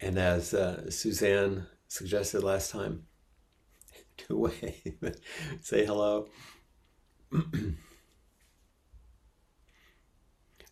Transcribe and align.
And 0.00 0.18
as 0.18 0.52
uh, 0.52 0.90
Suzanne 0.90 1.66
suggested 1.88 2.42
last 2.42 2.70
time, 2.70 3.04
to 4.18 4.36
wave, 4.36 4.98
say 5.60 5.84
hello. 5.86 6.28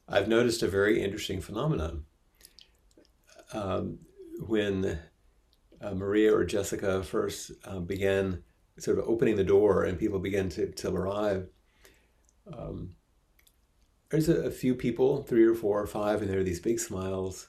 I've 0.09 0.29
noticed 0.29 0.63
a 0.63 0.69
very 0.69 1.03
interesting 1.03 1.41
phenomenon. 1.41 2.05
Um, 3.53 4.01
when 4.47 4.99
uh, 5.81 5.95
Maria 5.95 6.35
or 6.35 6.45
Jessica 6.45 7.03
first 7.03 7.53
uh, 7.65 7.79
began 7.79 8.43
sort 8.79 8.99
of 8.99 9.09
opening 9.09 9.37
the 9.37 9.45
door 9.45 9.85
and 9.85 9.99
people 9.99 10.19
began 10.19 10.49
to, 10.51 10.71
to 10.73 10.91
arrive, 10.91 11.49
um, 12.53 12.91
there's 14.11 14.29
a, 14.29 14.43
a, 14.43 14.51
few 14.51 14.75
people, 14.75 15.23
three 15.23 15.45
or 15.45 15.55
four 15.55 15.81
or 15.81 15.87
five, 15.87 16.21
and 16.21 16.31
there 16.31 16.41
are 16.41 16.45
these 16.45 16.61
big 16.61 16.79
smiles, 16.79 17.49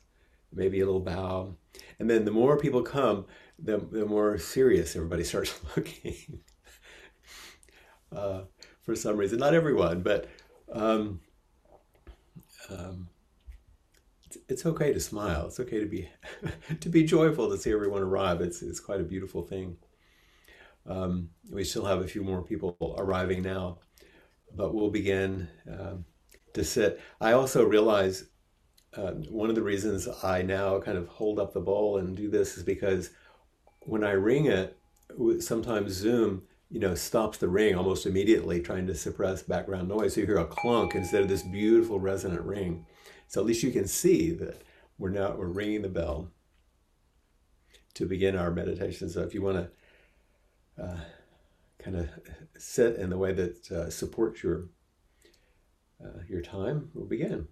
maybe 0.55 0.79
a 0.79 0.85
little 0.85 1.01
bow. 1.01 1.55
And 1.99 2.09
then 2.09 2.25
the 2.25 2.31
more 2.31 2.57
people 2.57 2.81
come, 2.81 3.25
the, 3.59 3.77
the 3.77 4.05
more 4.05 4.37
serious 4.37 4.95
everybody 4.95 5.23
starts 5.23 5.53
looking. 5.75 6.39
uh, 8.15 8.41
for 8.81 8.95
some 8.95 9.17
reason, 9.17 9.39
not 9.39 9.53
everyone, 9.53 10.01
but 10.01 10.27
um, 10.71 11.19
um, 12.69 13.07
it's, 14.25 14.37
it's 14.49 14.65
okay 14.65 14.93
to 14.93 14.99
smile. 14.99 15.47
It's 15.47 15.59
okay 15.59 15.79
to 15.79 15.85
be 15.85 16.09
to 16.79 16.89
be 16.89 17.03
joyful 17.03 17.49
to 17.49 17.57
see 17.57 17.71
everyone 17.71 18.01
arrive. 18.01 18.41
It's 18.41 18.61
it's 18.61 18.79
quite 18.79 19.01
a 19.01 19.05
beautiful 19.05 19.41
thing. 19.41 19.77
Um, 20.87 21.29
we 21.49 21.63
still 21.63 21.85
have 21.85 22.01
a 22.01 22.07
few 22.07 22.23
more 22.23 22.43
people 22.43 22.95
arriving 22.99 23.41
now, 23.41 23.79
but 24.55 24.73
we'll 24.73 24.91
begin 24.91 25.47
um, 25.67 26.05
to 26.53 26.63
sit. 26.63 27.01
I 27.19 27.31
also 27.31 27.65
realize 27.65 28.25
uh, 28.97 29.11
one 29.29 29.49
of 29.49 29.55
the 29.55 29.61
reasons 29.61 30.07
I 30.23 30.41
now 30.41 30.79
kind 30.79 30.97
of 30.97 31.07
hold 31.07 31.39
up 31.39 31.53
the 31.53 31.59
bowl 31.59 31.97
and 31.97 32.15
do 32.15 32.29
this 32.29 32.57
is 32.57 32.63
because 32.63 33.09
when 33.81 34.03
I 34.03 34.11
ring 34.11 34.45
it, 34.45 34.77
sometimes 35.39 35.93
Zoom, 35.93 36.43
you 36.69 36.79
know, 36.79 36.95
stops 36.95 37.37
the 37.37 37.47
ring 37.47 37.75
almost 37.75 38.05
immediately, 38.05 38.61
trying 38.61 38.87
to 38.87 38.95
suppress 38.95 39.43
background 39.43 39.87
noise. 39.87 40.13
So 40.13 40.21
you 40.21 40.27
hear 40.27 40.37
a 40.37 40.45
clunk 40.45 40.95
instead 40.95 41.21
of 41.21 41.29
this 41.29 41.43
beautiful 41.43 41.99
resonant 41.99 42.41
ring. 42.41 42.85
So 43.27 43.41
at 43.41 43.47
least 43.47 43.63
you 43.63 43.71
can 43.71 43.87
see 43.87 44.31
that 44.31 44.61
we're 44.97 45.09
now 45.09 45.35
we're 45.35 45.47
ringing 45.47 45.81
the 45.81 45.89
bell 45.89 46.31
to 47.95 48.05
begin 48.05 48.35
our 48.35 48.51
meditation. 48.51 49.09
So 49.09 49.21
if 49.21 49.33
you 49.33 49.41
want 49.41 49.69
to 50.77 50.83
uh, 50.83 50.99
kind 51.79 51.97
of 51.97 52.09
sit 52.57 52.95
in 52.95 53.09
the 53.09 53.17
way 53.17 53.33
that 53.33 53.71
uh, 53.71 53.89
supports 53.89 54.43
your 54.43 54.69
uh, 56.03 56.19
your 56.27 56.41
time, 56.41 56.89
we'll 56.93 57.05
begin. 57.05 57.47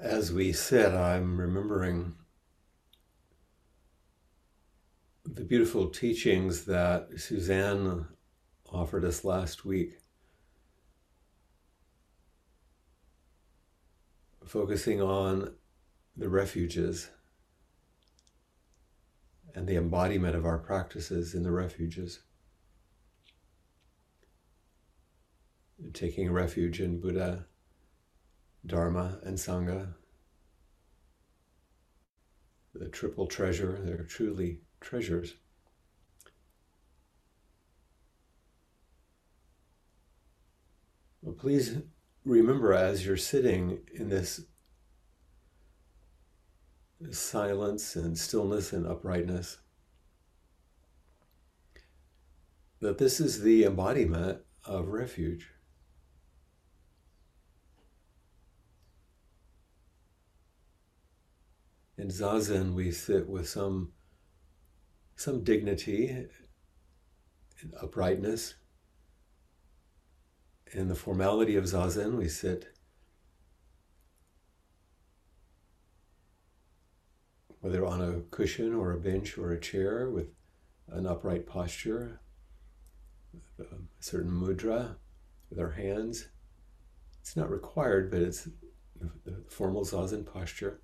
As 0.00 0.32
we 0.32 0.52
said, 0.52 0.94
I'm 0.94 1.40
remembering 1.40 2.16
the 5.24 5.44
beautiful 5.44 5.90
teachings 5.90 6.64
that 6.64 7.08
Suzanne 7.20 8.08
offered 8.72 9.04
us 9.04 9.24
last 9.24 9.64
week, 9.64 9.98
focusing 14.44 15.00
on 15.00 15.54
the 16.16 16.28
refuges 16.28 17.10
and 19.54 19.68
the 19.68 19.76
embodiment 19.76 20.34
of 20.34 20.44
our 20.44 20.58
practices 20.58 21.32
in 21.32 21.44
the 21.44 21.52
refuges. 21.52 22.20
Taking 25.92 26.32
refuge 26.32 26.80
in 26.80 27.00
Buddha, 27.00 27.46
Dharma 28.66 29.20
and 29.22 29.38
Sangha, 29.38 29.94
the 32.74 32.88
triple 32.88 33.26
treasure, 33.26 33.78
they're 33.82 34.04
truly 34.04 34.60
treasures. 34.80 35.34
Please 41.38 41.78
remember 42.24 42.72
as 42.72 43.06
you're 43.06 43.16
sitting 43.16 43.80
in 43.94 44.08
this 44.08 44.40
silence 47.10 47.94
and 47.94 48.18
stillness 48.18 48.72
and 48.72 48.86
uprightness 48.86 49.58
that 52.80 52.98
this 52.98 53.20
is 53.20 53.42
the 53.42 53.64
embodiment 53.64 54.38
of 54.64 54.88
refuge. 54.88 55.48
In 61.98 62.08
zazen, 62.08 62.74
we 62.74 62.90
sit 62.90 63.28
with 63.28 63.48
some 63.48 63.92
some 65.16 65.42
dignity 65.42 66.08
and 67.60 67.74
uprightness. 67.80 68.54
In 70.72 70.88
the 70.88 70.94
formality 70.94 71.56
of 71.56 71.64
zazen, 71.64 72.18
we 72.18 72.28
sit 72.28 72.76
whether 77.60 77.84
on 77.86 78.02
a 78.02 78.20
cushion 78.30 78.74
or 78.74 78.92
a 78.92 79.00
bench 79.00 79.38
or 79.38 79.52
a 79.52 79.60
chair 79.60 80.10
with 80.10 80.28
an 80.88 81.06
upright 81.06 81.46
posture, 81.46 82.20
um, 83.58 83.88
a 83.98 84.02
certain 84.02 84.30
mudra 84.30 84.96
with 85.48 85.58
our 85.58 85.70
hands. 85.70 86.28
It's 87.20 87.36
not 87.36 87.50
required, 87.50 88.10
but 88.10 88.20
it's 88.20 88.48
the 89.24 89.42
formal 89.48 89.84
zazen 89.84 90.24
posture. 90.24 90.80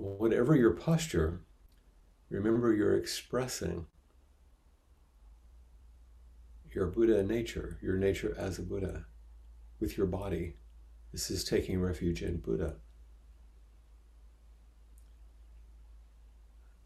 Whatever 0.00 0.56
your 0.56 0.70
posture, 0.70 1.42
remember 2.30 2.72
you're 2.72 2.96
expressing 2.96 3.84
your 6.72 6.86
Buddha 6.86 7.22
nature, 7.22 7.78
your 7.82 7.98
nature 7.98 8.34
as 8.38 8.58
a 8.58 8.62
Buddha, 8.62 9.04
with 9.78 9.98
your 9.98 10.06
body. 10.06 10.56
This 11.12 11.30
is 11.30 11.44
taking 11.44 11.82
refuge 11.82 12.22
in 12.22 12.38
Buddha. 12.38 12.76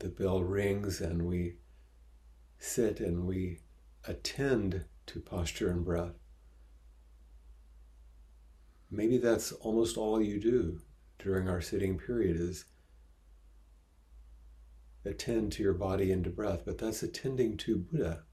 The 0.01 0.09
bell 0.09 0.43
rings 0.43 1.01
and 1.01 1.23
we 1.23 1.59
sit 2.59 2.99
and 2.99 3.29
we 3.29 3.61
attend 4.09 4.87
to 5.07 5.21
posture 5.21 5.71
and 5.71 5.85
breath. 5.85 6.19
Maybe 8.91 9.19
that's 9.19 9.53
almost 9.53 9.97
all 9.97 10.21
you 10.21 10.41
do 10.41 10.81
during 11.21 11.49
our 11.49 11.61
sitting 11.61 11.97
period 11.97 12.37
is 12.41 12.65
attend 15.05 15.53
to 15.53 15.63
your 15.63 15.75
body 15.75 16.11
and 16.11 16.25
to 16.25 16.31
breath, 16.31 16.63
but 16.65 16.79
that's 16.79 17.03
attending 17.03 17.57
to 17.59 17.77
Buddha, 17.77 18.25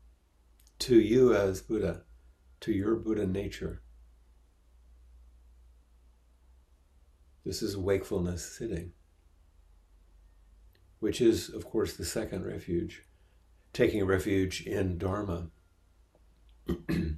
to 0.80 1.00
you 1.00 1.36
as 1.36 1.62
Buddha, 1.62 2.04
to 2.62 2.72
your 2.72 2.96
Buddha 2.96 3.28
nature. 3.28 3.82
This 7.46 7.62
is 7.62 7.76
wakefulness 7.76 8.46
sitting, 8.58 8.94
which 11.00 11.20
is, 11.20 11.50
of 11.50 11.66
course, 11.66 11.98
the 11.98 12.06
second 12.06 12.46
refuge, 12.46 13.04
taking 13.74 14.06
refuge 14.06 14.62
in 14.62 14.98
Dharma. 14.98 15.50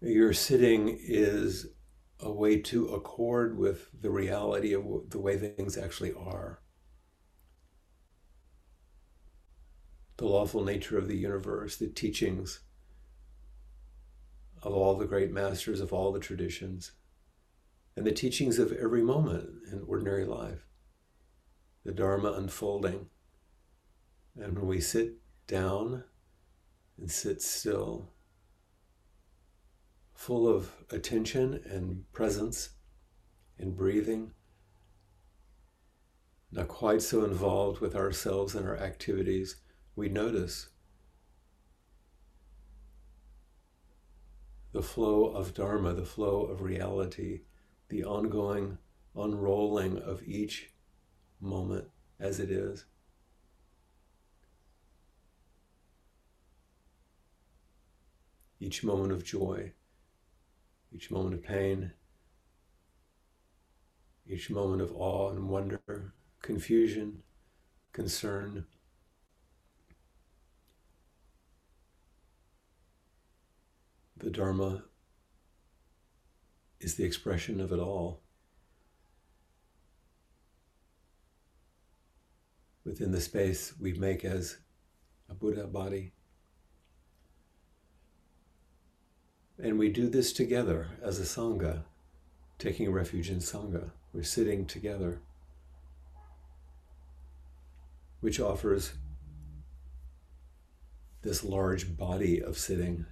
your 0.00 0.32
sitting 0.34 0.98
is 1.00 1.68
a 2.20 2.30
way 2.30 2.60
to 2.60 2.88
accord 2.88 3.58
with 3.58 3.88
the 4.00 4.10
reality 4.10 4.74
of 4.74 4.84
the 5.08 5.18
way 5.18 5.36
things 5.36 5.76
actually 5.76 6.12
are. 6.12 6.60
The 10.16 10.26
lawful 10.26 10.64
nature 10.64 10.98
of 10.98 11.08
the 11.08 11.16
universe, 11.16 11.76
the 11.76 11.88
teachings 11.88 12.60
of 14.62 14.72
all 14.72 14.96
the 14.96 15.06
great 15.06 15.30
masters 15.30 15.80
of 15.80 15.92
all 15.92 16.12
the 16.12 16.20
traditions, 16.20 16.92
and 17.94 18.06
the 18.06 18.12
teachings 18.12 18.58
of 18.58 18.72
every 18.72 19.02
moment 19.02 19.48
in 19.70 19.84
ordinary 19.86 20.24
life, 20.24 20.66
the 21.84 21.92
Dharma 21.92 22.32
unfolding. 22.32 23.06
And 24.38 24.56
when 24.56 24.66
we 24.66 24.80
sit 24.80 25.14
down 25.46 26.04
and 26.98 27.10
sit 27.10 27.42
still, 27.42 28.10
full 30.14 30.48
of 30.48 30.72
attention 30.90 31.60
and 31.64 32.10
presence 32.12 32.70
and 33.58 33.76
breathing, 33.76 34.32
not 36.50 36.68
quite 36.68 37.02
so 37.02 37.24
involved 37.24 37.80
with 37.80 37.94
ourselves 37.94 38.54
and 38.54 38.66
our 38.66 38.76
activities 38.76 39.56
we 39.96 40.10
notice 40.10 40.68
the 44.72 44.82
flow 44.82 45.24
of 45.24 45.54
Dharma, 45.54 45.94
the 45.94 46.04
flow 46.04 46.42
of 46.42 46.60
reality, 46.60 47.40
the 47.88 48.04
ongoing 48.04 48.76
unrolling 49.16 49.96
of 49.98 50.22
each 50.22 50.70
moment 51.40 51.86
as 52.20 52.38
it 52.38 52.50
is. 52.50 52.84
Each 58.60 58.84
moment 58.84 59.12
of 59.12 59.24
joy, 59.24 59.72
each 60.92 61.10
moment 61.10 61.34
of 61.34 61.42
pain, 61.42 61.92
each 64.26 64.50
moment 64.50 64.82
of 64.82 64.92
awe 64.94 65.30
and 65.30 65.48
wonder, 65.48 66.12
confusion, 66.42 67.22
concern. 67.92 68.66
The 74.18 74.30
Dharma 74.30 74.84
is 76.80 76.94
the 76.94 77.04
expression 77.04 77.60
of 77.60 77.72
it 77.72 77.78
all. 77.78 78.20
Within 82.84 83.12
the 83.12 83.20
space 83.20 83.74
we 83.78 83.92
make 83.92 84.24
as 84.24 84.58
a 85.28 85.34
Buddha 85.34 85.66
body. 85.66 86.12
And 89.58 89.78
we 89.78 89.88
do 89.88 90.08
this 90.08 90.32
together 90.32 90.88
as 91.02 91.18
a 91.18 91.22
Sangha, 91.22 91.84
taking 92.58 92.92
refuge 92.92 93.30
in 93.30 93.38
Sangha. 93.38 93.90
We're 94.12 94.22
sitting 94.22 94.66
together, 94.66 95.20
which 98.20 98.38
offers 98.38 98.92
this 101.22 101.42
large 101.42 101.96
body 101.96 102.40
of 102.42 102.56
sitting 102.56 103.06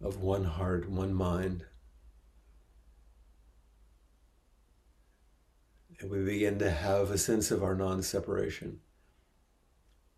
of 0.00 0.20
one 0.20 0.44
heart, 0.44 0.88
one 0.88 1.12
mind. 1.12 1.64
And 6.00 6.10
we 6.10 6.24
begin 6.24 6.58
to 6.60 6.70
have 6.70 7.10
a 7.10 7.18
sense 7.18 7.50
of 7.50 7.62
our 7.62 7.74
non 7.74 8.02
separation, 8.02 8.80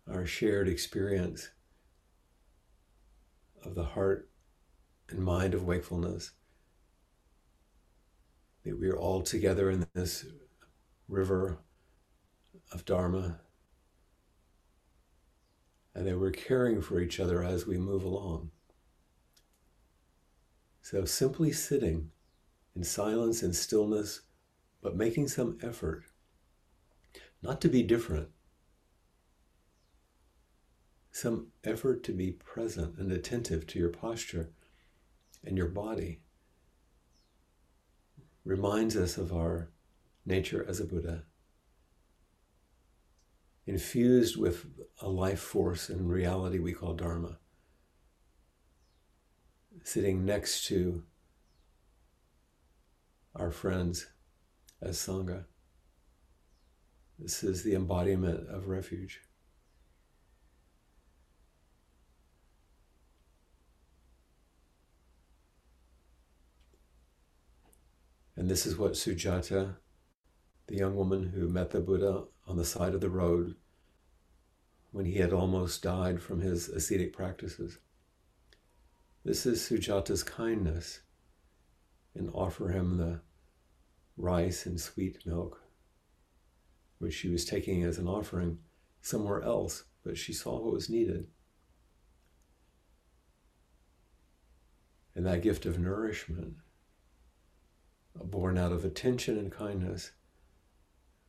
our 0.07 0.25
shared 0.25 0.67
experience 0.67 1.49
of 3.63 3.73
the 3.73 3.83
heart 3.83 4.29
and 5.09 5.19
mind 5.19 5.53
of 5.55 5.63
wakefulness. 5.63 6.31
That 8.63 8.79
we 8.79 8.89
are 8.89 8.97
all 8.97 9.21
together 9.21 9.71
in 9.71 9.87
this 9.93 10.25
river 11.07 11.57
of 12.71 12.85
Dharma, 12.85 13.39
and 15.95 16.05
that 16.05 16.19
we're 16.19 16.29
caring 16.29 16.81
for 16.81 17.01
each 17.01 17.19
other 17.19 17.43
as 17.43 17.65
we 17.65 17.77
move 17.77 18.03
along. 18.03 18.51
So 20.81 21.05
simply 21.05 21.51
sitting 21.51 22.09
in 22.75 22.83
silence 22.83 23.43
and 23.43 23.55
stillness, 23.55 24.21
but 24.81 24.95
making 24.95 25.27
some 25.27 25.57
effort 25.61 26.03
not 27.41 27.61
to 27.61 27.69
be 27.69 27.83
different, 27.83 28.29
some 31.11 31.47
effort 31.63 32.03
to 32.03 32.13
be 32.13 32.31
present 32.31 32.97
and 32.97 33.11
attentive 33.11 33.67
to 33.67 33.79
your 33.79 33.89
posture 33.89 34.49
and 35.43 35.57
your 35.57 35.67
body 35.67 36.21
reminds 38.43 38.95
us 38.95 39.17
of 39.17 39.31
our 39.31 39.69
nature 40.25 40.65
as 40.67 40.79
a 40.79 40.85
Buddha, 40.85 41.23
infused 43.65 44.37
with 44.37 44.65
a 44.99 45.09
life 45.09 45.39
force 45.39 45.89
and 45.89 46.09
reality 46.09 46.59
we 46.59 46.73
call 46.73 46.93
Dharma 46.93 47.37
sitting 49.83 50.25
next 50.25 50.65
to 50.65 51.03
our 53.35 53.51
friends 53.51 54.07
as 54.81 54.97
Sangha. 54.97 55.45
This 57.19 57.43
is 57.43 57.63
the 57.63 57.75
embodiment 57.75 58.49
of 58.49 58.67
refuge. 58.67 59.21
And 68.35 68.49
this 68.49 68.65
is 68.65 68.75
what 68.75 68.93
Sujata, 68.93 69.75
the 70.65 70.75
young 70.75 70.95
woman 70.95 71.31
who 71.35 71.47
met 71.47 71.69
the 71.69 71.79
Buddha 71.79 72.23
on 72.47 72.57
the 72.57 72.65
side 72.65 72.95
of 72.95 73.01
the 73.01 73.09
road, 73.09 73.55
when 74.91 75.05
he 75.05 75.15
had 75.15 75.31
almost 75.31 75.83
died 75.83 76.21
from 76.21 76.41
his 76.41 76.67
ascetic 76.67 77.13
practices. 77.13 77.77
This 79.23 79.45
is 79.45 79.61
Sujata's 79.61 80.23
kindness 80.23 81.01
and 82.15 82.31
offer 82.33 82.69
him 82.69 82.97
the 82.97 83.21
rice 84.17 84.65
and 84.65 84.81
sweet 84.81 85.25
milk, 85.27 85.61
which 86.97 87.13
she 87.13 87.29
was 87.29 87.45
taking 87.45 87.83
as 87.83 87.99
an 87.99 88.07
offering 88.07 88.57
somewhere 89.01 89.43
else, 89.43 89.83
but 90.03 90.17
she 90.17 90.33
saw 90.33 90.59
what 90.59 90.73
was 90.73 90.89
needed. 90.89 91.27
And 95.13 95.25
that 95.27 95.43
gift 95.43 95.67
of 95.67 95.77
nourishment, 95.77 96.55
uh, 98.19 98.23
born 98.23 98.57
out 98.57 98.71
of 98.71 98.83
attention 98.83 99.37
and 99.37 99.51
kindness, 99.51 100.11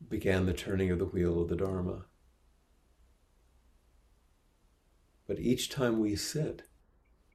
began 0.09 0.47
the 0.47 0.55
turning 0.55 0.91
of 0.91 0.99
the 0.99 1.05
wheel 1.05 1.43
of 1.43 1.49
the 1.49 1.57
Dharma. 1.57 2.07
But 5.27 5.41
each 5.41 5.69
time 5.69 6.01
we 6.01 6.17
sit, 6.17 6.63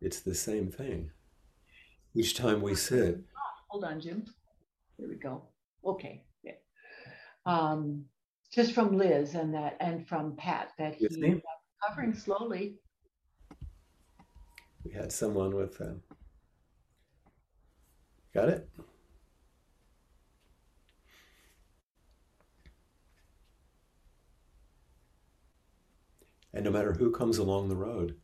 it's 0.02 0.22
the 0.22 0.36
same 0.36 0.72
thing. 0.72 1.12
Each 2.16 2.36
time 2.36 2.62
we 2.62 2.76
sit. 2.76 3.20
Hold 3.70 3.84
on, 3.84 4.00
Jim. 4.00 4.26
There 4.98 5.08
we 5.08 5.16
go. 5.16 5.44
Okay. 5.86 6.24
Yeah. 6.44 6.54
Um, 7.46 8.06
just 8.52 8.74
from 8.74 8.98
Liz 8.98 9.36
and 9.36 9.54
that, 9.54 9.78
and 9.80 10.08
from 10.08 10.36
Pat, 10.36 10.72
that 10.78 10.96
he's 10.96 11.18
recovering 11.18 12.14
slowly. 12.14 12.80
We 14.84 14.92
had 14.92 15.12
someone 15.12 15.56
with. 15.56 15.80
Uh, 15.82 15.96
got 18.34 18.50
it. 18.50 18.70
And 26.54 26.66
no 26.66 26.72
matter 26.72 26.94
who 26.94 27.12
comes 27.12 27.38
along 27.38 27.70
the 27.70 27.76
road 27.76 28.16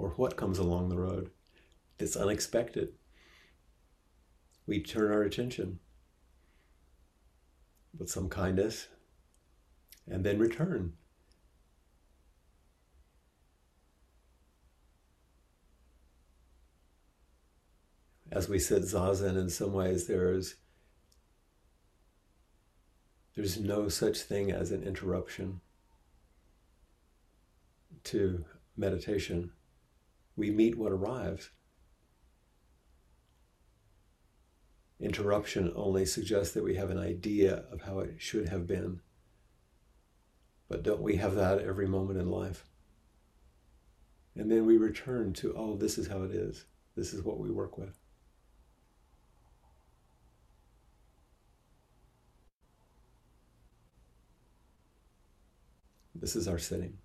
or 0.00 0.10
what 0.16 0.36
comes 0.36 0.58
along 0.58 0.88
the 0.88 0.98
road 0.98 1.30
that's 1.98 2.16
unexpected, 2.16 2.94
we 4.66 4.82
turn 4.82 5.12
our 5.12 5.22
attention 5.22 5.78
with 7.98 8.08
some 8.08 8.30
kindness 8.30 8.88
and 10.08 10.24
then 10.24 10.38
return. 10.38 10.94
As 18.32 18.48
we 18.48 18.58
said, 18.58 18.82
zazen, 18.82 19.36
in 19.36 19.50
some 19.50 19.74
ways, 19.74 20.06
there's 20.06 20.54
there's 23.34 23.58
no 23.60 23.88
such 23.88 24.22
thing 24.22 24.50
as 24.50 24.70
an 24.70 24.82
interruption 24.82 25.60
to 28.04 28.44
meditation. 28.76 29.52
We 30.40 30.50
meet 30.50 30.78
what 30.78 30.90
arrives. 30.90 31.50
Interruption 34.98 35.70
only 35.76 36.06
suggests 36.06 36.54
that 36.54 36.64
we 36.64 36.76
have 36.76 36.88
an 36.88 36.96
idea 36.96 37.64
of 37.70 37.82
how 37.82 37.98
it 37.98 38.14
should 38.16 38.48
have 38.48 38.66
been. 38.66 39.02
But 40.66 40.82
don't 40.82 41.02
we 41.02 41.16
have 41.16 41.34
that 41.34 41.58
every 41.58 41.86
moment 41.86 42.18
in 42.18 42.30
life? 42.30 42.64
And 44.34 44.50
then 44.50 44.64
we 44.64 44.78
return 44.78 45.34
to, 45.34 45.52
oh, 45.54 45.76
this 45.76 45.98
is 45.98 46.08
how 46.08 46.22
it 46.22 46.30
is. 46.30 46.64
This 46.96 47.12
is 47.12 47.22
what 47.22 47.38
we 47.38 47.50
work 47.50 47.76
with. 47.76 47.98
This 56.14 56.34
is 56.34 56.48
our 56.48 56.58
sitting. 56.58 56.96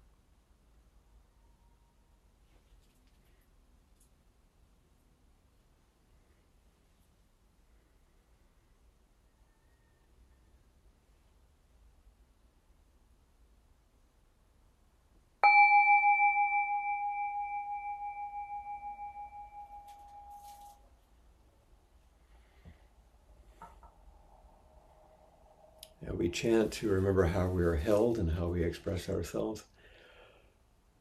we 26.17 26.23
chant 26.35 26.69
to 26.69 26.89
remember 26.89 27.23
how 27.23 27.47
we 27.47 27.63
are 27.63 27.77
held 27.77 28.17
and 28.17 28.29
how 28.29 28.47
we 28.47 28.61
express 28.61 29.07
ourselves. 29.07 29.63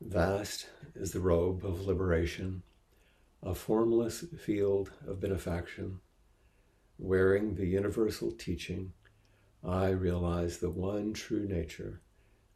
Vast 0.00 0.68
is 0.94 1.10
the 1.10 1.18
robe 1.18 1.64
of 1.64 1.80
liberation, 1.80 2.62
a 3.42 3.52
formless 3.52 4.24
field 4.38 4.92
of 5.08 5.18
benefaction. 5.18 5.98
Wearing 6.98 7.56
the 7.56 7.66
universal 7.66 8.30
teaching, 8.30 8.92
I 9.64 9.88
realize 9.88 10.58
the 10.58 10.70
one 10.70 11.12
true 11.12 11.48
nature, 11.48 12.00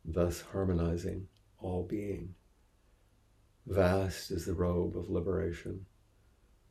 thus 0.04 0.44
harmonizing 0.52 1.26
all 1.58 1.82
being. 1.82 2.36
Vast 3.66 4.30
is 4.30 4.46
the 4.46 4.54
robe 4.54 4.96
of 4.96 5.10
liberation, 5.10 5.84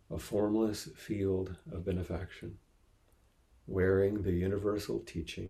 a 0.10 0.18
formless 0.18 0.88
field 0.96 1.58
of 1.70 1.84
benefaction. 1.84 2.60
Wearing 3.66 4.22
the 4.22 4.32
universal 4.32 5.02
teaching, 5.02 5.50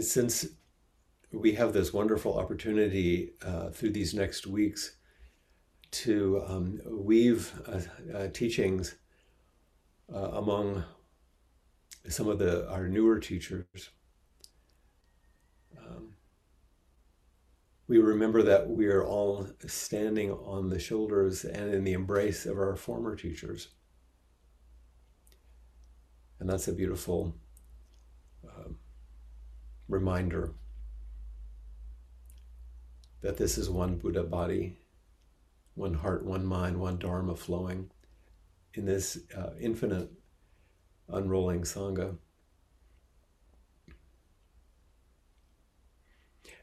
Since 0.00 0.46
we 1.30 1.52
have 1.52 1.72
this 1.72 1.92
wonderful 1.92 2.38
opportunity 2.38 3.32
uh, 3.44 3.70
through 3.70 3.90
these 3.90 4.14
next 4.14 4.46
weeks 4.46 4.96
to 5.90 6.42
um, 6.46 6.80
weave 6.86 7.52
uh, 7.66 7.80
uh, 8.16 8.28
teachings 8.28 8.96
uh, 10.14 10.30
among 10.32 10.84
some 12.08 12.28
of 12.28 12.38
the 12.38 12.68
our 12.70 12.88
newer 12.88 13.18
teachers. 13.18 13.90
Um, 15.78 16.14
we 17.92 17.98
remember 17.98 18.42
that 18.42 18.70
we 18.70 18.86
are 18.86 19.04
all 19.04 19.46
standing 19.66 20.32
on 20.32 20.70
the 20.70 20.78
shoulders 20.78 21.44
and 21.44 21.74
in 21.74 21.84
the 21.84 21.92
embrace 21.92 22.46
of 22.46 22.56
our 22.56 22.74
former 22.74 23.14
teachers. 23.14 23.68
And 26.40 26.48
that's 26.48 26.68
a 26.68 26.72
beautiful 26.72 27.36
um, 28.48 28.78
reminder 29.90 30.54
that 33.20 33.36
this 33.36 33.58
is 33.58 33.68
one 33.68 33.98
Buddha 33.98 34.22
body, 34.22 34.78
one 35.74 35.92
heart, 35.92 36.24
one 36.24 36.46
mind, 36.46 36.80
one 36.80 36.96
Dharma 36.96 37.36
flowing 37.36 37.90
in 38.72 38.86
this 38.86 39.18
uh, 39.36 39.50
infinite 39.60 40.10
unrolling 41.10 41.60
Sangha. 41.60 42.16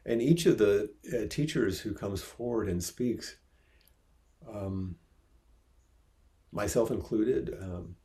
And 0.05 0.21
each 0.21 0.45
of 0.45 0.57
the 0.57 0.91
uh, 1.13 1.27
teachers 1.29 1.79
who 1.79 1.93
comes 1.93 2.21
forward 2.21 2.69
and 2.69 2.83
speaks, 2.83 3.37
um, 4.47 4.95
myself 6.51 6.89
included, 6.89 7.55
um, 7.61 7.95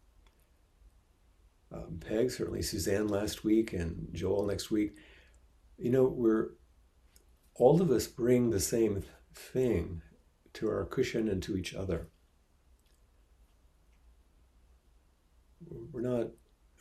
um, 1.72 2.00
Peg, 2.00 2.30
certainly 2.30 2.62
Suzanne 2.62 3.08
last 3.08 3.44
week, 3.44 3.72
and 3.72 4.08
Joel 4.12 4.46
next 4.46 4.70
week, 4.70 4.96
you 5.78 5.90
know, 5.90 6.04
we're 6.04 6.50
all 7.54 7.80
of 7.80 7.90
us 7.90 8.06
bring 8.06 8.50
the 8.50 8.60
same 8.60 9.02
thing 9.34 10.02
to 10.54 10.68
our 10.68 10.84
cushion 10.84 11.28
and 11.28 11.42
to 11.42 11.56
each 11.56 11.74
other. 11.74 12.08
We're 15.92 16.00
not 16.02 16.28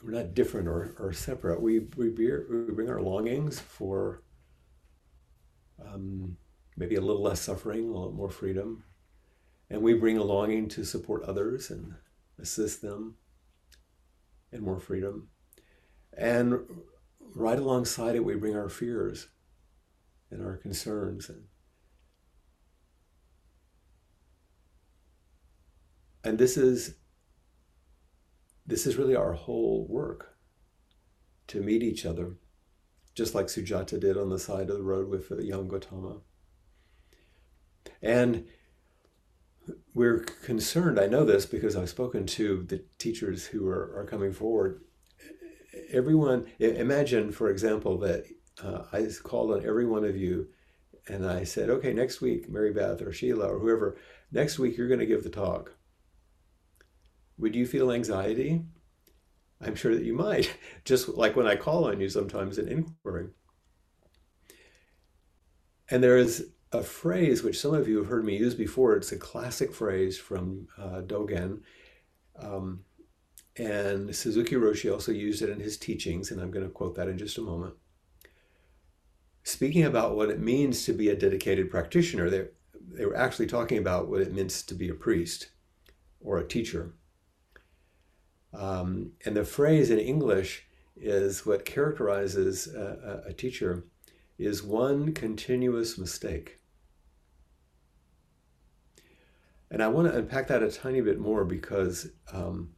we're 0.04 0.12
not 0.12 0.34
different 0.34 0.68
or, 0.68 0.96
or 1.00 1.14
separate. 1.14 1.62
We 1.62 1.80
we, 1.96 2.10
bear, 2.10 2.46
we 2.50 2.74
bring 2.74 2.90
our 2.90 3.02
longings 3.02 3.60
for 3.60 4.24
um, 5.88 6.38
maybe 6.78 6.96
a 6.96 7.02
little 7.02 7.22
less 7.22 7.42
suffering, 7.42 7.90
a 7.90 7.94
little 7.94 8.12
more 8.12 8.30
freedom. 8.30 8.84
And 9.70 9.82
we 9.82 9.94
bring 9.94 10.18
a 10.18 10.24
longing 10.24 10.68
to 10.70 10.84
support 10.84 11.24
others 11.24 11.70
and 11.70 11.96
assist 12.40 12.82
them 12.82 13.16
and 14.52 14.62
more 14.62 14.80
freedom. 14.80 15.30
And 16.16 16.60
right 17.20 17.58
alongside 17.58 18.16
it, 18.16 18.24
we 18.24 18.36
bring 18.36 18.56
our 18.56 18.70
fears 18.70 19.30
and 20.30 20.44
our 20.44 20.58
concerns. 20.58 21.30
And, 21.30 21.44
and 26.24 26.38
this 26.38 26.58
is 26.58 26.96
this 28.66 28.88
is 28.88 28.96
really 28.96 29.16
our 29.16 29.34
whole 29.34 29.86
work 29.90 30.38
to 31.48 31.62
meet 31.62 31.84
each 31.84 32.06
other, 32.06 32.38
just 33.16 33.36
like 33.36 33.48
Sujata 33.48 34.00
did 34.00 34.18
on 34.18 34.30
the 34.30 34.40
side 34.40 34.70
of 34.70 34.78
the 34.78 34.84
road 34.84 35.10
with 35.10 35.30
the 35.30 35.44
young 35.44 35.68
Gautama. 35.68 36.18
And 38.02 38.46
we're 39.94 40.20
concerned, 40.20 41.00
I 41.00 41.08
know 41.08 41.24
this 41.24 41.46
because 41.46 41.76
I've 41.76 41.90
spoken 41.90 42.26
to 42.28 42.64
the 42.64 42.84
teachers 42.98 43.46
who 43.46 43.68
are, 43.68 43.94
are 43.96 44.06
coming 44.06 44.34
forward. 44.34 44.82
Everyone, 45.92 46.48
imagine, 46.60 47.32
for 47.32 47.50
example, 47.50 47.98
that 48.00 48.26
uh, 48.64 48.84
I 48.92 49.08
called 49.24 49.52
on 49.52 49.66
every 49.66 49.86
one 49.86 50.06
of 50.06 50.18
you 50.18 50.48
and 51.08 51.26
I 51.26 51.44
said, 51.44 51.70
okay, 51.70 51.94
next 51.94 52.22
week, 52.22 52.50
Mary 52.50 52.72
Beth 52.72 53.02
or 53.02 53.12
Sheila 53.12 53.48
or 53.48 53.60
whoever, 53.60 53.98
next 54.32 54.58
week 54.58 54.78
you're 54.78 54.88
going 54.88 55.00
to 55.00 55.06
give 55.06 55.24
the 55.24 55.30
talk. 55.30 55.76
Would 57.38 57.56
you 57.56 57.66
feel 57.66 57.92
anxiety? 57.92 58.64
I'm 59.66 59.76
sure 59.76 59.96
that 59.96 60.04
you 60.04 60.14
might, 60.14 60.56
just 60.86 61.10
like 61.10 61.36
when 61.36 61.48
I 61.48 61.56
call 61.56 61.86
on 61.86 62.00
you 62.00 62.10
sometimes 62.10 62.58
in 62.58 62.68
inquiry. 62.68 63.28
And 65.90 66.04
there 66.04 66.18
is 66.18 66.50
a 66.72 66.82
phrase 66.82 67.44
which 67.44 67.60
some 67.60 67.74
of 67.74 67.88
you 67.88 67.98
have 67.98 68.08
heard 68.08 68.26
me 68.26 68.38
use 68.38 68.56
before. 68.56 68.96
It's 68.96 69.12
a 69.12 69.18
classic 69.18 69.74
phrase 69.74 70.18
from 70.18 70.68
uh, 70.78 71.02
Dogen. 71.02 71.62
Um, 72.40 72.84
and 73.58 74.16
Suzuki 74.16 74.56
Roshi 74.56 74.92
also 74.92 75.12
used 75.12 75.44
it 75.44 75.50
in 75.50 75.60
his 75.60 75.78
teachings, 75.78 76.32
and 76.32 76.42
I'm 76.42 76.50
going 76.50 76.66
to 76.66 76.72
quote 76.72 76.96
that 76.96 77.08
in 77.08 77.18
just 77.18 77.38
a 77.38 77.42
moment. 77.42 77.76
Speaking 79.44 79.84
about 79.84 80.16
what 80.16 80.30
it 80.30 80.40
means 80.40 80.86
to 80.86 80.94
be 80.94 81.10
a 81.10 81.16
dedicated 81.16 81.70
practitioner, 81.70 82.30
they, 82.30 82.46
they 82.92 83.06
were 83.06 83.16
actually 83.16 83.48
talking 83.48 83.78
about 83.78 84.08
what 84.08 84.22
it 84.22 84.34
means 84.34 84.64
to 84.64 84.74
be 84.74 84.90
a 84.90 84.96
priest 84.96 85.50
or 86.22 86.40
a 86.40 86.48
teacher. 86.48 86.94
Um, 88.54 89.14
and 89.26 89.36
the 89.36 89.46
phrase 89.46 89.90
in 89.90 90.00
English 90.00 90.66
is 90.96 91.46
what 91.46 91.66
characterizes 91.66 92.68
a, 92.68 93.24
a 93.28 93.34
teacher 93.34 93.86
is 94.38 94.64
one 94.64 95.14
continuous 95.14 95.98
mistake. 95.98 96.60
And 99.72 99.82
I 99.82 99.88
want 99.88 100.12
to 100.12 100.18
unpack 100.18 100.48
that 100.50 100.62
a 100.62 100.72
tiny 100.72 101.02
bit 101.02 101.20
more 101.20 101.46
because 101.46 102.08
um, 102.32 102.70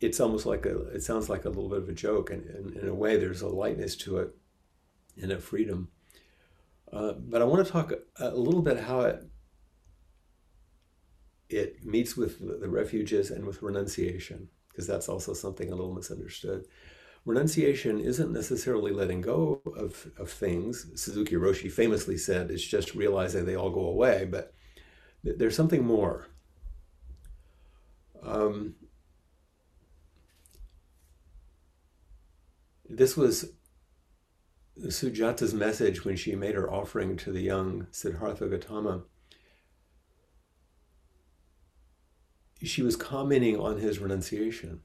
it's 0.00 0.18
almost 0.18 0.44
like 0.44 0.66
a, 0.66 0.88
it 0.88 1.04
sounds 1.04 1.28
like 1.28 1.44
a 1.44 1.48
little 1.48 1.68
bit 1.68 1.78
of 1.78 1.88
a 1.88 1.92
joke. 1.92 2.30
And, 2.30 2.44
and 2.46 2.76
in 2.76 2.88
a 2.88 2.94
way, 2.94 3.16
there's 3.16 3.42
a 3.42 3.48
lightness 3.48 3.94
to 3.98 4.18
it 4.18 4.34
and 5.22 5.30
a 5.30 5.38
freedom. 5.38 5.88
Uh, 6.92 7.12
but 7.12 7.42
I 7.42 7.44
want 7.44 7.64
to 7.64 7.72
talk 7.72 7.92
a, 7.92 8.28
a 8.28 8.36
little 8.36 8.62
bit 8.62 8.80
how 8.80 9.02
it 9.02 9.24
it 11.50 11.84
meets 11.84 12.16
with 12.16 12.40
the 12.60 12.68
refuges 12.68 13.30
and 13.30 13.44
with 13.44 13.62
renunciation 13.62 14.48
because 14.74 14.88
that's 14.88 15.08
also 15.08 15.32
something 15.32 15.70
a 15.70 15.74
little 15.74 15.94
misunderstood. 15.94 16.66
Renunciation 17.24 18.00
isn't 18.00 18.32
necessarily 18.32 18.92
letting 18.92 19.20
go 19.20 19.62
of, 19.76 20.08
of 20.18 20.28
things. 20.28 20.86
Suzuki 21.00 21.36
Roshi 21.36 21.70
famously 21.70 22.18
said 22.18 22.50
it's 22.50 22.62
just 22.62 22.94
realizing 22.94 23.44
they 23.44 23.54
all 23.54 23.70
go 23.70 23.86
away, 23.86 24.26
but 24.28 24.52
th- 25.24 25.38
there's 25.38 25.56
something 25.56 25.84
more. 25.84 26.26
Um, 28.22 28.74
this 32.88 33.16
was 33.16 33.52
Sujata's 34.80 35.54
message 35.54 36.04
when 36.04 36.16
she 36.16 36.34
made 36.34 36.56
her 36.56 36.70
offering 36.70 37.16
to 37.18 37.30
the 37.30 37.42
young 37.42 37.86
Siddhartha 37.92 38.48
Gautama. 38.48 39.04
She 42.64 42.82
was 42.82 42.96
commenting 42.96 43.58
on 43.58 43.78
his 43.78 43.98
renunciation. 43.98 44.80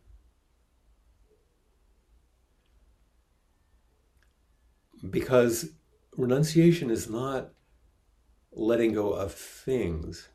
Because 5.09 5.71
renunciation 6.17 6.91
is 6.91 7.09
not 7.09 7.51
letting 8.51 8.93
go 8.93 9.13
of 9.13 9.33
things. 9.33 10.29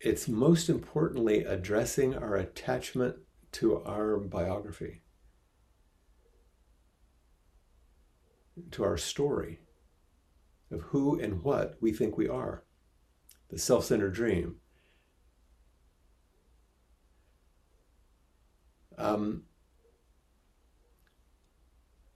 It's 0.00 0.28
most 0.28 0.68
importantly 0.68 1.44
addressing 1.44 2.16
our 2.16 2.36
attachment 2.36 3.16
to 3.52 3.82
our 3.84 4.18
biography, 4.18 5.02
to 8.72 8.84
our 8.84 8.96
story 8.96 9.60
of 10.70 10.80
who 10.82 11.18
and 11.18 11.42
what 11.42 11.76
we 11.80 11.92
think 11.92 12.16
we 12.16 12.28
are, 12.28 12.64
the 13.50 13.58
self 13.58 13.84
centered 13.84 14.14
dream. 14.14 14.56
Um, 18.98 19.44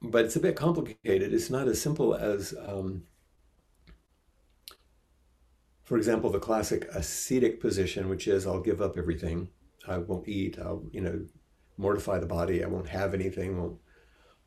but 0.02 0.24
it's 0.24 0.36
a 0.36 0.40
bit 0.40 0.56
complicated. 0.56 1.32
It's 1.32 1.50
not 1.50 1.68
as 1.68 1.80
simple 1.80 2.14
as, 2.14 2.54
um, 2.66 3.04
for 5.84 5.96
example, 5.96 6.30
the 6.30 6.40
classic 6.40 6.86
ascetic 6.92 7.60
position, 7.60 8.08
which 8.08 8.26
is 8.26 8.46
I'll 8.46 8.60
give 8.60 8.82
up 8.82 8.98
everything. 8.98 9.48
I 9.86 9.98
won't 9.98 10.28
eat. 10.28 10.58
I'll, 10.58 10.84
you 10.92 11.00
know, 11.00 11.24
mortify 11.76 12.18
the 12.18 12.26
body. 12.26 12.64
I 12.64 12.68
won't 12.68 12.88
have 12.88 13.14
anything. 13.14 13.60
Won't. 13.60 13.78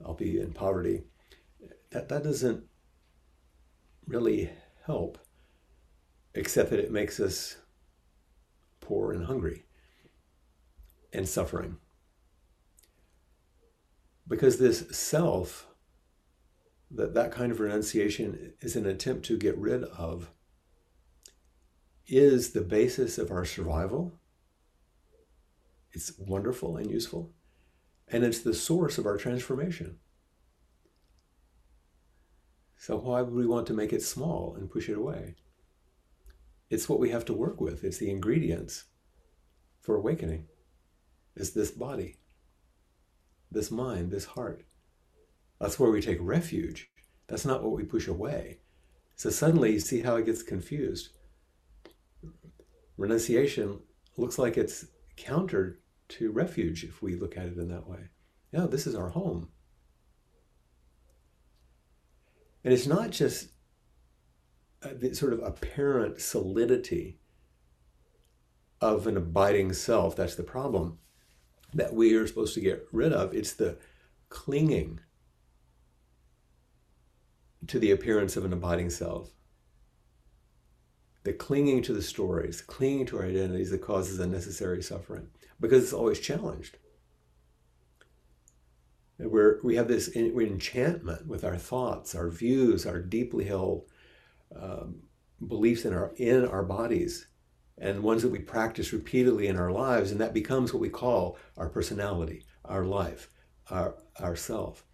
I'll 0.05 0.13
be 0.13 0.39
in 0.39 0.53
poverty. 0.53 1.03
That 1.91 2.09
that 2.09 2.23
doesn't 2.23 2.65
really 4.07 4.49
help, 4.85 5.17
except 6.33 6.69
that 6.71 6.79
it 6.79 6.91
makes 6.91 7.19
us 7.19 7.57
poor 8.81 9.11
and 9.11 9.25
hungry 9.25 9.65
and 11.13 11.27
suffering. 11.27 11.77
Because 14.27 14.57
this 14.57 14.85
self, 14.91 15.67
that, 16.91 17.13
that 17.13 17.31
kind 17.31 17.51
of 17.51 17.59
renunciation 17.59 18.53
is 18.61 18.75
an 18.75 18.85
attempt 18.85 19.25
to 19.25 19.37
get 19.37 19.57
rid 19.57 19.83
of, 19.83 20.31
is 22.07 22.51
the 22.51 22.61
basis 22.61 23.17
of 23.17 23.31
our 23.31 23.45
survival. 23.45 24.19
It's 25.91 26.17
wonderful 26.17 26.77
and 26.77 26.89
useful. 26.89 27.31
And 28.07 28.23
it's 28.23 28.39
the 28.39 28.53
source 28.53 28.97
of 28.97 29.05
our 29.05 29.17
transformation. 29.17 29.97
So, 32.77 32.97
why 32.97 33.21
would 33.21 33.33
we 33.33 33.47
want 33.47 33.65
to 33.67 33.73
make 33.73 33.93
it 33.93 34.03
small 34.03 34.55
and 34.55 34.69
push 34.69 34.89
it 34.89 34.97
away? 34.97 35.35
It's 36.69 36.89
what 36.89 36.99
we 36.99 37.09
have 37.09 37.25
to 37.25 37.33
work 37.33 37.61
with, 37.61 37.83
it's 37.83 37.97
the 37.97 38.11
ingredients 38.11 38.85
for 39.81 39.95
awakening, 39.95 40.47
is 41.35 41.53
this 41.53 41.71
body 41.71 42.17
this 43.51 43.71
mind, 43.71 44.11
this 44.11 44.25
heart. 44.25 44.63
That's 45.59 45.79
where 45.79 45.91
we 45.91 46.01
take 46.01 46.17
refuge. 46.21 46.89
That's 47.27 47.45
not 47.45 47.63
what 47.63 47.71
we 47.71 47.83
push 47.83 48.07
away. 48.07 48.59
So 49.15 49.29
suddenly 49.29 49.73
you 49.73 49.79
see 49.79 50.01
how 50.01 50.15
it 50.17 50.25
gets 50.25 50.43
confused. 50.43 51.09
Renunciation 52.97 53.79
looks 54.17 54.37
like 54.37 54.57
it's 54.57 54.85
counter 55.15 55.79
to 56.07 56.31
refuge 56.31 56.83
if 56.83 57.01
we 57.01 57.15
look 57.15 57.37
at 57.37 57.47
it 57.47 57.57
in 57.57 57.69
that 57.69 57.87
way. 57.87 58.09
No, 58.51 58.67
this 58.67 58.85
is 58.85 58.95
our 58.95 59.09
home. 59.09 59.49
And 62.63 62.73
it's 62.73 62.87
not 62.87 63.11
just 63.11 63.49
uh, 64.83 64.89
the 64.93 65.13
sort 65.13 65.33
of 65.33 65.41
apparent 65.43 66.19
solidity 66.19 67.19
of 68.81 69.07
an 69.07 69.17
abiding 69.17 69.73
self 69.73 70.15
that's 70.15 70.35
the 70.35 70.43
problem 70.43 70.99
that 71.75 71.93
we 71.93 72.15
are 72.15 72.25
supposed 72.25 72.53
to 72.55 72.61
get 72.61 72.87
rid 72.91 73.13
of. 73.13 73.33
It's 73.35 73.53
the 73.53 73.77
clinging 74.29 75.01
to 77.67 77.79
the 77.79 77.91
appearance 77.91 78.37
of 78.37 78.45
an 78.45 78.53
abiding 78.53 78.89
self. 78.89 79.29
The 81.23 81.33
clinging 81.33 81.81
to 81.83 81.93
the 81.93 82.01
stories, 82.01 82.61
clinging 82.61 83.07
to 83.07 83.17
our 83.17 83.25
identities 83.25 83.71
that 83.71 83.81
causes 83.81 84.19
unnecessary 84.19 84.81
suffering 84.81 85.27
because 85.59 85.83
it's 85.83 85.93
always 85.93 86.19
challenged. 86.19 86.77
Where 89.17 89.59
we 89.63 89.75
have 89.75 89.87
this 89.87 90.15
enchantment 90.15 91.25
with 91.25 91.43
our 91.43 91.57
thoughts, 91.57 92.15
our 92.15 92.29
views, 92.29 92.85
our 92.85 92.99
deeply 93.01 93.45
held 93.45 93.85
um, 94.55 95.03
beliefs 95.45 95.85
in 95.85 95.93
our 95.93 96.13
in 96.17 96.45
our 96.45 96.63
bodies 96.63 97.27
and 97.77 98.03
ones 98.03 98.21
that 98.21 98.29
we 98.29 98.39
practice 98.39 98.93
repeatedly 98.93 99.47
in 99.47 99.57
our 99.57 99.71
lives, 99.71 100.11
and 100.11 100.19
that 100.19 100.33
becomes 100.33 100.73
what 100.73 100.81
we 100.81 100.89
call 100.89 101.37
our 101.57 101.69
personality, 101.69 102.43
our 102.63 102.85
life, 102.85 103.29
our, 103.69 103.95
our 104.19 104.35
self. 104.35 104.85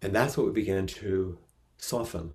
And 0.00 0.14
that's 0.14 0.36
what 0.36 0.46
we 0.46 0.52
began 0.52 0.86
to 0.86 1.38
soften. 1.76 2.32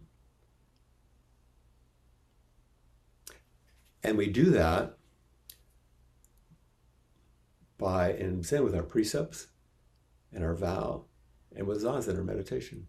And 4.04 4.18
we 4.18 4.28
do 4.28 4.50
that 4.52 4.98
by 7.78 8.14
in 8.14 8.44
Zen 8.44 8.64
with 8.64 8.76
our 8.76 8.84
precepts 8.84 9.48
and 10.32 10.44
our 10.44 10.56
vow 10.56 11.06
and 11.56 11.66
with 11.68 11.84
Zazen 11.84 12.18
our 12.18 12.24
meditation. 12.24 12.88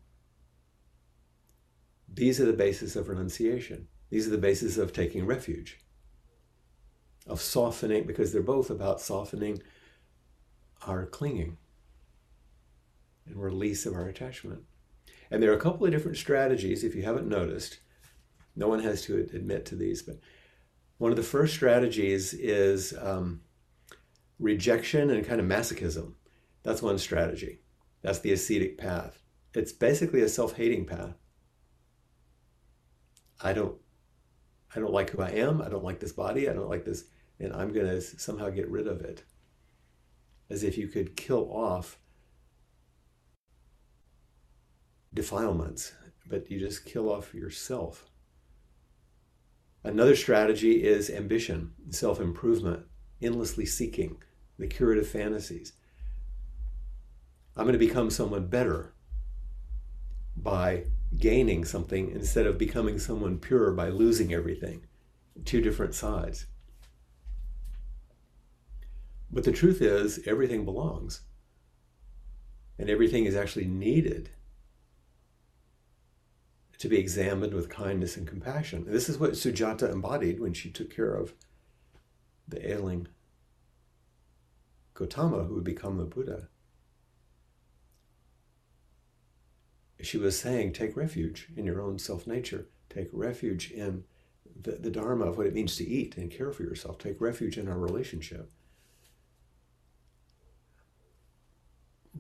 These 2.15 2.41
are 2.41 2.47
the 2.47 2.53
basis 2.53 2.95
of 2.95 3.09
renunciation. 3.09 3.89
These 4.11 4.29
are 4.29 4.31
the 4.31 4.39
basis 4.39 4.79
of 4.79 4.93
taking 4.93 5.27
refuge, 5.27 5.81
of 7.27 7.41
softening, 7.41 8.07
because 8.07 8.33
they're 8.33 8.43
both 8.43 8.71
about 8.71 9.01
softening 9.01 9.61
our 10.87 11.07
clinging 11.07 11.57
and 13.27 13.37
release 13.37 13.85
of 13.85 13.95
our 13.95 14.07
attachment. 14.07 14.63
And 15.31 15.43
there 15.43 15.51
are 15.51 15.57
a 15.57 15.61
couple 15.61 15.87
of 15.87 15.93
different 15.93 16.17
strategies, 16.17 16.85
if 16.85 16.95
you 16.95 17.03
haven't 17.03 17.29
noticed. 17.29 17.81
No 18.55 18.69
one 18.69 18.81
has 18.81 19.03
to 19.03 19.17
admit 19.17 19.65
to 19.67 19.75
these, 19.75 20.03
but 20.03 20.21
one 20.99 21.11
of 21.11 21.17
the 21.17 21.25
first 21.25 21.55
strategies 21.55 22.33
is 22.35 22.95
um, 23.01 23.41
rejection 24.39 25.11
and 25.11 25.27
kind 25.27 25.41
of 25.41 25.47
masochism. 25.47 26.13
That's 26.63 26.83
one 26.83 26.99
strategy. 26.99 27.63
That's 28.03 28.21
the 28.21 28.33
ascetic 28.33 28.79
path. 28.79 29.19
It's 29.55 29.73
basically 29.73 30.21
a 30.21 30.29
self-hating 30.29 30.87
path. 30.87 31.17
I 33.45 33.53
don't 33.53 33.77
I 34.75 34.81
don't 34.81 34.93
like 34.93 35.11
who 35.11 35.23
I 35.23 35.31
am. 35.31 35.63
I 35.63 35.69
don't 35.69 35.85
like 35.85 36.01
this 36.01 36.13
body. 36.13 36.49
I 36.49 36.53
don't 36.53 36.69
like 36.69 36.85
this 36.85 37.05
and 37.39 37.53
I'm 37.53 37.73
going 37.73 37.87
to 37.87 38.01
somehow 38.01 38.51
get 38.51 38.69
rid 38.69 38.87
of 38.89 39.03
it. 39.03 39.23
As 40.51 40.63
if 40.63 40.77
you 40.77 40.89
could 40.89 41.17
kill 41.17 41.51
off 41.53 41.99
defilements, 45.13 45.93
but 46.27 46.51
you 46.51 46.59
just 46.59 46.85
kill 46.85 47.11
off 47.11 47.35
yourself. 47.35 48.11
Another 49.83 50.17
strategy 50.17 50.83
is 50.83 51.11
ambition, 51.11 51.73
self 51.91 52.21
improvement, 52.21 52.85
endlessly 53.23 53.67
seeking 53.67 54.17
the 54.59 54.67
curative 54.67 55.09
fantasies. 55.09 55.73
I'm 57.57 57.65
going 57.65 57.79
to 57.79 57.79
become 57.79 58.11
someone 58.11 58.47
better 58.49 58.95
by 60.37 60.85
gaining 61.19 61.65
something 61.65 62.11
instead 62.11 62.47
of 62.47 62.59
becoming 62.59 62.99
someone 62.99 63.39
pure 63.39 63.73
by 63.73 63.89
losing 63.89 64.33
everything. 64.33 64.87
Two 65.45 65.61
different 65.61 65.95
sides. 65.95 66.47
But 69.31 69.45
the 69.45 69.53
truth 69.53 69.83
is, 69.83 70.21
everything 70.27 70.65
belongs. 70.65 71.23
And 72.79 72.89
everything 72.89 73.25
is 73.25 73.35
actually 73.35 73.67
needed 73.67 74.31
to 76.79 76.89
be 76.89 76.99
examined 76.99 77.55
with 77.55 77.69
kindness 77.69 78.17
and 78.17 78.27
compassion. 78.27 78.85
And 78.87 78.95
this 78.95 79.09
is 79.09 79.19
what 79.19 79.33
Sujata 79.33 79.91
embodied 79.91 80.41
when 80.41 80.53
she 80.53 80.71
took 80.71 80.95
care 80.95 81.15
of 81.15 81.33
the 82.47 82.71
ailing 82.71 83.09
Gautama, 84.95 85.45
who 85.45 85.55
would 85.55 85.65
become 85.65 85.99
the 85.99 86.05
Buddha. 86.05 86.49
She 90.05 90.19
was 90.19 90.39
saying, 90.39 90.73
take 90.73 90.97
refuge 90.97 91.49
in 91.57 91.65
your 91.65 91.81
own 91.81 91.99
self 91.99 92.27
nature, 92.27 92.69
take 92.91 93.09
refuge 93.13 93.71
in 93.71 94.05
the, 94.61 94.73
the 94.73 94.91
Dharma 94.91 95.27
of 95.27 95.37
what 95.37 95.47
it 95.47 95.55
means 95.55 95.77
to 95.77 95.89
eat 95.89 96.17
and 96.17 96.31
care 96.31 96.53
for 96.53 96.63
yourself, 96.63 96.99
take 96.99 97.21
refuge 97.21 97.59
in 97.59 97.69
our 97.69 97.79
relationship. 97.79 98.51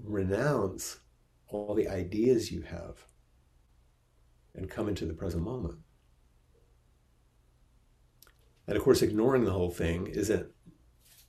Renounce 0.03 0.99
all 1.49 1.75
the 1.75 1.89
ideas 1.89 2.51
you 2.51 2.63
have 2.63 3.05
and 4.55 4.71
come 4.71 4.89
into 4.89 5.07
the 5.07 5.15
present 5.15 5.43
moment. 5.43 5.79
And 8.67 8.77
of 8.77 8.83
course, 8.83 9.03
ignoring 9.03 9.45
the 9.45 9.53
whole 9.53 9.71
thing 9.71 10.07
isn't 10.07 10.49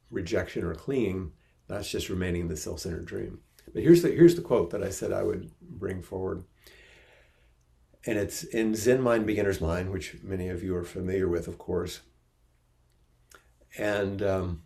rejection 0.10 0.64
or 0.64 0.74
clinging, 0.74 1.32
that's 1.68 1.90
just 1.90 2.10
remaining 2.10 2.42
in 2.42 2.48
the 2.48 2.58
self 2.58 2.80
centered 2.80 3.06
dream. 3.06 3.40
But 3.74 3.84
here's 3.84 4.02
the, 4.02 4.10
here's 4.10 4.36
the 4.36 4.42
quote 4.42 4.72
that 4.72 4.84
I 4.84 4.90
said 4.90 5.12
I 5.12 5.24
would 5.24 5.52
bring 5.62 6.02
forward. 6.02 6.44
And 8.06 8.18
it's 8.18 8.44
in 8.44 8.76
Zen 8.76 9.02
Mind, 9.02 9.26
Beginner's 9.26 9.60
Mind, 9.60 9.92
which 9.92 10.18
many 10.24 10.50
of 10.50 10.64
you 10.64 10.76
are 10.76 10.84
familiar 10.84 11.28
with, 11.28 11.48
of 11.48 11.58
course. 11.58 12.02
And 13.78 14.22
um, 14.22 14.62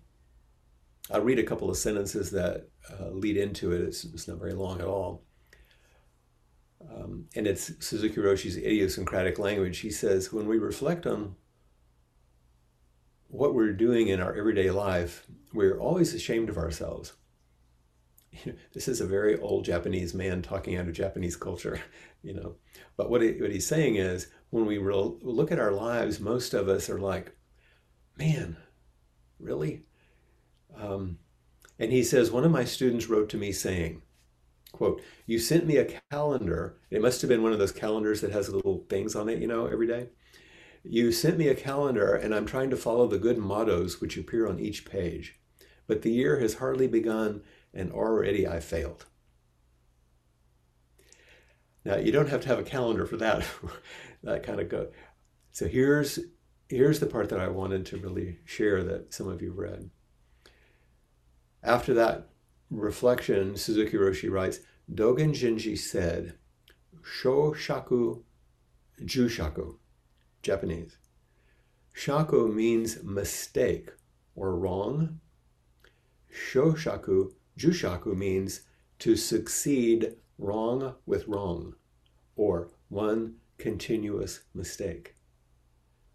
I'll 1.09 1.21
read 1.21 1.39
a 1.39 1.43
couple 1.43 1.69
of 1.69 1.77
sentences 1.77 2.31
that 2.31 2.67
uh, 2.91 3.09
lead 3.09 3.37
into 3.37 3.71
it. 3.71 3.81
It's, 3.81 4.03
it's, 4.03 4.27
not 4.27 4.37
very 4.37 4.53
long 4.53 4.79
at 4.79 4.87
all. 4.87 5.23
Um, 6.89 7.25
and 7.35 7.47
it's 7.47 7.71
Suzuki 7.85 8.19
Roshi's 8.19 8.57
idiosyncratic 8.57 9.39
language. 9.39 9.79
He 9.79 9.91
says, 9.91 10.31
when 10.31 10.47
we 10.47 10.57
reflect 10.57 11.05
on 11.05 11.35
what 13.27 13.53
we're 13.53 13.73
doing 13.73 14.07
in 14.07 14.19
our 14.19 14.35
everyday 14.35 14.69
life, 14.71 15.25
we're 15.53 15.79
always 15.79 16.13
ashamed 16.13 16.49
of 16.49 16.57
ourselves. 16.57 17.13
this 18.73 18.87
is 18.87 19.01
a 19.01 19.07
very 19.07 19.39
old 19.39 19.65
Japanese 19.65 20.13
man 20.13 20.41
talking 20.41 20.75
out 20.75 20.87
of 20.87 20.93
Japanese 20.93 21.35
culture, 21.35 21.81
you 22.23 22.33
know. 22.33 22.55
But 22.97 23.09
what, 23.09 23.21
he, 23.21 23.31
what 23.33 23.51
he's 23.51 23.67
saying 23.67 23.95
is, 23.95 24.27
when 24.49 24.65
we 24.65 24.79
look 24.79 25.51
at 25.51 25.59
our 25.59 25.71
lives, 25.71 26.19
most 26.19 26.53
of 26.53 26.67
us 26.67 26.89
are 26.89 26.99
like, 26.99 27.35
man, 28.17 28.57
really? 29.39 29.83
Um, 30.75 31.19
and 31.77 31.91
he 31.91 32.03
says, 32.03 32.31
one 32.31 32.43
of 32.43 32.51
my 32.51 32.65
students 32.65 33.07
wrote 33.07 33.29
to 33.29 33.37
me 33.37 33.51
saying, 33.51 34.01
quote, 34.71 35.01
you 35.25 35.39
sent 35.39 35.65
me 35.65 35.77
a 35.77 35.99
calendar. 36.11 36.77
It 36.89 37.01
must 37.01 37.21
have 37.21 37.29
been 37.29 37.43
one 37.43 37.53
of 37.53 37.59
those 37.59 37.71
calendars 37.71 38.21
that 38.21 38.31
has 38.31 38.49
little 38.49 38.85
things 38.89 39.15
on 39.15 39.29
it, 39.29 39.39
you 39.39 39.47
know, 39.47 39.67
every 39.67 39.87
day. 39.87 40.09
You 40.83 41.11
sent 41.11 41.37
me 41.37 41.47
a 41.47 41.55
calendar, 41.55 42.15
and 42.15 42.33
I'm 42.33 42.45
trying 42.45 42.69
to 42.69 42.77
follow 42.77 43.07
the 43.07 43.17
good 43.17 43.37
mottos 43.37 43.99
which 43.99 44.17
appear 44.17 44.47
on 44.47 44.59
each 44.59 44.85
page. 44.85 45.39
But 45.87 46.01
the 46.03 46.11
year 46.11 46.39
has 46.39 46.55
hardly 46.55 46.87
begun, 46.87 47.41
and 47.73 47.91
already 47.91 48.47
I 48.47 48.59
failed. 48.59 49.05
Now, 51.85 51.97
you 51.97 52.11
don't 52.11 52.29
have 52.29 52.41
to 52.41 52.47
have 52.49 52.59
a 52.59 52.63
calendar 52.63 53.05
for 53.05 53.17
that. 53.17 53.45
that 54.23 54.43
kind 54.43 54.59
of 54.59 54.69
go. 54.69 54.89
So 55.51 55.67
here's 55.67 56.19
here's 56.67 56.99
the 56.99 57.07
part 57.07 57.29
that 57.29 57.39
I 57.39 57.47
wanted 57.47 57.85
to 57.87 57.97
really 57.97 58.39
share 58.45 58.83
that 58.83 59.13
some 59.13 59.27
of 59.27 59.41
you 59.41 59.51
read. 59.51 59.89
After 61.63 61.93
that 61.95 62.29
reflection, 62.69 63.57
Suzuki 63.57 63.97
Roshi 63.97 64.29
writes, 64.29 64.59
Dogen 64.93 65.31
Zenji 65.31 65.77
said, 65.77 66.35
Shoshaku 67.01 68.23
Jushaku 69.01 69.77
Japanese. 70.41 70.97
Shaku 71.93 72.47
means 72.47 73.03
mistake 73.03 73.89
or 74.35 74.55
wrong. 74.55 75.19
Shoshaku, 76.33 77.33
Jushaku 77.59 78.15
means 78.15 78.61
to 78.99 79.15
succeed 79.15 80.15
wrong 80.37 80.95
with 81.05 81.27
wrong 81.27 81.75
or 82.35 82.69
one 82.87 83.35
continuous 83.57 84.41
mistake. 84.53 85.15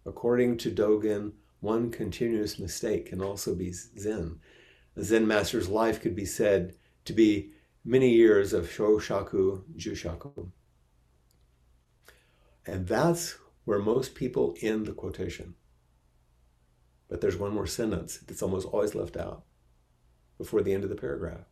According 0.06 0.56
to 0.58 0.70
Dogen, 0.70 1.32
one 1.60 1.90
continuous 1.90 2.58
mistake 2.58 3.06
can 3.06 3.20
also 3.20 3.54
be 3.54 3.72
Zen. 3.72 4.40
A 4.96 5.02
Zen 5.02 5.26
master's 5.26 5.68
life 5.68 6.00
could 6.00 6.14
be 6.14 6.24
said 6.24 6.76
to 7.04 7.12
be 7.12 7.52
many 7.84 8.10
years 8.10 8.52
of 8.52 8.70
Shoshaku, 8.70 9.62
Jushaku. 9.76 10.50
And 12.66 12.86
that's 12.86 13.36
where 13.66 13.78
most 13.78 14.14
people 14.14 14.56
end 14.62 14.86
the 14.86 14.92
quotation. 14.92 15.54
But 17.08 17.20
there's 17.20 17.36
one 17.36 17.52
more 17.52 17.66
sentence 17.66 18.18
that's 18.18 18.42
almost 18.42 18.66
always 18.66 18.94
left 18.94 19.16
out 19.18 19.44
before 20.38 20.62
the 20.62 20.72
end 20.72 20.84
of 20.84 20.90
the 20.90 20.96
paragraph. 20.96 21.46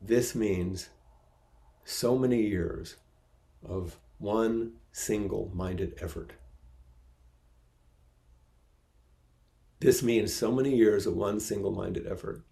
This 0.00 0.34
means 0.34 0.88
so 1.84 2.16
many 2.16 2.42
years 2.42 2.96
of 3.66 3.98
one 4.18 4.72
single 4.92 5.50
minded 5.54 5.94
effort. 6.00 6.32
This 9.80 10.02
means 10.02 10.32
so 10.32 10.52
many 10.52 10.76
years 10.76 11.06
of 11.06 11.16
one 11.16 11.40
single 11.40 11.72
minded 11.72 12.06
effort. 12.06 12.42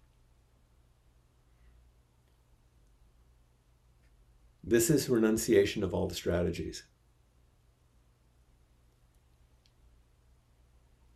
This 4.63 4.89
is 4.89 5.09
renunciation 5.09 5.83
of 5.83 5.93
all 5.93 6.07
the 6.07 6.15
strategies. 6.15 6.83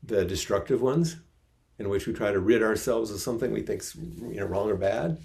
The 0.02 0.26
destructive 0.26 0.82
ones, 0.82 1.18
in 1.80 1.90
which 1.90 2.08
we 2.08 2.14
try 2.14 2.32
to 2.32 2.40
rid 2.40 2.62
ourselves 2.64 3.12
of 3.12 3.20
something 3.20 3.52
we 3.52 3.62
think's 3.62 3.96
you 3.96 4.40
know, 4.40 4.46
wrong 4.46 4.70
or 4.70 4.76
bad, 4.76 5.20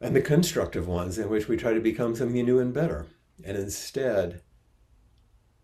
and 0.00 0.14
the 0.14 0.20
constructive 0.20 0.86
ones, 0.86 1.18
in 1.18 1.28
which 1.28 1.48
we 1.48 1.56
try 1.56 1.72
to 1.72 1.80
become 1.80 2.14
something 2.14 2.44
new 2.44 2.58
and 2.58 2.72
better, 2.72 3.06
and 3.44 3.56
instead 3.56 4.42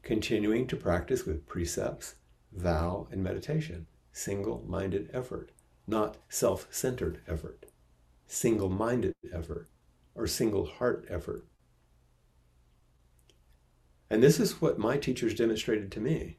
continuing 0.02 0.66
to 0.66 0.76
practice 0.76 1.24
with 1.24 1.46
precepts, 1.46 2.16
vow, 2.52 3.06
and 3.10 3.22
meditation, 3.22 3.86
single 4.12 4.62
minded 4.66 5.10
effort, 5.12 5.50
not 5.86 6.16
self 6.28 6.66
centered 6.70 7.20
effort. 7.28 7.66
single 8.26 8.68
minded 8.70 9.14
effort 9.32 9.68
or 10.14 10.26
single 10.26 10.66
heart 10.66 11.06
effort. 11.08 11.44
And 14.10 14.22
this 14.22 14.38
is 14.40 14.60
what 14.60 14.78
my 14.78 14.96
teachers 14.96 15.34
demonstrated 15.34 15.90
to 15.92 16.00
me, 16.00 16.38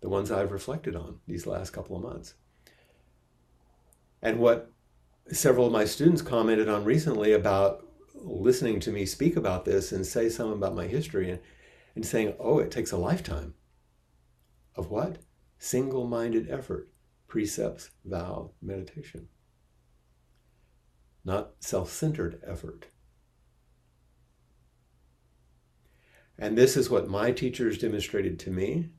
the 0.00 0.08
ones 0.08 0.30
I've 0.30 0.52
reflected 0.52 0.94
on 0.94 1.20
these 1.26 1.46
last 1.46 1.70
couple 1.70 1.96
of 1.96 2.02
months. 2.02 2.34
And 4.22 4.38
what 4.38 4.70
several 5.32 5.66
of 5.66 5.72
my 5.72 5.84
students 5.84 6.22
commented 6.22 6.68
on 6.68 6.84
recently 6.84 7.32
about 7.32 7.86
listening 8.14 8.80
to 8.80 8.90
me 8.90 9.06
speak 9.06 9.36
about 9.36 9.64
this 9.64 9.92
and 9.92 10.06
say 10.06 10.28
something 10.28 10.56
about 10.56 10.74
my 10.74 10.86
history 10.86 11.30
and, 11.30 11.40
and 11.94 12.06
saying, 12.06 12.34
oh, 12.38 12.58
it 12.58 12.70
takes 12.70 12.92
a 12.92 12.96
lifetime 12.96 13.54
of 14.74 14.90
what? 14.90 15.18
Single 15.58 16.06
minded 16.06 16.50
effort, 16.50 16.90
precepts, 17.28 17.90
vow, 18.04 18.52
meditation. 18.60 19.28
Not 21.24 21.52
self 21.60 21.90
centered 21.90 22.40
effort. 22.46 22.86
And 26.38 26.56
this 26.56 26.76
is 26.76 26.90
what 26.90 27.08
my 27.08 27.32
teachers 27.32 27.78
demonstrated 27.78 28.38
to 28.40 28.50
me, 28.50 28.90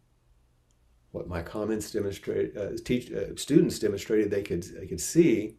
what 1.11 1.27
my 1.27 1.41
comments 1.41 1.91
demonstrate, 1.91 2.55
uh, 2.57 2.71
teach, 2.83 3.11
uh, 3.11 3.35
students 3.35 3.79
demonstrated 3.79 4.29
they 4.29 4.43
could, 4.43 4.63
they 4.63 4.87
could 4.87 5.01
see, 5.01 5.57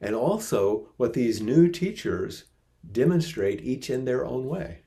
and 0.00 0.14
also 0.14 0.88
what 0.96 1.12
these 1.12 1.40
new 1.40 1.68
teachers 1.68 2.44
demonstrate 2.90 3.62
each 3.62 3.90
in 3.90 4.04
their 4.04 4.24
own 4.24 4.46
way. 4.46 4.80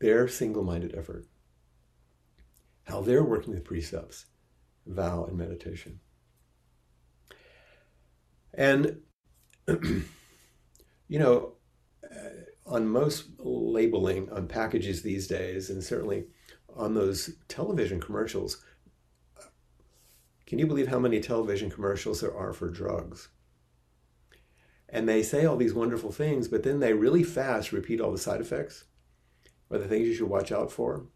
Their 0.00 0.28
single 0.28 0.64
minded 0.64 0.94
effort, 0.96 1.26
how 2.84 3.00
they're 3.00 3.24
working 3.24 3.54
with 3.54 3.64
precepts, 3.64 4.26
vow, 4.86 5.24
and 5.24 5.36
meditation. 5.36 6.00
And, 8.54 9.00
you 9.66 11.18
know, 11.18 11.54
on 12.66 12.88
most 12.88 13.26
labeling 13.38 14.30
on 14.30 14.48
packages 14.48 15.02
these 15.02 15.26
days, 15.26 15.70
and 15.70 15.82
certainly 15.82 16.24
on 16.76 16.94
those 16.94 17.30
television 17.48 18.00
commercials, 18.00 18.62
can 20.46 20.58
you 20.58 20.66
believe 20.66 20.88
how 20.88 20.98
many 20.98 21.20
television 21.20 21.70
commercials 21.70 22.20
there 22.20 22.36
are 22.36 22.52
for 22.52 22.68
drugs? 22.68 23.28
And 24.88 25.08
they 25.08 25.22
say 25.22 25.44
all 25.44 25.56
these 25.56 25.74
wonderful 25.74 26.12
things, 26.12 26.46
but 26.48 26.62
then 26.62 26.80
they 26.80 26.92
really 26.92 27.24
fast 27.24 27.72
repeat 27.72 28.00
all 28.00 28.12
the 28.12 28.18
side 28.18 28.40
effects 28.40 28.84
or 29.70 29.78
the 29.78 29.88
things 29.88 30.06
you 30.06 30.14
should 30.14 30.28
watch 30.28 30.52
out 30.52 30.70
for. 30.70 31.06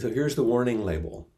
So 0.00 0.10
here's 0.10 0.34
the 0.34 0.42
warning 0.42 0.84
label 0.84 1.28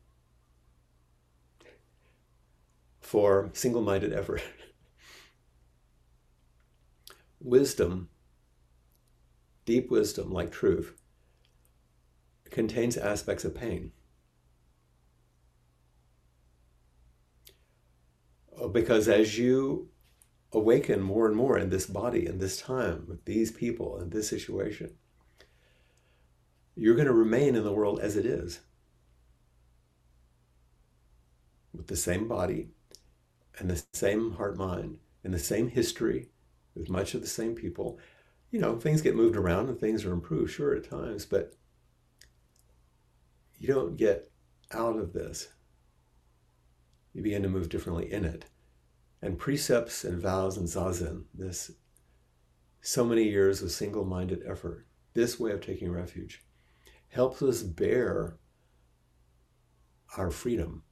for 3.01 3.51
single 3.53 3.83
minded 3.83 4.13
effort. 4.13 4.43
wisdom, 7.41 8.09
deep 9.69 9.91
wisdom 9.91 10.33
like 10.33 10.51
truth, 10.51 10.95
contains 12.49 12.97
aspects 12.97 13.45
of 13.45 13.55
pain. 13.55 13.93
Uh, 18.59 18.67
because 18.67 19.09
as 19.09 19.37
you 19.37 19.91
awaken 20.53 21.03
more 21.03 21.27
and 21.27 21.37
more 21.37 21.59
in 21.59 21.69
this 21.69 21.85
body, 21.85 22.25
in 22.25 22.39
this 22.39 22.59
time, 22.59 23.05
with 23.07 23.23
these 23.27 23.53
people, 23.53 24.01
in 24.01 24.09
this 24.09 24.27
situation, 24.27 24.97
you're 26.75 26.97
going 26.97 27.07
to 27.07 27.13
remain 27.13 27.55
in 27.55 27.63
the 27.63 27.71
world 27.71 28.01
as 28.01 28.17
it 28.17 28.25
is. 28.25 28.61
With 31.75 31.89
the 31.89 31.97
same 31.97 32.27
body 32.27 32.69
and 33.59 33.69
the 33.69 33.85
same 33.93 34.33
heart 34.33 34.57
mind 34.57 34.97
and 35.23 35.35
the 35.35 35.39
same 35.39 35.69
history 35.69 36.31
with 36.75 36.89
much 36.89 37.13
of 37.13 37.21
the 37.21 37.27
same 37.27 37.55
people. 37.55 37.99
You 38.51 38.61
know, 38.61 38.79
things 38.79 39.03
get 39.03 39.17
moved 39.17 39.37
around 39.37 39.69
and 39.69 39.79
things 39.79 40.05
are 40.05 40.13
improved, 40.13 40.53
sure, 40.53 40.75
at 40.75 40.89
times, 40.89 41.27
but 41.27 41.55
you 43.59 43.69
don't 43.69 43.97
get 43.97 44.31
out 44.73 44.97
of 44.97 45.13
this. 45.13 45.49
You 47.13 47.23
begin 47.23 47.43
to 47.43 47.49
move 47.49 47.69
differently 47.69 48.11
in 48.11 48.25
it. 48.25 48.47
And 49.21 49.39
precepts 49.39 50.05
and 50.05 50.23
vows 50.23 50.57
and 50.57 50.69
zazen, 50.69 51.25
this 51.35 51.73
so 52.81 53.05
many 53.05 53.25
years 53.25 53.61
of 53.61 53.73
single 53.73 54.05
minded 54.05 54.43
effort, 54.47 54.87
this 55.15 55.41
way 55.41 55.51
of 55.51 55.61
taking 55.61 55.91
refuge, 55.91 56.45
helps 57.09 57.43
us 57.43 57.63
bear 57.63 58.39
our 60.17 60.31
freedom. 60.31 60.85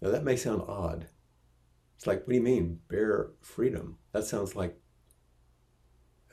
Now, 0.00 0.10
that 0.10 0.24
may 0.24 0.36
sound 0.36 0.62
odd, 0.68 1.08
it's 1.96 2.06
like, 2.06 2.20
what 2.20 2.28
do 2.28 2.34
you 2.36 2.42
mean, 2.42 2.80
bear 2.88 3.30
freedom? 3.40 3.98
That 4.12 4.24
sounds 4.24 4.54
like 4.54 4.78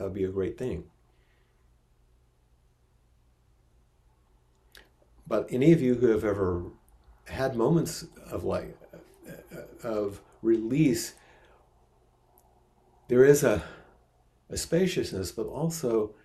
that 0.01 0.05
would 0.05 0.15
be 0.15 0.23
a 0.23 0.29
great 0.29 0.57
thing. 0.57 0.85
But 5.27 5.45
any 5.51 5.71
of 5.73 5.79
you 5.79 5.93
who 5.93 6.07
have 6.07 6.23
ever 6.23 6.63
had 7.25 7.55
moments 7.55 8.07
of 8.31 8.43
like 8.43 8.75
of 9.83 10.19
release, 10.41 11.13
there 13.09 13.23
is 13.23 13.43
a, 13.43 13.61
a 14.49 14.57
spaciousness, 14.57 15.31
but 15.31 15.45
also 15.45 16.15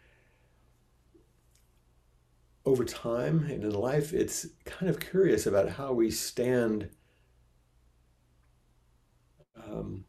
over 2.64 2.82
time 2.82 3.40
and 3.50 3.62
in 3.62 3.72
life, 3.72 4.14
it's 4.14 4.46
kind 4.64 4.88
of 4.88 4.98
curious 4.98 5.46
about 5.46 5.68
how 5.68 5.92
we 5.92 6.10
stand 6.10 6.88
um, 9.62 10.05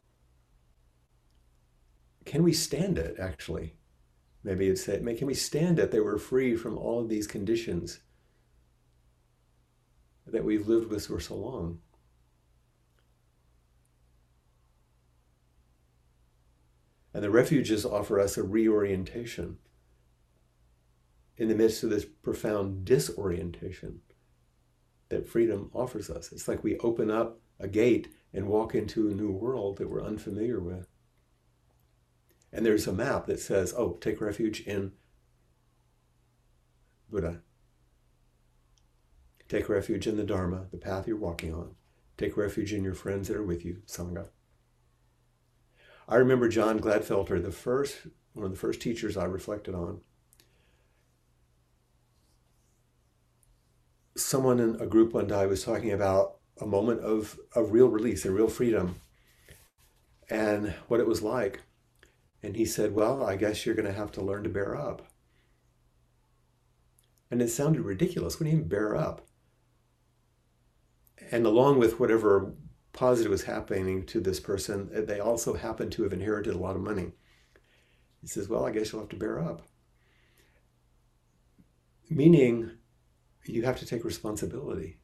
can 2.28 2.44
we 2.44 2.54
stand 2.54 2.98
it 2.98 3.18
actually? 3.20 3.74
Maybe 4.44 4.68
it's 4.68 4.86
that, 4.86 5.04
can 5.18 5.28
we 5.28 5.34
stand 5.34 5.80
it 5.80 5.92
that 5.92 6.04
we're 6.04 6.18
free 6.18 6.56
from 6.56 6.78
all 6.78 7.00
of 7.00 7.10
these 7.10 7.26
conditions 7.26 8.02
that 10.28 10.44
we've 10.44 10.68
lived 10.68 10.90
with 10.90 11.08
for 11.08 11.20
so 11.20 11.36
long? 11.36 11.80
And 17.14 17.24
the 17.24 17.32
refuges 17.32 17.86
offer 17.86 18.20
us 18.20 18.38
a 18.38 18.44
reorientation 18.44 19.58
in 21.38 21.48
the 21.48 21.56
midst 21.56 21.84
of 21.84 21.90
this 21.90 22.06
profound 22.06 22.86
disorientation 22.86 24.02
that 25.10 25.28
freedom 25.28 25.72
offers 25.74 26.10
us. 26.10 26.32
It's 26.32 26.48
like 26.48 26.64
we 26.64 26.78
open 26.80 27.10
up 27.10 27.40
a 27.60 27.68
gate 27.68 28.10
and 28.34 28.48
walk 28.48 28.76
into 28.76 29.10
a 29.10 29.14
new 29.14 29.32
world 29.32 29.78
that 29.78 29.90
we're 29.90 30.04
unfamiliar 30.04 30.60
with. 30.60 30.88
And 32.52 32.66
there's 32.66 32.88
a 32.88 32.94
map 32.94 33.26
that 33.26 33.40
says, 33.40 33.74
oh, 33.78 33.98
take 34.02 34.22
refuge 34.22 34.62
in 34.62 34.94
Buddha. 37.10 37.42
Take 39.50 39.70
refuge 39.70 40.08
in 40.08 40.18
the 40.18 40.24
Dharma, 40.24 40.68
the 40.72 40.78
path 40.78 41.08
you're 41.08 41.18
walking 41.18 41.54
on. 41.54 41.76
Take 42.18 42.36
refuge 42.36 42.74
in 42.74 42.84
your 42.84 42.94
friends 42.94 43.28
that 43.28 43.38
are 43.38 43.44
with 43.44 43.64
you, 43.64 43.82
Sangha. 43.86 44.30
I 46.10 46.16
remember 46.16 46.48
John 46.48 46.80
Gladfelter, 46.80 47.42
the 47.42 47.52
first, 47.52 48.08
one 48.34 48.46
of 48.46 48.52
the 48.52 48.58
first 48.58 48.82
teachers 48.82 49.18
I 49.18 49.26
reflected 49.26 49.76
on. 49.76 50.02
Someone 54.16 54.60
in 54.60 54.82
a 54.82 54.88
group 54.88 55.14
one 55.14 55.28
day 55.28 55.46
was 55.46 55.64
talking 55.64 55.92
about 55.92 56.38
a 56.60 56.66
moment 56.66 57.02
of, 57.02 57.38
of 57.56 57.72
real 57.72 57.88
release 57.88 58.26
and 58.26 58.34
real 58.34 58.48
freedom 58.48 59.00
and 60.30 60.74
what 60.88 61.00
it 61.00 61.08
was 61.08 61.22
like. 61.22 61.62
And 62.44 62.56
he 62.56 62.66
said, 62.66 62.94
Well, 62.94 63.24
I 63.24 63.36
guess 63.36 63.66
you're 63.66 63.76
going 63.76 63.88
to 63.88 63.94
have 63.94 64.12
to 64.14 64.22
learn 64.22 64.44
to 64.44 64.50
bear 64.50 64.76
up. 64.76 65.08
And 67.30 67.42
it 67.42 67.50
sounded 67.50 67.82
ridiculous. 67.82 68.40
What 68.40 68.46
do 68.46 68.52
you 68.52 68.58
mean 68.58 68.68
bear 68.68 68.96
up? 68.96 69.28
And 71.32 71.46
along 71.46 71.80
with 71.80 72.00
whatever 72.00 72.54
positive 72.94 73.32
was 73.32 73.44
happening 73.44 74.06
to 74.06 74.22
this 74.22 74.40
person, 74.40 74.90
eh, 74.94 75.02
they 75.02 75.20
also 75.20 75.56
happened 75.56 75.92
to 75.94 76.04
have 76.04 76.14
inherited 76.14 76.54
a 76.54 76.60
lot 76.60 76.76
of 76.76 76.82
money. 76.82 77.12
He 78.22 78.28
says, 78.28 78.48
Well, 78.48 78.66
I 78.66 78.72
guess 78.72 78.92
you'll 78.92 79.02
have 79.02 79.10
to 79.10 79.16
bear 79.16 79.40
up. 79.40 79.64
Meaning, 82.10 82.72
you 83.46 83.64
have 83.64 83.80
to 83.80 83.86
take 83.86 84.06
responsibility 84.06 85.00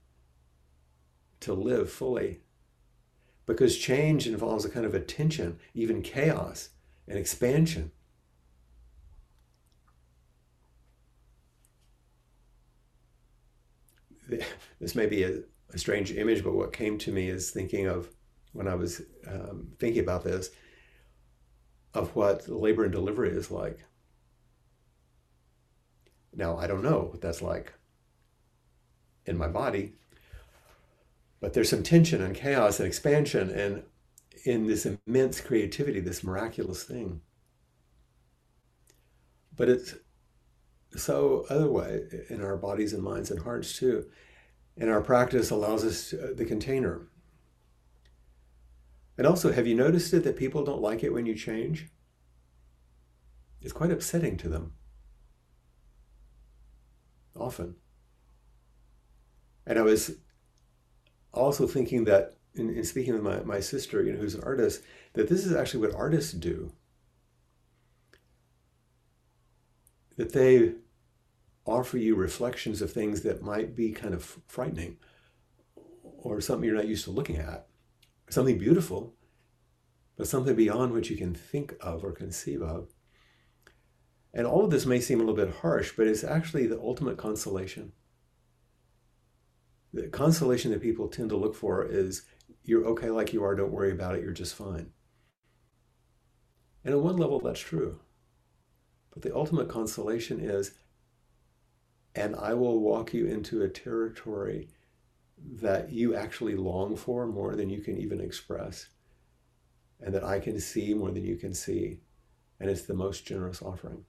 to 1.41 1.53
live 1.53 1.91
fully. 1.91 2.41
Because 3.45 3.77
change 3.77 4.25
involves 4.27 4.63
a 4.63 4.69
kind 4.69 4.85
of 4.85 4.93
a 4.93 5.01
tension, 5.01 5.59
even 5.73 6.01
chaos 6.01 6.69
and 7.07 7.17
expansion. 7.17 7.91
This 14.79 14.95
may 14.95 15.05
be 15.05 15.23
a, 15.23 15.39
a 15.73 15.77
strange 15.77 16.11
image, 16.11 16.43
but 16.43 16.53
what 16.55 16.73
came 16.73 16.97
to 16.99 17.11
me 17.11 17.29
is 17.29 17.51
thinking 17.51 17.87
of 17.87 18.09
when 18.51 18.67
I 18.67 18.75
was 18.75 19.01
um, 19.27 19.69
thinking 19.79 20.03
about 20.03 20.23
this, 20.23 20.49
of 21.93 22.15
what 22.15 22.47
labor 22.49 22.83
and 22.83 22.91
delivery 22.91 23.29
is 23.31 23.49
like. 23.51 23.79
Now, 26.35 26.57
I 26.57 26.67
don't 26.67 26.83
know 26.83 27.09
what 27.11 27.21
that's 27.21 27.41
like 27.41 27.73
in 29.25 29.37
my 29.37 29.47
body, 29.47 29.93
But 31.39 31.53
there's 31.53 31.69
some 31.69 31.83
tension 31.83 32.21
and 32.21 32.35
chaos 32.35 32.79
and 32.79 32.87
expansion 32.87 33.49
and 33.49 33.83
in 34.43 34.67
this 34.67 34.85
immense 34.85 35.39
creativity, 35.39 35.99
this 35.99 36.23
miraculous 36.23 36.83
thing. 36.83 37.21
But 39.55 39.69
it's 39.69 39.95
so 40.95 41.45
other 41.49 41.69
way 41.69 42.03
in 42.29 42.41
our 42.43 42.57
bodies 42.57 42.93
and 42.93 43.03
minds 43.03 43.31
and 43.31 43.41
hearts 43.41 43.77
too. 43.77 44.05
And 44.77 44.89
our 44.89 45.01
practice 45.01 45.49
allows 45.49 45.85
us 45.85 46.09
to, 46.09 46.31
uh, 46.31 46.33
the 46.33 46.45
container. 46.45 47.07
And 49.17 49.27
also, 49.27 49.51
have 49.51 49.67
you 49.67 49.75
noticed 49.75 50.13
it 50.13 50.23
that 50.23 50.37
people 50.37 50.63
don't 50.63 50.81
like 50.81 51.03
it 51.03 51.13
when 51.13 51.25
you 51.25 51.35
change? 51.35 51.89
It's 53.61 53.73
quite 53.73 53.91
upsetting 53.91 54.37
to 54.37 54.49
them. 54.49 54.73
Often. 57.35 57.75
And 59.65 59.79
I 59.79 59.83
was 59.83 60.17
also 61.31 61.67
thinking 61.67 62.03
that 62.05 62.35
in, 62.55 62.69
in 62.69 62.83
speaking 62.83 63.13
with 63.13 63.23
my, 63.23 63.41
my 63.41 63.59
sister, 63.59 64.03
you 64.03 64.13
know, 64.13 64.19
who's 64.19 64.35
an 64.35 64.43
artist, 64.43 64.81
that 65.13 65.29
this 65.29 65.45
is 65.45 65.53
actually 65.53 65.85
what 65.85 65.95
artists 65.95 66.33
do. 66.33 66.71
That 70.17 70.33
they 70.33 70.73
offer 71.65 71.97
you 71.97 72.15
reflections 72.15 72.81
of 72.81 72.91
things 72.91 73.21
that 73.21 73.41
might 73.41 73.75
be 73.75 73.91
kind 73.91 74.13
of 74.13 74.39
frightening 74.47 74.97
or 76.17 76.39
something 76.41 76.65
you're 76.65 76.75
not 76.75 76.87
used 76.87 77.05
to 77.05 77.11
looking 77.11 77.37
at, 77.37 77.67
something 78.29 78.57
beautiful, 78.57 79.15
but 80.17 80.27
something 80.27 80.55
beyond 80.55 80.93
what 80.93 81.09
you 81.09 81.17
can 81.17 81.33
think 81.33 81.73
of 81.81 82.03
or 82.03 82.11
conceive 82.11 82.61
of. 82.61 82.89
And 84.33 84.47
all 84.47 84.63
of 84.63 84.71
this 84.71 84.85
may 84.85 84.99
seem 84.99 85.19
a 85.19 85.23
little 85.23 85.45
bit 85.45 85.55
harsh, 85.61 85.93
but 85.95 86.07
it's 86.07 86.23
actually 86.23 86.65
the 86.67 86.79
ultimate 86.79 87.17
consolation. 87.17 87.91
The 89.93 90.07
consolation 90.07 90.71
that 90.71 90.81
people 90.81 91.07
tend 91.07 91.29
to 91.29 91.37
look 91.37 91.55
for 91.55 91.85
is 91.85 92.23
you're 92.63 92.85
okay 92.85 93.09
like 93.09 93.33
you 93.33 93.43
are, 93.43 93.55
don't 93.55 93.71
worry 93.71 93.91
about 93.91 94.15
it, 94.15 94.23
you're 94.23 94.31
just 94.31 94.55
fine. 94.55 94.91
And 96.83 96.93
on 96.93 97.03
one 97.03 97.17
level, 97.17 97.39
that's 97.39 97.59
true. 97.59 97.99
But 99.11 99.21
the 99.21 99.35
ultimate 99.35 99.69
consolation 99.69 100.39
is, 100.39 100.71
and 102.15 102.35
I 102.35 102.53
will 102.53 102.79
walk 102.79 103.13
you 103.13 103.25
into 103.25 103.61
a 103.61 103.69
territory 103.69 104.69
that 105.61 105.91
you 105.91 106.15
actually 106.15 106.55
long 106.55 106.95
for 106.95 107.25
more 107.27 107.55
than 107.55 107.69
you 107.69 107.81
can 107.81 107.97
even 107.97 108.21
express, 108.21 108.87
and 109.99 110.13
that 110.13 110.23
I 110.23 110.39
can 110.39 110.59
see 110.59 110.93
more 110.93 111.11
than 111.11 111.25
you 111.25 111.35
can 111.35 111.53
see. 111.53 112.01
And 112.59 112.69
it's 112.69 112.83
the 112.83 112.93
most 112.93 113.25
generous 113.25 113.61
offering. 113.61 114.05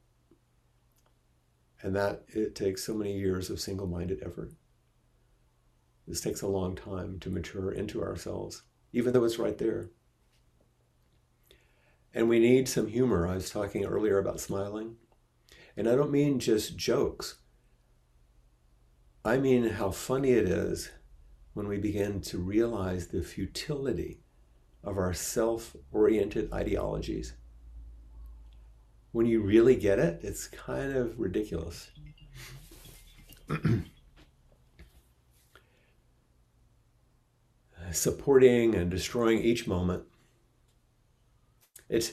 And 1.83 1.95
that 1.97 2.25
it 2.29 2.55
takes 2.55 2.85
so 2.85 2.95
many 2.95 3.19
years 3.19 3.51
of 3.51 3.61
single 3.61 3.87
minded 3.87 4.23
effort. 4.25 4.53
This 6.07 6.21
takes 6.21 6.43
a 6.43 6.49
long 6.49 6.77
time 6.77 7.19
to 7.21 7.31
mature 7.31 7.73
into 7.73 8.03
ourselves, 8.03 8.62
even 8.93 9.12
though 9.12 9.25
it's 9.25 9.38
right 9.38 9.57
there. 9.57 9.90
And 12.12 12.29
we 12.29 12.38
need 12.38 12.69
some 12.69 12.87
humor. 12.87 13.27
I 13.27 13.35
was 13.35 13.51
talking 13.51 13.85
earlier 13.85 14.19
about 14.19 14.40
smiling. 14.40 14.97
And 15.77 15.88
I 15.88 15.97
don't 15.97 16.12
mean 16.12 16.38
just 16.38 16.77
jokes. 16.77 17.37
I 19.25 19.38
mean 19.38 19.71
how 19.71 19.90
funny 19.90 20.33
it 20.33 20.49
is 20.49 20.90
when 21.55 21.67
we 21.67 21.79
begin 21.79 22.21
to 22.21 22.38
realize 22.38 23.09
the 23.09 23.23
futility 23.23 24.21
of 24.85 24.99
our 24.99 25.14
self 25.14 25.75
oriented 25.90 26.53
ideologies. 26.53 27.35
When 29.12 29.27
you 29.27 29.40
really 29.40 29.77
get 29.77 29.99
it, 29.99 30.21
it's 30.23 30.47
kind 30.49 30.95
of 30.95 31.19
ridiculous. 31.19 31.90
supporting 37.94 38.74
and 38.74 38.90
destroying 38.90 39.38
each 39.38 39.66
moment. 39.66 40.04
It's, 41.88 42.12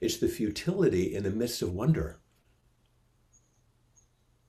it's 0.00 0.18
the 0.18 0.28
futility 0.28 1.14
in 1.14 1.22
the 1.22 1.30
midst 1.30 1.62
of 1.62 1.72
wonder. 1.72 2.20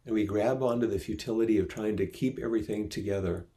And 0.05 0.13
we 0.13 0.25
grab 0.25 0.61
onto 0.61 0.88
the 0.88 0.99
futility 0.99 1.57
of 1.57 1.67
trying 1.67 1.97
to 1.97 2.05
keep 2.05 2.39
everything 2.39 2.89
together 2.89 3.47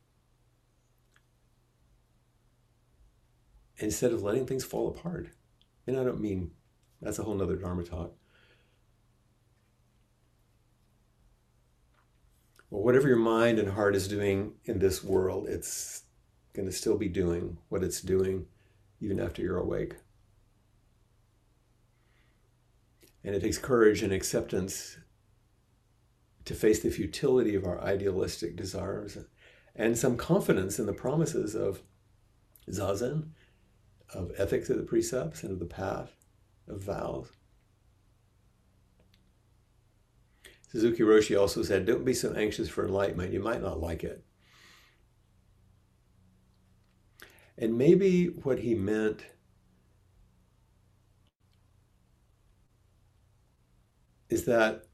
instead 3.77 4.13
of 4.13 4.23
letting 4.23 4.47
things 4.47 4.65
fall 4.65 4.89
apart. 4.89 5.29
And 5.87 5.99
I 5.99 6.05
don't 6.05 6.21
mean 6.21 6.53
that's 7.01 7.19
a 7.19 7.23
whole 7.23 7.35
nother 7.35 7.57
Dharma 7.57 7.85
talk. 7.85 8.15
Well, 12.71 12.83
whatever 12.83 13.09
your 13.09 13.17
mind 13.17 13.59
and 13.59 13.71
heart 13.71 13.95
is 13.95 14.09
doing 14.09 14.55
in 14.65 14.79
this 14.79 15.03
world, 15.03 15.49
it's 15.49 16.03
going 16.59 16.69
to 16.69 16.77
still 16.77 16.99
be 16.99 17.09
doing 17.09 17.57
what 17.69 17.85
it's 17.85 18.01
doing 18.01 18.45
even 19.01 19.21
after 19.21 19.41
you're 19.41 19.59
awake. 19.59 19.95
And 23.23 23.33
it 23.33 23.41
takes 23.41 23.59
courage 23.59 24.03
and 24.03 24.13
acceptance 24.13 24.99
to 26.47 26.55
face 26.55 26.81
the 26.81 26.91
futility 26.91 27.55
of 27.55 27.65
our 27.65 27.81
idealistic 27.81 28.57
desires 28.57 29.19
and 29.77 29.97
some 29.97 30.17
confidence 30.17 30.81
in 30.81 30.87
the 30.87 30.93
promises 30.93 31.55
of 31.55 31.81
zazen, 32.69 33.29
of 34.13 34.33
ethics 34.37 34.69
of 34.69 34.79
the 34.79 34.83
precepts 34.83 35.45
and 35.45 35.53
of 35.53 35.61
the 35.61 35.65
path, 35.65 36.11
of 36.67 36.83
vows. 36.83 37.31
Suzuki 40.73 41.05
Roshi 41.05 41.39
also 41.41 41.63
said, 41.63 41.87
Don't 41.87 42.05
be 42.05 42.15
so 42.15 42.33
anxious 42.33 42.69
for 42.69 42.85
enlightenment, 42.85 43.33
you 43.33 43.41
might 43.41 43.63
not 43.63 43.81
like 43.81 44.03
it. 44.03 44.25
And 47.61 47.77
maybe 47.77 48.27
what 48.27 48.61
he 48.61 48.77
meant 48.77 49.25
is 54.29 54.45
that 54.45 54.85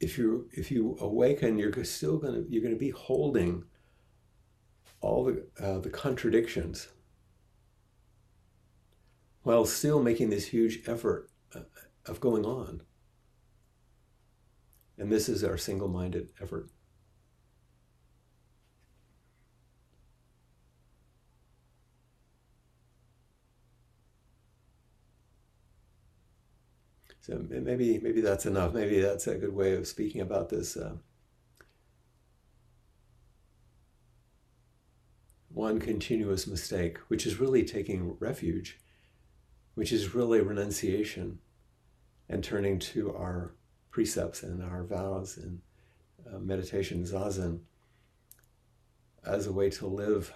if 0.00 0.16
you 0.16 0.48
if 0.52 0.70
you 0.70 0.96
awaken, 1.00 1.58
you're 1.58 1.84
still 1.84 2.16
gonna 2.16 2.42
you're 2.48 2.62
gonna 2.62 2.74
be 2.74 2.90
holding 2.90 3.64
all 5.02 5.24
the 5.24 5.46
uh, 5.60 5.78
the 5.78 5.90
contradictions 5.90 6.88
while 9.42 9.66
still 9.66 10.02
making 10.02 10.30
this 10.30 10.46
huge 10.46 10.80
effort 10.88 11.28
uh, 11.54 11.60
of 12.06 12.18
going 12.20 12.46
on. 12.46 12.80
And 14.96 15.10
this 15.10 15.28
is 15.28 15.44
our 15.44 15.58
single-minded 15.58 16.28
effort. 16.40 16.70
So 27.22 27.40
maybe 27.48 28.00
maybe 28.00 28.20
that's 28.20 28.46
enough. 28.46 28.74
Maybe 28.74 29.00
that's 29.00 29.28
a 29.28 29.36
good 29.36 29.54
way 29.54 29.74
of 29.74 29.86
speaking 29.86 30.20
about 30.20 30.48
this. 30.48 30.76
Uh, 30.76 30.96
one 35.48 35.78
continuous 35.78 36.48
mistake, 36.48 36.98
which 37.06 37.24
is 37.24 37.38
really 37.38 37.62
taking 37.62 38.16
refuge, 38.18 38.80
which 39.74 39.92
is 39.92 40.16
really 40.16 40.40
renunciation 40.40 41.38
and 42.28 42.42
turning 42.42 42.80
to 42.80 43.14
our 43.14 43.54
precepts 43.90 44.42
and 44.42 44.60
our 44.60 44.82
vows 44.82 45.36
and 45.36 45.60
uh, 46.26 46.38
meditation, 46.38 47.04
zazen, 47.04 47.60
as 49.24 49.46
a 49.46 49.52
way 49.52 49.70
to 49.70 49.86
live 49.86 50.32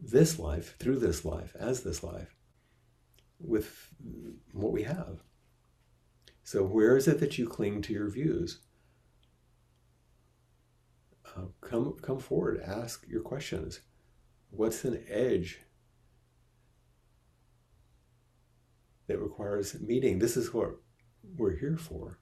this 0.00 0.38
life, 0.38 0.76
through 0.78 0.98
this 0.98 1.24
life, 1.26 1.54
as 1.58 1.82
this 1.82 2.02
life, 2.02 2.34
with 3.38 3.88
what 4.52 4.72
we 4.72 4.84
have. 4.84 5.20
So, 6.46 6.62
where 6.62 6.96
is 6.96 7.08
it 7.08 7.18
that 7.18 7.38
you 7.38 7.48
cling 7.48 7.82
to 7.82 7.92
your 7.92 8.08
views? 8.08 8.60
Uh, 11.26 11.46
come, 11.60 11.96
come 12.00 12.20
forward, 12.20 12.62
ask 12.64 13.04
your 13.08 13.20
questions. 13.20 13.80
What's 14.50 14.84
an 14.84 15.02
edge 15.08 15.58
that 19.08 19.18
requires 19.18 19.80
meeting? 19.80 20.20
This 20.20 20.36
is 20.36 20.54
what 20.54 20.76
we're 21.36 21.56
here 21.56 21.76
for. 21.76 22.20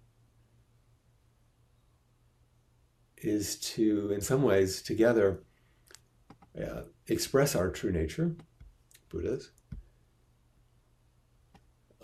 Is 3.19 3.57
to, 3.75 4.11
in 4.11 4.23
some 4.23 4.43
ways, 4.43 4.81
together 4.81 5.43
uh, 6.59 6.85
express 7.09 7.55
our 7.55 7.69
true 7.71 7.93
nature, 7.93 8.37
Buddhas, 9.11 9.51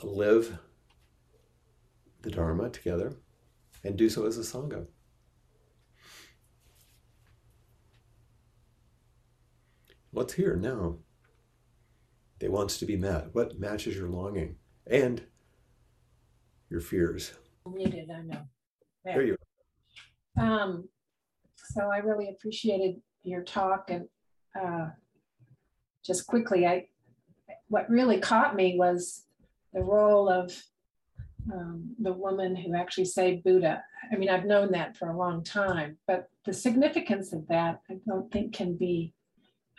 live 0.03 0.59
the 2.23 2.31
Dharma 2.31 2.71
together 2.71 3.17
and 3.85 3.97
do 3.97 4.09
so 4.09 4.27
as 4.27 4.39
a 4.39 4.43
Sangha. 4.43 4.87
What's 10.13 10.35
here 10.35 10.57
now 10.57 10.97
that 12.41 12.51
wants 12.51 12.79
to 12.79 12.87
be 12.87 12.97
met? 12.97 13.33
What 13.33 13.59
matches 13.59 13.97
your 13.97 14.09
longing 14.09 14.57
and 14.87 15.23
your 16.69 16.81
fears? 16.81 17.33
Muted, 17.71 18.11
I 18.11 18.23
know. 18.23 18.43
There, 19.05 19.15
there 19.15 19.23
you 19.23 19.37
are. 20.37 20.45
Um, 20.45 20.89
so 21.57 21.91
I 21.93 21.99
really 21.99 22.29
appreciated 22.31 23.01
your 23.23 23.43
talk 23.43 23.91
and 23.91 24.09
uh, 24.61 24.89
just 26.05 26.27
quickly, 26.27 26.67
I 26.67 26.87
what 27.69 27.89
really 27.89 28.19
caught 28.19 28.57
me 28.57 28.77
was 28.77 29.27
the 29.73 29.83
role 29.83 30.29
of 30.29 30.53
um, 31.53 31.95
the 32.01 32.13
woman 32.13 32.55
who 32.57 32.75
actually 32.75 33.05
saved 33.05 33.45
Buddha. 33.45 33.83
I 34.13 34.17
mean, 34.17 34.29
I've 34.29 34.45
known 34.45 34.73
that 34.73 34.97
for 34.97 35.11
a 35.11 35.17
long 35.17 35.43
time, 35.43 35.99
but 36.07 36.29
the 36.45 36.53
significance 36.53 37.33
of 37.33 37.47
that 37.49 37.81
I 37.91 37.97
don't 38.07 38.31
think 38.31 38.55
can 38.55 38.77
be 38.77 39.15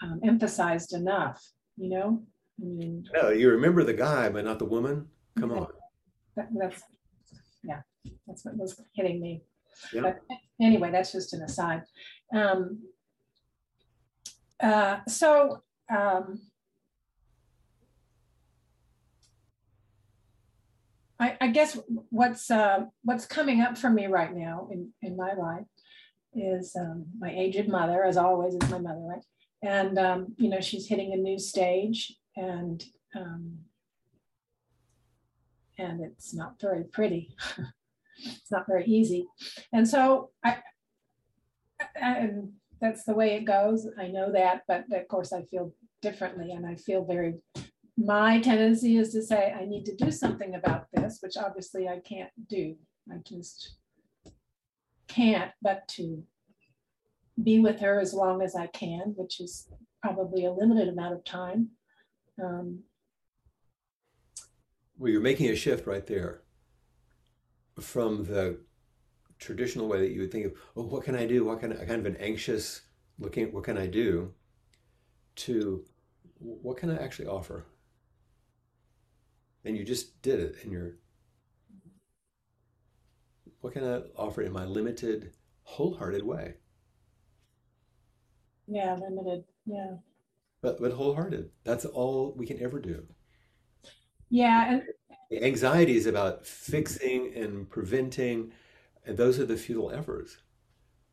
um, 0.02 0.20
emphasized 0.24 0.94
enough. 0.94 1.44
You 1.78 1.90
know, 1.90 2.24
I 2.62 2.66
mean, 2.66 3.06
no, 3.14 3.30
you 3.30 3.50
remember 3.50 3.84
the 3.84 3.94
guy, 3.94 4.30
but 4.30 4.46
not 4.46 4.60
the 4.60 4.66
woman. 4.66 5.08
Come 5.40 5.52
on. 5.52 5.68
That, 6.36 6.50
that's 6.54 6.84
yeah, 7.64 7.82
that's 8.28 8.46
what 8.46 8.58
was 8.58 8.80
hitting 8.94 9.22
me. 9.22 9.44
Yeah. 9.94 10.02
But 10.02 10.20
anyway, 10.62 10.92
that's 10.92 11.12
just 11.12 11.34
an 11.34 11.42
aside. 11.44 11.84
Um, 12.36 12.84
uh, 14.62 15.00
so 15.08 15.64
um, 15.92 16.40
I, 21.22 21.38
I, 21.40 21.48
guess 21.48 21.78
what's 22.10 22.50
uh, 22.50 22.86
what's 23.04 23.26
coming 23.26 23.62
up 23.62 23.78
for 23.78 23.90
me 23.90 24.08
right 24.08 24.36
now 24.36 24.68
in, 24.72 24.90
in 25.02 25.16
my 25.16 25.34
life 25.34 25.66
is 26.34 26.76
um, 26.76 27.06
my 27.20 27.32
aged 27.32 27.68
mother, 27.68 28.04
as 28.04 28.18
always, 28.18 28.56
is 28.56 28.70
my 28.70 28.80
mother, 28.80 29.00
right? 29.00 29.24
And 29.62 30.00
um, 30.00 30.36
you 30.38 30.50
know, 30.50 30.60
she's 30.60 30.88
hitting 30.88 31.14
a 31.14 31.18
new 31.18 31.38
stage, 31.38 32.14
and 32.36 32.84
um, 33.16 33.60
and 35.78 36.02
it's 36.02 36.34
not 36.34 36.60
very 36.60 36.84
pretty. 36.86 37.36
it's 38.18 38.52
not 38.52 38.66
very 38.68 38.86
easy, 38.86 39.28
and 39.72 39.88
so 39.88 40.32
I, 40.44 40.58
and 41.96 42.54
that's 42.82 43.04
the 43.04 43.14
way 43.14 43.36
it 43.36 43.46
goes. 43.46 43.88
I 43.98 44.08
know 44.08 44.32
that, 44.32 44.64
but 44.68 44.86
of 44.92 45.08
course 45.08 45.32
I 45.32 45.44
feel 45.44 45.72
differently 46.02 46.52
and 46.52 46.66
I 46.66 46.76
feel 46.76 47.06
very, 47.06 47.36
my 47.98 48.40
tendency 48.40 48.98
is 48.98 49.12
to 49.12 49.22
say, 49.22 49.54
I 49.58 49.66
need 49.66 49.86
to 49.86 49.96
do 49.96 50.12
something 50.12 50.56
about 50.56 50.88
this, 50.94 51.20
which 51.22 51.38
obviously 51.38 51.88
I 51.88 52.00
can't 52.00 52.32
do. 52.48 52.76
I 53.12 53.18
just 53.28 53.76
can't, 55.08 55.52
but 55.62 55.88
to 55.90 56.24
be 57.42 57.60
with 57.60 57.80
her 57.80 58.00
as 58.00 58.14
long 58.14 58.42
as 58.42 58.56
I 58.56 58.68
can, 58.68 59.14
which 59.18 59.40
is 59.40 59.68
probably 60.02 60.46
a 60.46 60.52
limited 60.52 60.90
amount 60.90 61.16
of 61.16 61.24
time. 61.24 61.70
Um, 62.42 62.80
well, 64.98 65.12
you're 65.12 65.22
making 65.22 65.50
a 65.50 65.56
shift 65.56 65.88
right 65.88 66.06
there 66.06 66.42
from 67.80 68.24
the 68.26 68.60
traditional 69.40 69.88
way 69.88 70.00
that 70.00 70.12
you 70.12 70.22
would 70.22 70.32
think 70.32 70.46
of, 70.46 70.54
oh, 70.76 70.84
what 70.84 71.04
can 71.04 71.16
I 71.16 71.26
do? 71.26 71.46
What 71.46 71.60
can 71.60 71.74
I, 71.74 71.86
kind 71.86 72.00
of 72.00 72.06
an 72.06 72.18
anxious 72.18 72.82
looking 73.20 73.44
at 73.44 73.54
what 73.54 73.64
can 73.64 73.78
I 73.78 73.88
do 73.88 74.34
to 75.38 75.84
what 76.40 76.78
can 76.78 76.90
I 76.90 77.02
actually 77.02 77.28
offer? 77.28 77.66
And 79.64 79.78
you 79.78 79.84
just 79.84 80.22
did 80.22 80.40
it 80.40 80.56
and 80.64 80.72
you're 80.72 80.96
what 83.62 83.74
can 83.74 83.84
I 83.84 84.02
offer 84.18 84.42
in 84.42 84.52
my 84.52 84.66
limited, 84.66 85.34
wholehearted 85.64 86.24
way? 86.24 86.56
Yeah, 88.68 88.96
limited. 88.96 89.44
Yeah. 89.66 89.98
But 90.62 90.80
but 90.82 90.92
wholehearted. 90.94 91.52
That's 91.64 91.86
all 91.86 92.34
we 92.36 92.46
can 92.46 92.62
ever 92.62 92.80
do. 92.80 93.06
Yeah. 94.30 94.74
And 94.74 94.84
the 95.30 95.44
anxiety 95.44 95.96
is 95.96 96.08
about 96.08 96.46
fixing 96.46 97.34
and 97.36 97.70
preventing 97.70 98.52
and 99.06 99.18
those 99.18 99.40
are 99.40 99.46
the 99.46 99.58
futile 99.58 99.92
efforts. 99.92 100.38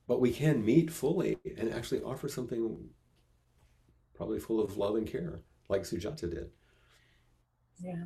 But 0.06 0.20
we 0.20 0.32
can 0.32 0.64
meet 0.64 0.90
fully 0.90 1.36
and 1.56 1.72
actually 1.72 2.00
offer 2.00 2.28
something 2.28 2.88
probably 4.14 4.40
full 4.40 4.60
of 4.60 4.76
love 4.76 4.96
and 4.96 5.06
care, 5.06 5.40
like 5.68 5.82
Sujata 5.82 6.30
did. 6.30 6.50
Yeah. 7.80 8.04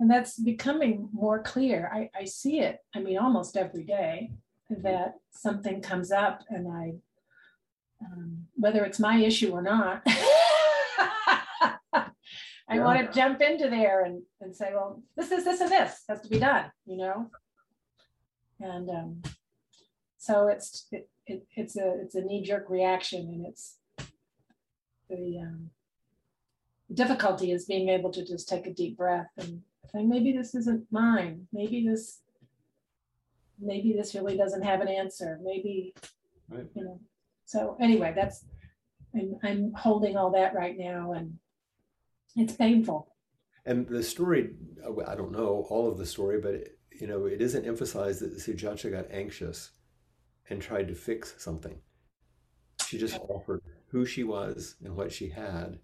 And 0.00 0.10
that's 0.10 0.38
becoming 0.38 1.08
more 1.12 1.42
clear. 1.42 1.90
I, 1.92 2.10
I 2.18 2.24
see 2.24 2.60
it, 2.60 2.78
I 2.94 3.00
mean, 3.00 3.18
almost 3.18 3.56
every 3.56 3.84
day 3.84 4.32
that 4.70 5.16
something 5.30 5.82
comes 5.82 6.10
up 6.10 6.42
and 6.48 6.66
I, 6.66 6.94
um, 8.04 8.46
whether 8.54 8.84
it's 8.84 8.98
my 8.98 9.18
issue 9.18 9.52
or 9.52 9.62
not, 9.62 10.02
I 10.06 11.76
yeah. 12.76 12.84
want 12.84 13.06
to 13.06 13.12
jump 13.12 13.42
into 13.42 13.68
there 13.68 14.04
and, 14.04 14.22
and 14.40 14.56
say, 14.56 14.70
well, 14.72 15.02
this 15.16 15.30
is 15.30 15.44
this 15.44 15.60
and 15.60 15.70
this 15.70 16.02
has 16.08 16.22
to 16.22 16.28
be 16.28 16.38
done, 16.38 16.72
you 16.86 16.96
know? 16.96 17.30
and 18.60 18.90
um, 18.90 19.22
so 20.18 20.48
it's 20.48 20.86
it, 20.92 21.08
it, 21.26 21.46
it's 21.56 21.76
a 21.76 21.94
it's 22.02 22.14
a 22.14 22.22
knee 22.22 22.42
jerk 22.42 22.68
reaction, 22.68 23.20
and 23.20 23.46
it's 23.46 23.78
the 25.08 25.38
um, 25.40 25.70
difficulty 26.92 27.52
is 27.52 27.64
being 27.64 27.88
able 27.88 28.10
to 28.10 28.24
just 28.24 28.48
take 28.48 28.66
a 28.66 28.74
deep 28.74 28.96
breath 28.96 29.30
and 29.36 29.62
say, 29.92 30.04
maybe 30.04 30.32
this 30.32 30.54
isn't 30.54 30.86
mine. 30.90 31.46
Maybe 31.52 31.86
this 31.86 32.20
maybe 33.60 33.92
this 33.92 34.14
really 34.14 34.36
doesn't 34.36 34.62
have 34.62 34.80
an 34.80 34.88
answer. 34.88 35.38
Maybe 35.42 35.94
right. 36.48 36.66
you 36.74 36.84
know. 36.84 37.00
So 37.44 37.76
anyway, 37.80 38.12
that's 38.14 38.44
I'm 39.14 39.36
I'm 39.42 39.72
holding 39.74 40.16
all 40.16 40.30
that 40.32 40.54
right 40.54 40.76
now, 40.78 41.12
and 41.12 41.38
it's 42.36 42.54
painful. 42.54 43.08
And 43.66 43.86
the 43.86 44.02
story, 44.02 44.50
I 45.06 45.14
don't 45.14 45.32
know 45.32 45.66
all 45.68 45.88
of 45.88 45.98
the 45.98 46.06
story, 46.06 46.40
but 46.40 46.54
it, 46.54 46.78
you 46.98 47.06
know, 47.06 47.26
it 47.26 47.40
isn't 47.40 47.66
emphasized 47.66 48.20
that 48.20 48.36
Sujata 48.36 48.90
got 48.90 49.10
anxious 49.10 49.70
and 50.48 50.60
tried 50.60 50.88
to 50.88 50.94
fix 50.94 51.34
something. 51.38 51.78
She 52.86 52.98
just 52.98 53.18
offered 53.28 53.62
who 53.88 54.06
she 54.06 54.24
was 54.24 54.76
and 54.82 54.96
what 54.96 55.12
she 55.12 55.28
had. 55.28 55.78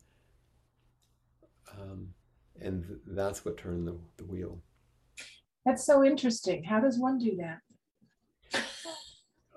Um, 1.71 2.15
and 2.61 2.85
that's 3.07 3.45
what 3.45 3.57
turned 3.57 3.87
the, 3.87 3.97
the 4.17 4.25
wheel. 4.25 4.61
That's 5.65 5.85
so 5.85 6.05
interesting. 6.05 6.63
How 6.65 6.81
does 6.81 6.99
one 6.99 7.19
do 7.19 7.37
that? 7.37 8.63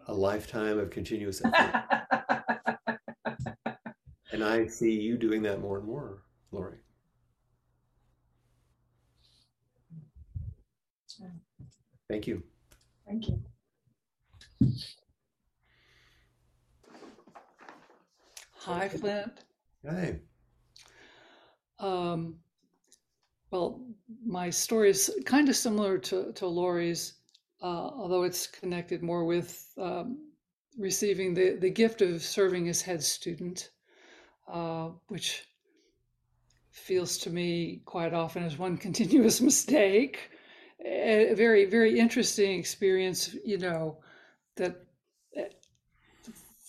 A 0.08 0.14
lifetime 0.14 0.80
of 0.80 0.90
continuous 0.90 1.42
effort. 1.46 1.84
and 4.32 4.44
I 4.44 4.66
see 4.66 4.92
you 4.92 5.18
doing 5.18 5.44
that 5.44 5.62
more 5.62 5.78
and 5.78 5.86
more, 5.86 6.24
Lori. 6.52 6.78
Thank 12.10 12.26
you. 12.26 12.42
Thank 13.08 13.28
you. 13.28 13.40
Hi, 18.56 18.90
Flint. 18.90 19.32
Hi. 19.88 20.20
Um, 21.80 22.40
well, 23.52 23.82
my 24.26 24.50
story 24.50 24.90
is 24.90 25.12
kind 25.26 25.50
of 25.50 25.56
similar 25.56 25.98
to, 25.98 26.32
to 26.34 26.48
Lori's, 26.48 27.14
uh, 27.62 27.66
although 27.66 28.24
it's 28.24 28.48
connected 28.48 29.02
more 29.02 29.26
with 29.26 29.72
um, 29.78 30.30
receiving 30.78 31.34
the, 31.34 31.58
the 31.60 31.70
gift 31.70 32.02
of 32.02 32.22
serving 32.22 32.70
as 32.70 32.82
head 32.82 33.04
student, 33.04 33.72
uh, 34.48 34.90
which 35.08 35.46
feels 36.72 37.18
to 37.18 37.30
me 37.30 37.82
quite 37.86 38.14
often 38.14 38.44
as 38.44 38.58
one 38.58 38.78
continuous 38.88 39.42
mistake. 39.42 40.32
A 40.86 41.34
very 41.34 41.66
very 41.66 42.00
interesting 42.00 42.58
experience 42.58 43.36
you 43.44 43.58
know 43.58 43.98
that 44.56 44.82
eh, 45.36 45.50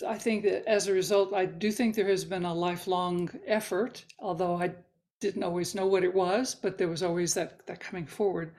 i 0.09 0.19
think 0.19 0.43
that 0.43 0.69
as 0.69 0.89
a 0.89 0.93
result 0.93 1.33
i 1.33 1.45
do 1.47 1.71
think 1.71 1.95
there 1.95 2.09
has 2.09 2.25
been 2.25 2.45
a 2.45 2.53
lifelong 2.53 3.31
effort 3.47 4.05
although 4.19 4.57
i 4.57 4.69
didn't 5.21 5.43
always 5.43 5.75
know 5.75 5.87
what 5.87 6.05
it 6.05 6.15
was 6.15 6.55
but 6.55 6.79
there 6.79 6.89
was 6.89 7.03
always 7.03 7.35
that 7.35 7.65
that 7.67 7.81
coming 7.81 8.07
forward 8.07 8.53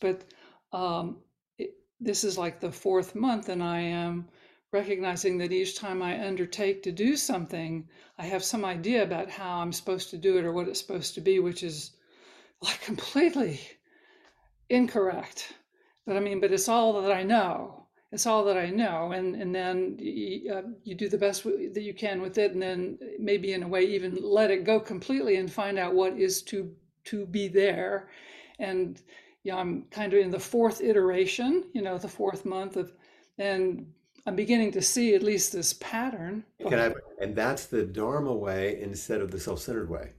but 0.00 0.24
um, 0.72 1.18
it, 1.58 1.74
this 2.00 2.24
is 2.24 2.38
like 2.38 2.60
the 2.60 2.72
fourth 2.72 3.14
month 3.14 3.48
and 3.48 3.62
i 3.62 3.80
am 3.80 4.26
recognizing 4.72 5.38
that 5.38 5.52
each 5.52 5.76
time 5.76 6.02
i 6.02 6.26
undertake 6.26 6.82
to 6.82 6.92
do 6.92 7.16
something 7.16 7.88
i 8.18 8.24
have 8.24 8.44
some 8.44 8.64
idea 8.64 9.02
about 9.02 9.30
how 9.30 9.58
i'm 9.58 9.72
supposed 9.72 10.10
to 10.10 10.18
do 10.18 10.38
it 10.38 10.44
or 10.44 10.52
what 10.52 10.68
it's 10.68 10.80
supposed 10.80 11.14
to 11.14 11.20
be 11.20 11.38
which 11.38 11.62
is 11.62 11.92
like 12.60 12.80
completely 12.90 13.60
incorrect. 14.68 15.52
But 16.06 16.16
I 16.16 16.20
mean, 16.20 16.40
but 16.40 16.52
it's 16.52 16.68
all 16.68 17.02
that 17.02 17.12
I 17.12 17.22
know. 17.22 17.87
It's 18.10 18.26
all 18.26 18.44
that 18.44 18.56
I 18.56 18.70
know, 18.70 19.12
and 19.12 19.34
and 19.34 19.54
then 19.54 19.96
you, 19.98 20.52
uh, 20.52 20.62
you 20.82 20.94
do 20.94 21.08
the 21.08 21.18
best 21.18 21.44
that 21.44 21.82
you 21.82 21.92
can 21.92 22.22
with 22.22 22.38
it, 22.38 22.52
and 22.52 22.62
then 22.62 22.98
maybe 23.18 23.52
in 23.52 23.62
a 23.62 23.68
way 23.68 23.82
even 23.82 24.18
let 24.22 24.50
it 24.50 24.64
go 24.64 24.80
completely 24.80 25.36
and 25.36 25.52
find 25.52 25.78
out 25.78 25.94
what 25.94 26.18
is 26.18 26.42
to 26.44 26.74
to 27.04 27.26
be 27.26 27.48
there. 27.48 28.08
And 28.58 29.00
yeah, 29.44 29.56
I'm 29.56 29.84
kind 29.90 30.12
of 30.12 30.20
in 30.20 30.30
the 30.30 30.40
fourth 30.40 30.80
iteration, 30.80 31.64
you 31.74 31.82
know, 31.82 31.98
the 31.98 32.08
fourth 32.08 32.44
month 32.44 32.76
of, 32.76 32.92
and 33.38 33.86
I'm 34.26 34.36
beginning 34.36 34.72
to 34.72 34.82
see 34.82 35.14
at 35.14 35.22
least 35.22 35.52
this 35.52 35.74
pattern. 35.74 36.44
I, 36.80 36.94
and 37.20 37.36
that's 37.36 37.66
the 37.66 37.84
Dharma 37.84 38.34
way 38.34 38.80
instead 38.80 39.20
of 39.20 39.30
the 39.30 39.38
self-centered 39.38 39.88
way 39.88 40.12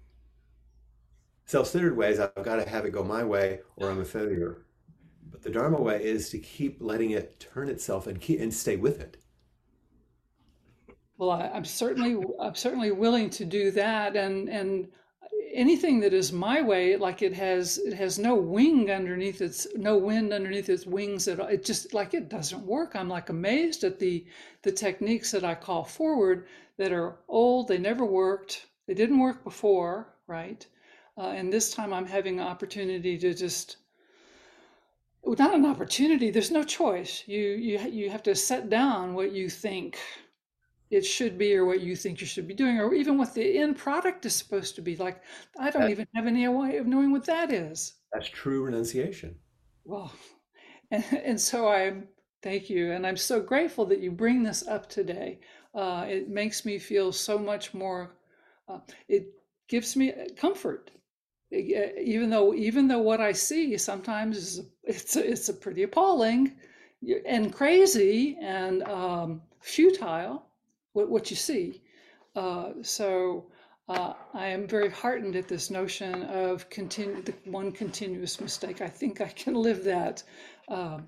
self-centered 1.50 1.98
ways 1.98 2.20
i've 2.20 2.44
got 2.44 2.58
to 2.58 2.70
have 2.70 2.86
it 2.86 2.92
go 2.92 3.04
my 3.04 3.24
way 3.24 3.60
or 3.76 3.90
i'm 3.90 4.00
a 4.00 4.06
failure 4.06 4.62
But 5.32 5.44
the 5.44 5.52
Dharma 5.52 5.82
way 5.82 6.04
is 6.04 6.30
to 6.30 6.40
keep 6.40 6.82
letting 6.82 7.12
it 7.12 7.40
turn 7.40 7.70
itself 7.70 8.08
and 8.08 8.20
keep 8.20 8.40
and 8.40 8.54
stay 8.54 8.76
with 8.76 9.00
it. 9.00 9.18
Well, 11.18 11.32
I, 11.32 11.50
I'm 11.50 11.66
certainly 11.66 12.18
I'm 12.40 12.56
certainly 12.56 12.92
willing 12.92 13.30
to 13.32 13.46
do 13.46 13.72
that, 13.72 14.16
and 14.16 14.50
and 14.50 14.88
anything 15.54 16.00
that 16.00 16.14
is 16.14 16.32
my 16.32 16.62
way, 16.62 16.96
like 16.96 17.22
it 17.22 17.34
has 17.34 17.78
it 17.80 17.94
has 17.94 18.18
no 18.20 18.36
wing 18.36 18.90
underneath 18.92 19.42
its 19.42 19.68
no 19.76 19.98
wind 19.98 20.32
underneath 20.32 20.70
its 20.70 20.86
wings 20.86 21.28
at 21.28 21.40
all. 21.40 21.48
It 21.48 21.66
just 21.66 21.94
like 21.94 22.14
it 22.14 22.30
doesn't 22.30 22.66
work. 22.66 22.96
I'm 22.96 23.10
like 23.10 23.30
amazed 23.30 23.84
at 23.84 24.00
the 24.00 24.26
the 24.62 24.72
techniques 24.72 25.32
that 25.32 25.44
I 25.44 25.56
call 25.56 25.84
forward 25.84 26.48
that 26.78 26.92
are 26.92 27.18
old. 27.28 27.68
They 27.68 27.78
never 27.78 28.06
worked. 28.06 28.68
They 28.88 28.94
didn't 28.94 29.20
work 29.20 29.44
before, 29.44 30.16
right? 30.28 30.66
Uh, 31.18 31.32
and 31.32 31.52
this 31.52 31.74
time 31.74 31.94
I'm 31.94 32.06
having 32.06 32.40
an 32.40 32.48
opportunity 32.48 33.18
to 33.18 33.34
just 33.34 33.78
not 35.26 35.54
an 35.54 35.66
opportunity. 35.66 36.32
There's 36.32 36.52
no 36.52 36.64
choice. 36.64 37.24
You 37.28 37.42
you 37.42 37.80
you 37.80 38.10
have 38.10 38.24
to 38.24 38.36
set 38.36 38.70
down 38.70 39.14
what 39.14 39.32
you 39.32 39.50
think 39.50 39.98
it 40.90 41.06
should 41.06 41.38
be 41.38 41.56
or 41.56 41.66
what 41.66 41.82
you 41.82 41.96
think 41.96 42.20
you 42.20 42.28
should 42.28 42.48
be 42.48 42.54
doing 42.54 42.80
or 42.80 42.94
even 42.94 43.18
what 43.18 43.34
the 43.34 43.58
end 43.58 43.78
product 43.78 44.26
is 44.26 44.36
supposed 44.36 44.76
to 44.76 44.82
be 44.82 44.96
like 44.96 45.22
i 45.60 45.70
don't 45.70 45.90
even 45.90 46.08
have 46.16 46.28
any 46.28 46.48
way 46.48 46.78
of 46.78 46.88
knowing 46.88 47.12
what 47.12 47.26
that 47.26 47.52
is 47.52 47.96
that's 48.12 48.30
true 48.30 48.64
renunciation 48.64 49.36
well 49.86 50.12
and, 50.92 51.04
and 51.24 51.40
so 51.40 51.68
i'm 51.68 52.08
thank 52.42 52.70
you 52.70 52.92
and 52.92 53.06
i'm 53.06 53.18
so 53.18 53.40
grateful 53.40 53.86
that 53.86 54.00
you 54.00 54.12
bring 54.12 54.44
this 54.44 54.68
up 54.68 54.90
today 54.90 55.40
uh, 55.76 56.04
it 56.08 56.30
makes 56.30 56.66
me 56.66 56.80
feel 56.80 57.12
so 57.12 57.38
much 57.38 57.74
more 57.74 58.16
uh, 58.68 58.80
it 59.08 59.28
gives 59.68 59.96
me 59.96 60.12
comfort 60.36 60.92
even 61.52 62.30
though 62.30 62.54
even 62.54 62.88
though 62.88 63.00
what 63.00 63.22
i 63.22 63.32
see 63.32 63.78
sometimes 63.78 64.38
is 64.38 64.62
it's 64.90 65.16
it's 65.16 65.50
a 65.50 65.54
pretty 65.54 65.84
appalling 65.84 66.54
and 67.26 67.54
crazy 67.54 68.38
and 68.42 68.84
um, 68.84 69.42
futile 69.62 70.44
what, 70.94 71.10
what 71.10 71.30
you 71.30 71.36
see. 71.38 71.82
Uh, 72.36 72.72
so 72.82 73.46
uh, 73.88 74.14
I 74.34 74.48
am 74.48 74.68
very 74.68 74.90
heartened 74.90 75.36
at 75.36 75.48
this 75.48 75.70
notion 75.70 76.24
of 76.24 76.70
continue 76.70 77.22
the 77.22 77.34
one 77.46 77.72
continuous 77.72 78.42
mistake. 78.42 78.82
I 78.82 78.88
think 78.88 79.22
I 79.22 79.30
can 79.30 79.54
live 79.54 79.84
that 79.84 80.24
um, 80.68 81.08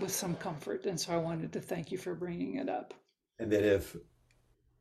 with 0.00 0.10
some 0.10 0.34
comfort, 0.36 0.86
and 0.86 0.98
so 0.98 1.12
I 1.12 1.18
wanted 1.18 1.52
to 1.52 1.60
thank 1.60 1.92
you 1.92 1.98
for 1.98 2.14
bringing 2.14 2.56
it 2.56 2.68
up. 2.68 2.94
And 3.38 3.52
that 3.52 3.64
if 3.64 3.94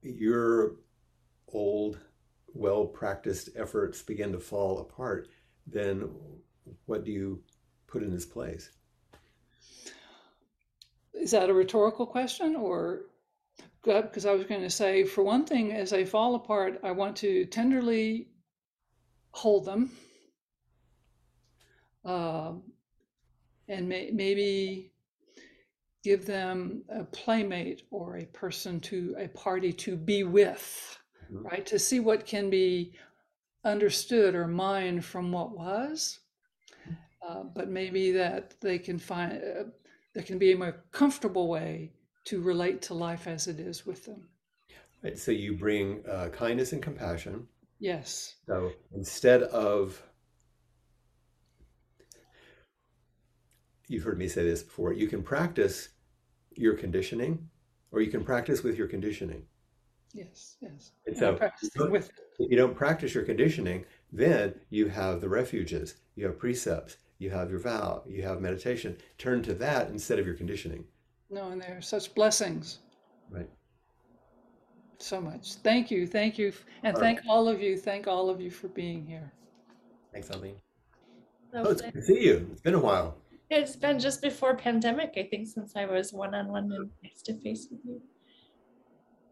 your 0.01 0.77
old, 1.49 1.99
well 2.53 2.85
practiced 2.85 3.49
efforts 3.55 4.01
begin 4.01 4.31
to 4.31 4.39
fall 4.39 4.79
apart, 4.79 5.27
then 5.67 6.09
what 6.85 7.03
do 7.03 7.11
you 7.11 7.41
put 7.91 8.03
in 8.03 8.11
his 8.11 8.25
place? 8.25 8.69
Is 11.13 11.31
that 11.31 11.49
a 11.49 11.53
rhetorical 11.53 12.05
question 12.05 12.55
or? 12.55 13.01
because 13.83 14.25
I 14.27 14.31
was 14.33 14.45
going 14.45 14.61
to 14.61 14.69
say, 14.69 15.03
for 15.03 15.23
one 15.23 15.43
thing, 15.45 15.73
as 15.73 15.89
they 15.89 16.05
fall 16.05 16.35
apart, 16.35 16.79
I 16.83 16.91
want 16.91 17.15
to 17.17 17.45
tenderly 17.45 18.27
hold 19.31 19.65
them 19.65 19.91
uh, 22.05 22.53
and 23.67 23.87
may, 23.87 24.11
maybe 24.11 24.91
give 26.03 26.25
them 26.25 26.83
a 26.89 27.03
playmate 27.03 27.83
or 27.91 28.17
a 28.17 28.25
person 28.25 28.79
to 28.81 29.15
a 29.17 29.27
party 29.29 29.71
to 29.71 29.95
be 29.95 30.23
with, 30.23 30.97
mm-hmm. 31.31 31.45
right? 31.45 31.65
To 31.67 31.79
see 31.79 31.99
what 31.99 32.25
can 32.25 32.49
be 32.49 32.93
understood 33.63 34.35
or 34.35 34.47
mined 34.47 35.05
from 35.05 35.31
what 35.31 35.55
was. 35.55 36.19
Uh, 37.27 37.43
but 37.43 37.69
maybe 37.69 38.11
that 38.11 38.59
they 38.61 38.79
can 38.79 38.97
find, 38.97 39.33
uh, 39.33 39.63
there 40.13 40.23
can 40.23 40.37
be 40.37 40.51
a 40.51 40.57
more 40.57 40.83
comfortable 40.91 41.47
way 41.47 41.91
to 42.25 42.41
relate 42.41 42.81
to 42.81 42.93
life 42.93 43.27
as 43.27 43.47
it 43.47 43.59
is 43.59 43.85
with 43.85 44.05
them. 44.05 44.27
Right. 45.03 45.17
So 45.17 45.31
you 45.31 45.55
bring 45.55 46.03
uh, 46.09 46.29
kindness 46.29 46.73
and 46.73 46.81
compassion. 46.81 47.47
Yes. 47.79 48.35
So 48.47 48.71
instead 48.95 49.43
of, 49.43 50.01
you've 53.87 54.03
heard 54.03 54.17
me 54.17 54.27
say 54.27 54.43
this 54.43 54.63
before, 54.63 54.93
you 54.93 55.07
can 55.07 55.23
practice 55.23 55.89
your 56.55 56.75
conditioning 56.75 57.49
or 57.91 58.01
you 58.01 58.11
can 58.11 58.23
practice 58.23 58.63
with 58.63 58.77
your 58.77 58.87
conditioning. 58.87 59.43
Yes, 60.13 60.57
yes. 60.61 60.91
And 61.07 61.17
so 61.17 61.39
if 61.93 62.09
you 62.39 62.57
don't 62.57 62.75
practice 62.75 63.13
your 63.13 63.23
conditioning, 63.23 63.85
then 64.11 64.53
you 64.69 64.89
have 64.89 65.21
the 65.21 65.29
refuges, 65.29 65.95
you 66.15 66.25
have 66.25 66.37
precepts, 66.37 66.97
you 67.21 67.29
have 67.29 67.51
your 67.51 67.59
vow, 67.59 68.01
you 68.07 68.23
have 68.23 68.41
meditation. 68.41 68.97
Turn 69.19 69.43
to 69.43 69.53
that 69.53 69.89
instead 69.89 70.17
of 70.17 70.25
your 70.25 70.33
conditioning. 70.33 70.83
No, 71.29 71.49
and 71.49 71.61
they're 71.61 71.79
such 71.79 72.15
blessings. 72.15 72.79
Right. 73.29 73.49
So 74.97 75.21
much. 75.21 75.53
Thank 75.55 75.91
you. 75.91 76.07
Thank 76.07 76.39
you. 76.39 76.51
And 76.83 76.95
all 76.95 77.01
thank 77.01 77.19
right. 77.19 77.27
all 77.29 77.47
of 77.47 77.61
you. 77.61 77.77
Thank 77.77 78.07
all 78.07 78.27
of 78.31 78.41
you 78.41 78.49
for 78.49 78.69
being 78.69 79.05
here. 79.05 79.31
Thanks, 80.11 80.31
Eileen. 80.31 80.55
Oh, 81.53 81.69
it's 81.69 81.81
good 81.83 81.93
to 81.93 82.01
see 82.01 82.23
you. 82.23 82.49
It's 82.51 82.61
been 82.61 82.73
a 82.73 82.79
while. 82.79 83.17
It's 83.51 83.75
been 83.75 83.99
just 83.99 84.21
before 84.23 84.55
pandemic, 84.55 85.13
I 85.15 85.27
think, 85.29 85.47
since 85.47 85.75
I 85.75 85.85
was 85.85 86.11
one 86.11 86.33
on 86.33 86.47
one 86.47 86.71
and 86.71 86.89
face 87.03 87.21
to 87.23 87.39
face 87.39 87.67
with 87.69 87.81
you. 87.85 88.01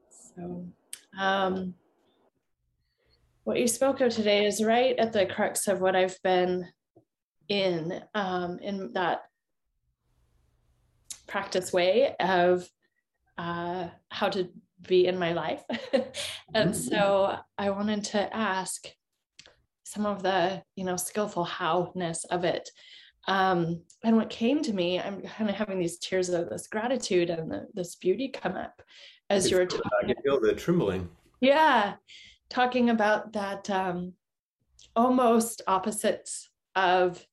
So, 0.09 0.67
um, 1.19 1.73
what 3.45 3.59
you 3.59 3.67
spoke 3.67 3.99
of 4.01 4.13
today 4.13 4.45
is 4.45 4.63
right 4.63 4.97
at 4.99 5.11
the 5.11 5.25
crux 5.25 5.67
of 5.67 5.81
what 5.81 5.95
I've 5.95 6.21
been 6.21 6.67
in, 7.49 8.01
um, 8.13 8.59
in 8.59 8.93
that 8.93 9.23
practice 11.27 11.73
way 11.73 12.15
of 12.19 12.67
uh, 13.37 13.87
how 14.09 14.29
to 14.29 14.49
be 14.87 15.07
in 15.07 15.17
my 15.17 15.33
life. 15.33 15.63
and 16.53 16.71
mm-hmm. 16.71 16.73
so 16.73 17.37
I 17.57 17.69
wanted 17.71 18.05
to 18.05 18.35
ask 18.35 18.87
some 19.83 20.05
of 20.05 20.21
the, 20.21 20.61
you 20.75 20.83
know, 20.83 20.95
skillful 20.95 21.43
howness 21.43 22.23
of 22.25 22.43
it. 22.43 22.69
Um, 23.27 23.81
and 24.03 24.15
what 24.15 24.29
came 24.29 24.61
to 24.63 24.73
me, 24.73 24.99
I'm 24.99 25.21
kind 25.21 25.49
of 25.49 25.55
having 25.55 25.79
these 25.79 25.99
tears 25.99 26.29
of 26.29 26.49
this 26.49 26.67
gratitude 26.67 27.29
and 27.29 27.51
the, 27.51 27.67
this 27.73 27.95
beauty 27.95 28.29
come 28.29 28.55
up 28.55 28.81
as 29.29 29.45
it's 29.45 29.51
you 29.51 29.57
were 29.57 29.65
talking. 29.65 29.91
I 30.03 30.13
can 30.13 30.23
feel 30.23 30.39
the 30.39 30.53
trembling. 30.53 31.09
Yeah, 31.41 31.95
talking 32.49 32.89
about 32.89 33.33
that 33.33 33.69
um, 33.69 34.13
almost 34.95 35.61
opposites 35.67 36.49
of 36.75 37.23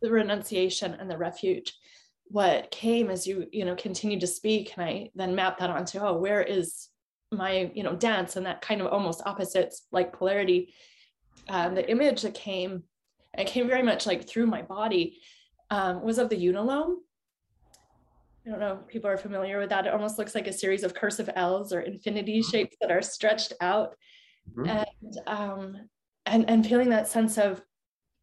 the 0.00 0.10
renunciation 0.10 0.94
and 0.94 1.10
the 1.10 1.18
refuge. 1.18 1.74
What 2.24 2.70
came 2.70 3.10
as 3.10 3.26
you 3.26 3.46
you 3.52 3.64
know 3.64 3.74
continued 3.74 4.20
to 4.20 4.26
speak 4.26 4.72
and 4.76 4.84
i 4.84 5.10
then 5.16 5.34
mapped 5.34 5.58
that 5.58 5.70
onto 5.70 5.98
oh 5.98 6.16
where 6.16 6.42
is 6.42 6.90
my 7.32 7.70
you 7.74 7.82
know 7.82 7.94
dance? 7.94 8.36
And 8.36 8.46
that 8.46 8.60
kind 8.60 8.80
of 8.80 8.88
almost 8.88 9.22
opposites 9.24 9.86
like 9.92 10.12
polarity. 10.12 10.74
Um, 11.48 11.74
the 11.74 11.88
image 11.88 12.22
that 12.22 12.34
came 12.34 12.84
and 13.34 13.46
came 13.46 13.68
very 13.68 13.82
much 13.82 14.06
like 14.06 14.28
through 14.28 14.46
my 14.46 14.62
body 14.62 15.20
um, 15.70 16.02
was 16.02 16.18
of 16.18 16.28
the 16.28 16.36
unalome. 16.36 16.96
I 18.46 18.50
don't 18.50 18.60
know 18.60 18.80
if 18.80 18.88
people 18.88 19.10
are 19.10 19.18
familiar 19.18 19.58
with 19.58 19.68
that. 19.68 19.86
It 19.86 19.92
almost 19.92 20.18
looks 20.18 20.34
like 20.34 20.46
a 20.46 20.52
series 20.52 20.82
of 20.82 20.94
cursive 20.94 21.30
l's 21.36 21.72
or 21.72 21.80
infinity 21.80 22.40
mm-hmm. 22.40 22.50
shapes 22.50 22.76
that 22.80 22.90
are 22.90 23.02
stretched 23.02 23.52
out. 23.60 23.94
Mm-hmm. 24.56 24.68
and 24.68 25.18
um, 25.26 25.76
and 26.26 26.48
and 26.48 26.66
feeling 26.66 26.88
that 26.90 27.06
sense 27.06 27.38
of 27.38 27.62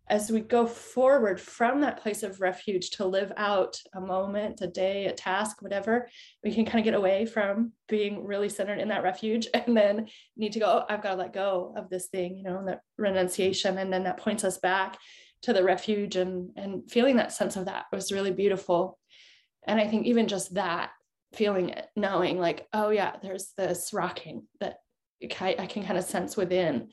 as 0.09 0.31
we 0.31 0.39
go 0.39 0.65
forward 0.65 1.39
from 1.39 1.81
that 1.81 2.01
place 2.01 2.23
of 2.23 2.39
refuge 2.39 2.91
to 2.91 3.05
live 3.05 3.33
out 3.35 3.77
a 3.93 3.99
moment, 3.99 4.61
a 4.61 4.67
day, 4.67 5.05
a 5.07 5.11
task, 5.11 5.61
whatever, 5.61 6.07
we 6.43 6.53
can 6.53 6.65
kind 6.65 6.79
of 6.79 6.85
get 6.85 6.93
away 6.93 7.25
from 7.25 7.73
being 7.89 8.23
really 8.25 8.47
centered 8.47 8.79
in 8.79 8.87
that 8.87 9.03
refuge 9.03 9.47
and 9.53 9.75
then 9.75 10.07
need 10.37 10.53
to 10.53 10.59
go, 10.59 10.65
oh, 10.65 10.85
I've 10.89 11.03
got 11.03 11.11
to 11.11 11.17
let 11.17 11.33
go 11.33 11.73
of 11.75 11.89
this 11.89 12.07
thing, 12.07 12.37
you 12.37 12.43
know, 12.43 12.63
that 12.65 12.81
renunciation. 12.97 13.77
And 13.77 13.91
then 13.91 14.03
that 14.03 14.17
points 14.17 14.45
us 14.45 14.57
back 14.57 14.97
to 15.41 15.51
the 15.51 15.63
refuge 15.63 16.15
and, 16.15 16.51
and 16.55 16.89
feeling 16.89 17.17
that 17.17 17.33
sense 17.33 17.57
of 17.57 17.65
that 17.65 17.85
was 17.91 18.11
really 18.11 18.31
beautiful. 18.31 18.97
And 19.67 19.79
I 19.79 19.87
think 19.87 20.05
even 20.05 20.27
just 20.27 20.53
that 20.53 20.91
feeling 21.33 21.69
it, 21.69 21.87
knowing 21.97 22.39
like, 22.39 22.65
oh 22.71 22.89
yeah, 22.89 23.17
there's 23.21 23.51
this 23.57 23.91
rocking 23.91 24.47
that 24.61 24.77
I 25.21 25.67
can 25.67 25.83
kind 25.83 25.97
of 25.97 26.05
sense 26.05 26.37
within 26.37 26.89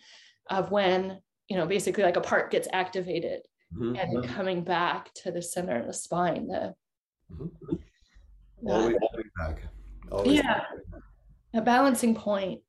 of 0.50 0.70
when 0.70 1.20
you 1.48 1.56
know, 1.56 1.66
basically 1.66 2.02
like 2.02 2.16
a 2.16 2.20
part 2.20 2.50
gets 2.50 2.68
activated 2.72 3.40
mm-hmm. 3.74 3.96
and 3.96 4.18
mm-hmm. 4.18 4.34
coming 4.34 4.64
back 4.64 5.12
to 5.14 5.30
the 5.30 5.42
center 5.42 5.78
of 5.78 5.86
the 5.86 5.92
spine. 5.92 6.48
The, 6.48 6.74
mm-hmm. 7.32 7.76
Always 8.66 8.96
back. 9.38 9.62
Always 10.10 10.36
yeah, 10.36 10.42
back. 10.42 11.02
a 11.54 11.60
balancing 11.60 12.14
point. 12.14 12.60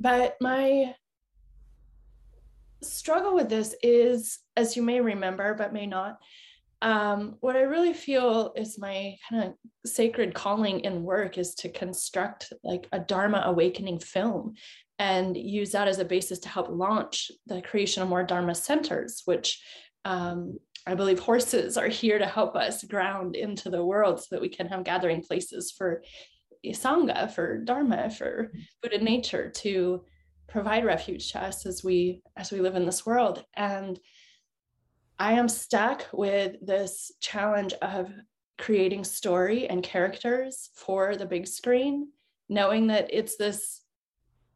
But 0.00 0.36
my 0.40 0.94
struggle 2.82 3.34
with 3.34 3.48
this 3.48 3.74
is, 3.82 4.38
as 4.56 4.76
you 4.76 4.82
may 4.82 5.00
remember, 5.00 5.54
but 5.54 5.72
may 5.72 5.86
not, 5.86 6.18
um, 6.82 7.36
what 7.40 7.56
I 7.56 7.62
really 7.62 7.92
feel 7.92 8.52
is 8.56 8.78
my 8.78 9.16
kind 9.28 9.44
of 9.44 9.54
sacred 9.84 10.32
calling 10.32 10.80
in 10.80 11.02
work 11.02 11.36
is 11.36 11.54
to 11.56 11.68
construct 11.68 12.52
like 12.64 12.88
a 12.92 12.98
Dharma 12.98 13.42
awakening 13.44 13.98
film 13.98 14.54
and 15.00 15.34
use 15.34 15.72
that 15.72 15.88
as 15.88 15.98
a 15.98 16.04
basis 16.04 16.38
to 16.40 16.50
help 16.50 16.68
launch 16.68 17.32
the 17.46 17.62
creation 17.62 18.02
of 18.02 18.08
more 18.10 18.22
Dharma 18.22 18.54
centers, 18.54 19.22
which 19.24 19.58
um, 20.04 20.58
I 20.86 20.94
believe 20.94 21.18
horses 21.18 21.78
are 21.78 21.88
here 21.88 22.18
to 22.18 22.26
help 22.26 22.54
us 22.54 22.84
ground 22.84 23.34
into 23.34 23.70
the 23.70 23.82
world 23.82 24.20
so 24.20 24.26
that 24.32 24.42
we 24.42 24.50
can 24.50 24.66
have 24.68 24.84
gathering 24.84 25.22
places 25.22 25.72
for 25.72 26.02
Sangha, 26.66 27.30
for 27.30 27.64
Dharma, 27.64 28.10
for 28.10 28.52
Buddha 28.82 29.02
nature 29.02 29.50
to 29.62 30.04
provide 30.46 30.84
refuge 30.84 31.32
to 31.32 31.42
us 31.42 31.64
as 31.64 31.82
we 31.82 32.20
as 32.36 32.52
we 32.52 32.60
live 32.60 32.76
in 32.76 32.84
this 32.84 33.06
world. 33.06 33.42
And 33.54 33.98
I 35.18 35.32
am 35.32 35.48
stuck 35.48 36.08
with 36.12 36.56
this 36.60 37.10
challenge 37.20 37.72
of 37.80 38.12
creating 38.58 39.04
story 39.04 39.66
and 39.66 39.82
characters 39.82 40.68
for 40.74 41.16
the 41.16 41.24
big 41.24 41.46
screen, 41.46 42.08
knowing 42.50 42.88
that 42.88 43.08
it's 43.10 43.36
this 43.38 43.79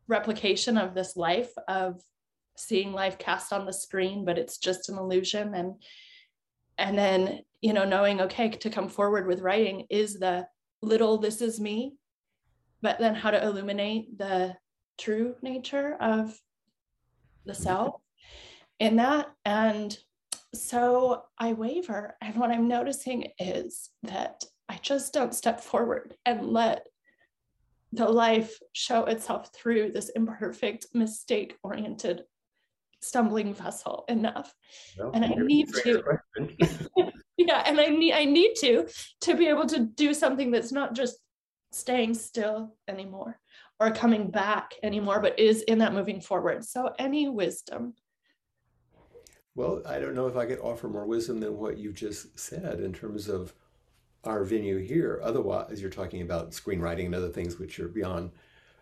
replication 0.08 0.76
of 0.76 0.94
this 0.94 1.16
life 1.16 1.52
of 1.68 2.00
seeing 2.56 2.92
life 2.92 3.18
cast 3.18 3.52
on 3.52 3.66
the 3.66 3.72
screen, 3.72 4.24
but 4.24 4.38
it's 4.38 4.58
just 4.58 4.88
an 4.88 4.98
illusion. 4.98 5.54
And 5.54 5.74
and 6.76 6.98
then, 6.98 7.40
you 7.60 7.72
know, 7.72 7.84
knowing, 7.84 8.20
okay, 8.22 8.48
to 8.50 8.70
come 8.70 8.88
forward 8.88 9.26
with 9.26 9.40
writing 9.40 9.86
is 9.90 10.18
the 10.18 10.46
little 10.82 11.18
this 11.18 11.40
is 11.40 11.60
me, 11.60 11.94
but 12.82 12.98
then 12.98 13.14
how 13.14 13.30
to 13.30 13.42
illuminate 13.42 14.18
the 14.18 14.56
true 14.98 15.36
nature 15.42 15.96
of 16.00 16.36
the 17.46 17.54
self 17.54 18.00
in 18.80 18.96
that. 18.96 19.28
And 19.44 19.96
so 20.52 21.24
I 21.38 21.52
waver. 21.52 22.16
And 22.20 22.36
what 22.36 22.50
I'm 22.50 22.68
noticing 22.68 23.28
is 23.38 23.90
that 24.02 24.44
I 24.68 24.78
just 24.82 25.12
don't 25.12 25.34
step 25.34 25.60
forward 25.60 26.14
and 26.24 26.48
let 26.48 26.86
the 27.94 28.08
life 28.08 28.58
show 28.72 29.04
itself 29.04 29.52
through 29.54 29.92
this 29.92 30.08
imperfect, 30.10 30.86
mistake 30.94 31.56
oriented, 31.62 32.24
stumbling 33.00 33.54
vessel 33.54 34.04
enough. 34.08 34.52
Well, 34.98 35.12
and 35.14 35.24
I 35.24 35.34
need 35.36 35.68
to. 35.82 36.02
yeah, 37.36 37.62
and 37.66 37.80
I 37.80 37.86
need 37.86 38.12
I 38.12 38.24
need 38.24 38.54
to 38.60 38.88
to 39.22 39.36
be 39.36 39.46
able 39.46 39.66
to 39.66 39.80
do 39.80 40.14
something 40.14 40.50
that's 40.50 40.72
not 40.72 40.94
just 40.94 41.16
staying 41.72 42.14
still 42.14 42.76
anymore 42.88 43.38
or 43.80 43.90
coming 43.90 44.30
back 44.30 44.74
anymore, 44.82 45.20
but 45.20 45.38
is 45.38 45.62
in 45.62 45.78
that 45.78 45.92
moving 45.92 46.20
forward. 46.20 46.64
So 46.64 46.92
any 46.98 47.28
wisdom 47.28 47.94
well, 49.56 49.82
I 49.86 50.00
don't 50.00 50.14
know 50.14 50.26
if 50.26 50.36
I 50.36 50.46
could 50.46 50.58
offer 50.58 50.88
more 50.88 51.06
wisdom 51.06 51.38
than 51.38 51.56
what 51.56 51.78
you 51.78 51.92
just 51.92 52.38
said 52.38 52.80
in 52.80 52.92
terms 52.92 53.28
of 53.28 53.54
our 54.26 54.44
venue 54.44 54.78
here. 54.78 55.20
Otherwise, 55.22 55.80
you're 55.80 55.90
talking 55.90 56.22
about 56.22 56.50
screenwriting 56.50 57.06
and 57.06 57.14
other 57.14 57.28
things 57.28 57.58
which 57.58 57.78
are 57.80 57.88
beyond 57.88 58.30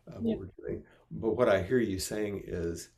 uh, 0.09 0.18
what 0.18 0.30
yeah. 0.30 0.36
we're 0.36 0.66
doing. 0.66 0.84
But 1.11 1.36
what 1.36 1.49
I 1.49 1.62
hear 1.62 1.78
you 1.78 1.99
saying 1.99 2.45
is 2.47 2.88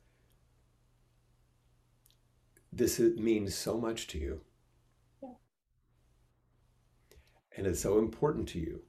this 2.71 2.99
means 2.99 3.55
so 3.55 3.77
much 3.77 4.07
to 4.07 4.17
you. 4.17 4.41
Yeah. 5.21 5.29
And 7.57 7.67
it's 7.67 7.81
so 7.81 7.99
important 7.99 8.47
to 8.49 8.59
you 8.59 8.81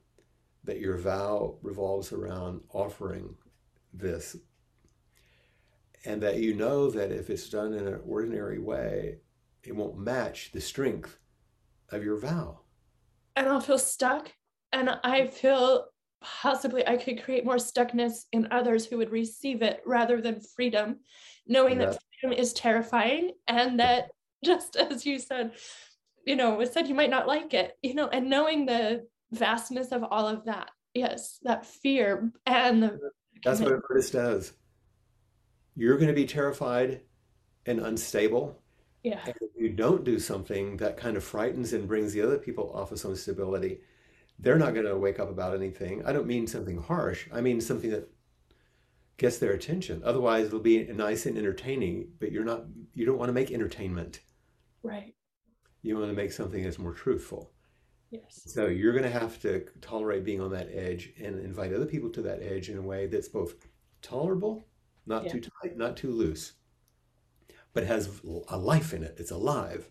that 0.63 0.79
your 0.79 0.97
vow 0.97 1.57
revolves 1.61 2.11
around 2.11 2.61
offering 2.73 3.35
this 3.93 4.35
and 6.05 6.21
that 6.21 6.37
you 6.37 6.53
know 6.53 6.89
that 6.89 7.11
if 7.11 7.29
it's 7.29 7.49
done 7.49 7.73
in 7.73 7.87
an 7.87 8.01
ordinary 8.05 8.59
way, 8.59 9.17
it 9.63 9.75
won't 9.75 9.97
match 9.97 10.51
the 10.51 10.61
strength 10.61 11.17
of 11.89 12.03
your 12.03 12.17
vow. 12.17 12.61
And 13.37 13.47
I'll 13.47 13.61
feel 13.61 13.77
stuck. 13.77 14.31
And 14.73 14.89
I 15.03 15.27
feel 15.27 15.85
possibly 16.21 16.85
I 16.85 16.97
could 16.97 17.23
create 17.23 17.45
more 17.45 17.55
stuckness 17.55 18.25
in 18.33 18.49
others 18.51 18.85
who 18.85 18.97
would 18.97 19.11
receive 19.11 19.61
it 19.61 19.81
rather 19.85 20.19
than 20.19 20.41
freedom, 20.41 20.97
knowing 21.47 21.79
yeah. 21.79 21.87
that 21.87 21.99
freedom 22.19 22.37
is 22.37 22.51
terrifying 22.51 23.31
and 23.47 23.79
that 23.79 24.11
just 24.43 24.75
as 24.75 25.05
you 25.05 25.19
said, 25.19 25.53
you 26.25 26.35
know, 26.35 26.59
it 26.59 26.73
said 26.73 26.87
you 26.87 26.95
might 26.95 27.09
not 27.09 27.27
like 27.27 27.53
it, 27.53 27.77
you 27.81 27.93
know, 27.93 28.09
and 28.09 28.29
knowing 28.29 28.65
the 28.65 29.07
vastness 29.31 29.93
of 29.93 30.03
all 30.03 30.27
of 30.27 30.43
that. 30.45 30.69
Yes, 30.93 31.39
that 31.43 31.65
fear 31.65 32.31
and 32.45 32.83
the 32.83 32.99
that's 33.43 33.61
what 33.61 33.71
an 33.71 33.81
artist 33.87 34.13
does 34.13 34.53
you're 35.77 35.97
going 35.97 36.07
to 36.07 36.13
be 36.13 36.25
terrified 36.25 37.01
and 37.67 37.79
unstable. 37.79 38.59
Yeah. 39.07 39.21
And 39.25 39.35
if 39.41 39.51
you 39.55 39.69
don't 39.69 40.03
do 40.03 40.19
something 40.19 40.77
that 40.77 40.97
kind 40.97 41.17
of 41.17 41.23
frightens 41.23 41.73
and 41.73 41.87
brings 41.87 42.13
the 42.13 42.21
other 42.21 42.37
people 42.37 42.71
off 42.73 42.91
of 42.91 42.99
some 42.99 43.15
stability, 43.15 43.79
they're 44.39 44.57
not 44.57 44.73
going 44.73 44.85
to 44.85 44.97
wake 44.97 45.19
up 45.19 45.29
about 45.29 45.55
anything. 45.55 46.05
I 46.05 46.13
don't 46.13 46.27
mean 46.27 46.47
something 46.47 46.81
harsh. 46.81 47.27
I 47.33 47.41
mean 47.41 47.61
something 47.61 47.89
that 47.91 48.09
gets 49.17 49.37
their 49.37 49.53
attention. 49.53 50.01
Otherwise, 50.03 50.47
it'll 50.47 50.59
be 50.59 50.83
nice 50.85 51.25
and 51.25 51.37
entertaining, 51.37 52.09
but 52.19 52.31
you're 52.31 52.43
not. 52.43 52.65
You 52.93 53.05
don't 53.05 53.17
want 53.17 53.29
to 53.29 53.33
make 53.33 53.51
entertainment. 53.51 54.19
Right. 54.83 55.15
You 55.81 55.97
want 55.97 56.09
to 56.09 56.15
make 56.15 56.31
something 56.31 56.63
that's 56.63 56.79
more 56.79 56.93
truthful. 56.93 57.51
Yes. 58.11 58.41
So 58.45 58.67
you're 58.67 58.93
going 58.93 59.03
to 59.03 59.09
have 59.09 59.39
to 59.41 59.65
tolerate 59.81 60.23
being 60.23 60.41
on 60.41 60.51
that 60.51 60.69
edge 60.71 61.13
and 61.21 61.39
invite 61.39 61.73
other 61.73 61.85
people 61.85 62.09
to 62.11 62.21
that 62.23 62.41
edge 62.41 62.69
in 62.69 62.77
a 62.77 62.81
way 62.81 63.07
that's 63.07 63.27
both 63.27 63.55
tolerable 64.01 64.65
not 65.07 65.23
yeah. 65.25 65.31
too 65.31 65.41
tight, 65.41 65.77
not 65.77 65.97
too 65.97 66.11
loose, 66.11 66.53
but 67.77 67.85
has 67.85 68.09
a 68.47 68.57
life 68.57 68.91
in 68.91 69.03
it. 69.03 69.13
It's 69.19 69.29
alive. 69.29 69.87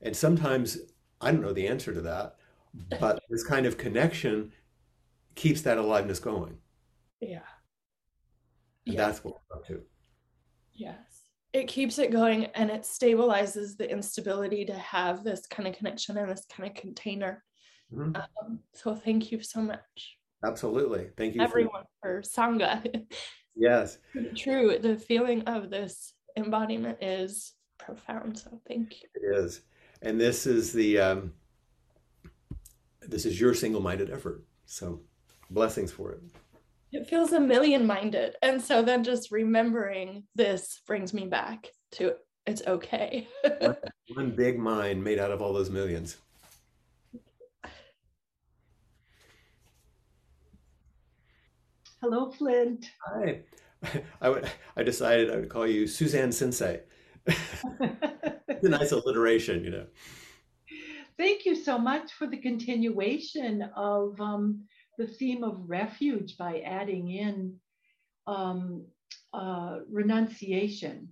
And 0.00 0.16
sometimes 0.16 0.78
I 1.20 1.32
don't 1.32 1.40
know 1.40 1.52
the 1.52 1.66
answer 1.66 1.92
to 1.92 2.00
that, 2.02 2.36
but 3.00 3.20
this 3.28 3.42
kind 3.42 3.66
of 3.66 3.76
connection 3.76 4.52
keeps 5.34 5.62
that 5.62 5.76
aliveness 5.76 6.20
going. 6.20 6.58
Yeah. 7.20 7.40
And 8.86 8.94
yeah. 8.94 9.04
that's 9.04 9.24
what 9.24 9.34
we're 9.50 9.56
up 9.56 9.66
to. 9.66 9.82
Yes. 10.74 11.24
It 11.52 11.66
keeps 11.66 11.98
it 11.98 12.12
going 12.12 12.44
and 12.54 12.70
it 12.70 12.82
stabilizes 12.82 13.76
the 13.76 13.90
instability 13.90 14.64
to 14.64 14.74
have 14.74 15.24
this 15.24 15.44
kind 15.44 15.66
of 15.66 15.74
connection 15.74 16.18
and 16.18 16.30
this 16.30 16.46
kind 16.48 16.70
of 16.70 16.76
container. 16.76 17.42
Mm-hmm. 17.92 18.14
Um, 18.14 18.60
so 18.74 18.94
thank 18.94 19.32
you 19.32 19.42
so 19.42 19.60
much. 19.60 20.18
Absolutely. 20.44 21.08
Thank 21.16 21.34
you. 21.34 21.40
Everyone 21.40 21.82
for, 22.00 22.22
for 22.22 22.28
Sangha. 22.28 23.06
Yes. 23.58 23.98
True. 24.36 24.78
The 24.78 24.96
feeling 24.96 25.42
of 25.42 25.68
this 25.68 26.14
embodiment 26.36 26.98
is 27.02 27.54
profound. 27.78 28.38
So 28.38 28.60
thank 28.68 29.02
you. 29.02 29.08
It 29.14 29.36
is. 29.36 29.62
And 30.00 30.20
this 30.20 30.46
is 30.46 30.72
the 30.72 30.98
um, 30.98 31.32
this 33.02 33.26
is 33.26 33.40
your 33.40 33.54
single-minded 33.54 34.10
effort. 34.10 34.44
So 34.66 35.00
blessings 35.50 35.90
for 35.90 36.12
it. 36.12 36.20
It 36.92 37.08
feels 37.08 37.32
a 37.32 37.40
million 37.40 37.86
minded. 37.86 38.36
And 38.42 38.62
so 38.62 38.82
then 38.82 39.02
just 39.02 39.30
remembering 39.30 40.24
this 40.34 40.80
brings 40.86 41.12
me 41.12 41.26
back 41.26 41.68
to 41.92 42.14
it's 42.46 42.62
okay. 42.66 43.28
one, 43.58 43.76
one 44.14 44.30
big 44.30 44.58
mind 44.58 45.02
made 45.02 45.18
out 45.18 45.30
of 45.30 45.42
all 45.42 45.52
those 45.52 45.68
millions. 45.68 46.16
Hello, 52.00 52.30
Flint. 52.30 52.92
Hi. 53.06 53.40
I, 54.20 54.28
would, 54.28 54.48
I 54.76 54.84
decided 54.84 55.32
I 55.32 55.36
would 55.36 55.48
call 55.48 55.66
you 55.66 55.88
Suzanne 55.88 56.30
Sensei. 56.30 56.80
It's 57.26 58.64
a 58.64 58.68
nice 58.68 58.92
alliteration, 58.92 59.64
you 59.64 59.70
know. 59.70 59.86
Thank 61.16 61.44
you 61.44 61.56
so 61.56 61.76
much 61.76 62.12
for 62.12 62.28
the 62.28 62.36
continuation 62.36 63.62
of 63.74 64.20
um, 64.20 64.64
the 64.96 65.08
theme 65.08 65.42
of 65.42 65.68
refuge 65.68 66.36
by 66.36 66.60
adding 66.60 67.10
in 67.10 67.56
um, 68.28 68.84
uh, 69.34 69.78
renunciation. 69.90 71.08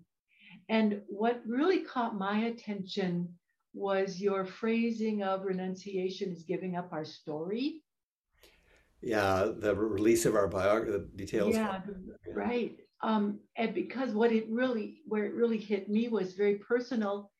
And 0.69 1.03
what 1.09 1.43
really 1.47 1.81
caught 1.81 2.17
my 2.17 2.45
attention 2.45 3.35
was 3.75 4.21
your 4.21 4.45
phrasing 4.45 5.25
of 5.25 5.45
renunciation 5.45 6.31
is 6.31 6.45
giving 6.45 6.77
up 6.77 6.93
our 6.93 7.05
story 7.05 7.83
yeah 9.03 9.49
the 9.59 9.75
release 9.75 10.25
of 10.25 10.35
our 10.35 10.49
biography 10.49 10.93
the 10.93 10.99
details 11.17 11.55
yeah, 11.55 11.81
yeah. 12.27 12.33
right 12.35 12.77
um 13.03 13.39
and 13.57 13.75
because 13.75 14.13
what 14.13 14.33
it 14.33 14.47
really 14.49 15.01
where 15.07 15.25
it 15.25 15.35
really 15.35 15.59
hit 15.59 15.89
me 15.89 16.09
was 16.09 16.33
very 16.33 16.57
personal 16.57 17.31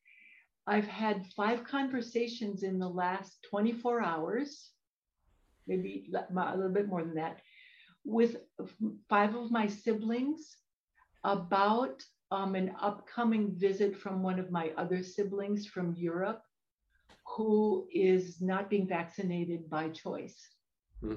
i've 0.67 0.87
had 0.87 1.25
five 1.37 1.65
conversations 1.65 2.63
in 2.63 2.79
the 2.79 2.89
last 2.89 3.39
24 3.51 4.03
hours 4.03 4.71
maybe 5.67 6.11
a 6.13 6.57
little 6.57 6.73
bit 6.73 6.89
more 6.89 7.03
than 7.03 7.15
that 7.15 7.41
with 8.05 8.37
five 9.09 9.35
of 9.35 9.51
my 9.51 9.67
siblings 9.67 10.57
about 11.25 12.03
um, 12.31 12.55
an 12.55 12.73
upcoming 12.81 13.53
visit 13.57 13.97
from 13.97 14.23
one 14.23 14.39
of 14.39 14.51
my 14.51 14.73
other 14.77 15.03
siblings 15.03 15.67
from 15.67 15.95
europe 15.97 16.43
who 17.27 17.87
is 17.93 18.41
not 18.41 18.71
being 18.71 18.87
vaccinated 18.87 19.69
by 19.71 19.89
choice 19.89 20.51
hmm. 21.01 21.17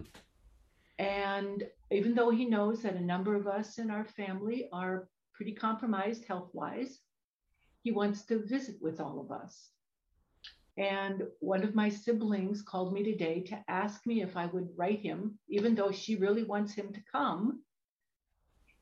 And 1.00 1.64
even 1.92 2.14
though 2.14 2.30
he 2.30 2.46
knows 2.46 2.84
that 2.84 2.96
a 2.96 3.02
number 3.02 3.36
of 3.36 3.48
us 3.48 3.80
in 3.80 3.90
our 3.90 4.06
family 4.06 4.70
are 4.72 5.10
pretty 5.34 5.54
compromised 5.54 6.26
health 6.26 6.52
wise, 6.54 7.02
he 7.82 7.92
wants 7.92 8.26
to 8.26 8.46
visit 8.46 8.82
with 8.82 9.00
all 9.02 9.20
of 9.20 9.32
us. 9.32 9.72
And 10.78 11.24
one 11.40 11.64
of 11.64 11.76
my 11.76 11.90
siblings 11.90 12.62
called 12.62 12.94
me 12.94 13.04
today 13.04 13.42
to 13.44 13.64
ask 13.68 14.06
me 14.08 14.22
if 14.22 14.38
I 14.38 14.48
would 14.48 14.70
write 14.78 15.00
him, 15.02 15.40
even 15.50 15.76
though 15.76 15.92
she 15.92 16.16
really 16.16 16.44
wants 16.44 16.74
him 16.74 16.94
to 16.94 17.02
come, 17.12 17.64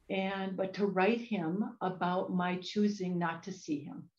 and 0.09 0.55
but 0.57 0.73
to 0.75 0.85
write 0.87 1.21
him 1.21 1.77
about 1.81 2.31
my 2.33 2.57
choosing 2.57 3.17
not 3.19 3.43
to 3.43 3.51
see 3.53 3.79
him. 3.79 4.09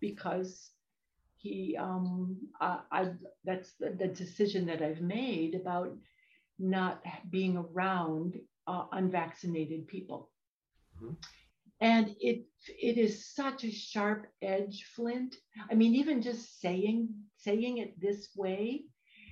because 0.00 0.70
he 1.36 1.76
um 1.78 2.36
I, 2.60 2.80
I 2.92 3.12
that's 3.44 3.74
the, 3.80 3.90
the 3.90 4.08
decision 4.08 4.66
that 4.66 4.82
I've 4.82 5.00
made 5.02 5.54
about 5.54 5.96
not 6.58 7.02
being 7.30 7.56
around 7.56 8.38
uh, 8.66 8.86
unvaccinated 8.92 9.86
people. 9.88 10.30
Mhm. 11.00 11.16
And 11.80 12.16
it 12.20 12.46
it 12.68 12.98
is 12.98 13.34
such 13.34 13.64
a 13.64 13.70
sharp 13.70 14.26
edge, 14.42 14.84
Flint. 14.94 15.36
I 15.70 15.74
mean, 15.74 15.94
even 15.94 16.22
just 16.22 16.60
saying 16.60 17.08
saying 17.36 17.78
it 17.78 18.00
this 18.00 18.34
way, 18.36 18.84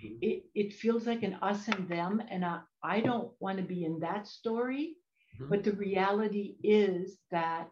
Mhm. 0.02 0.18
it, 0.20 0.44
it 0.54 0.72
feels 0.74 1.06
like 1.06 1.22
an 1.22 1.34
us 1.34 1.68
and 1.68 1.88
them. 1.88 2.22
And 2.30 2.44
I, 2.44 2.60
I 2.82 3.00
don't 3.00 3.32
want 3.40 3.58
to 3.58 3.64
be 3.64 3.84
in 3.84 4.00
that 4.00 4.26
story. 4.26 4.96
Mhm. 5.38 5.48
But 5.48 5.64
the 5.64 5.72
reality 5.72 6.56
is 6.62 7.18
that 7.30 7.70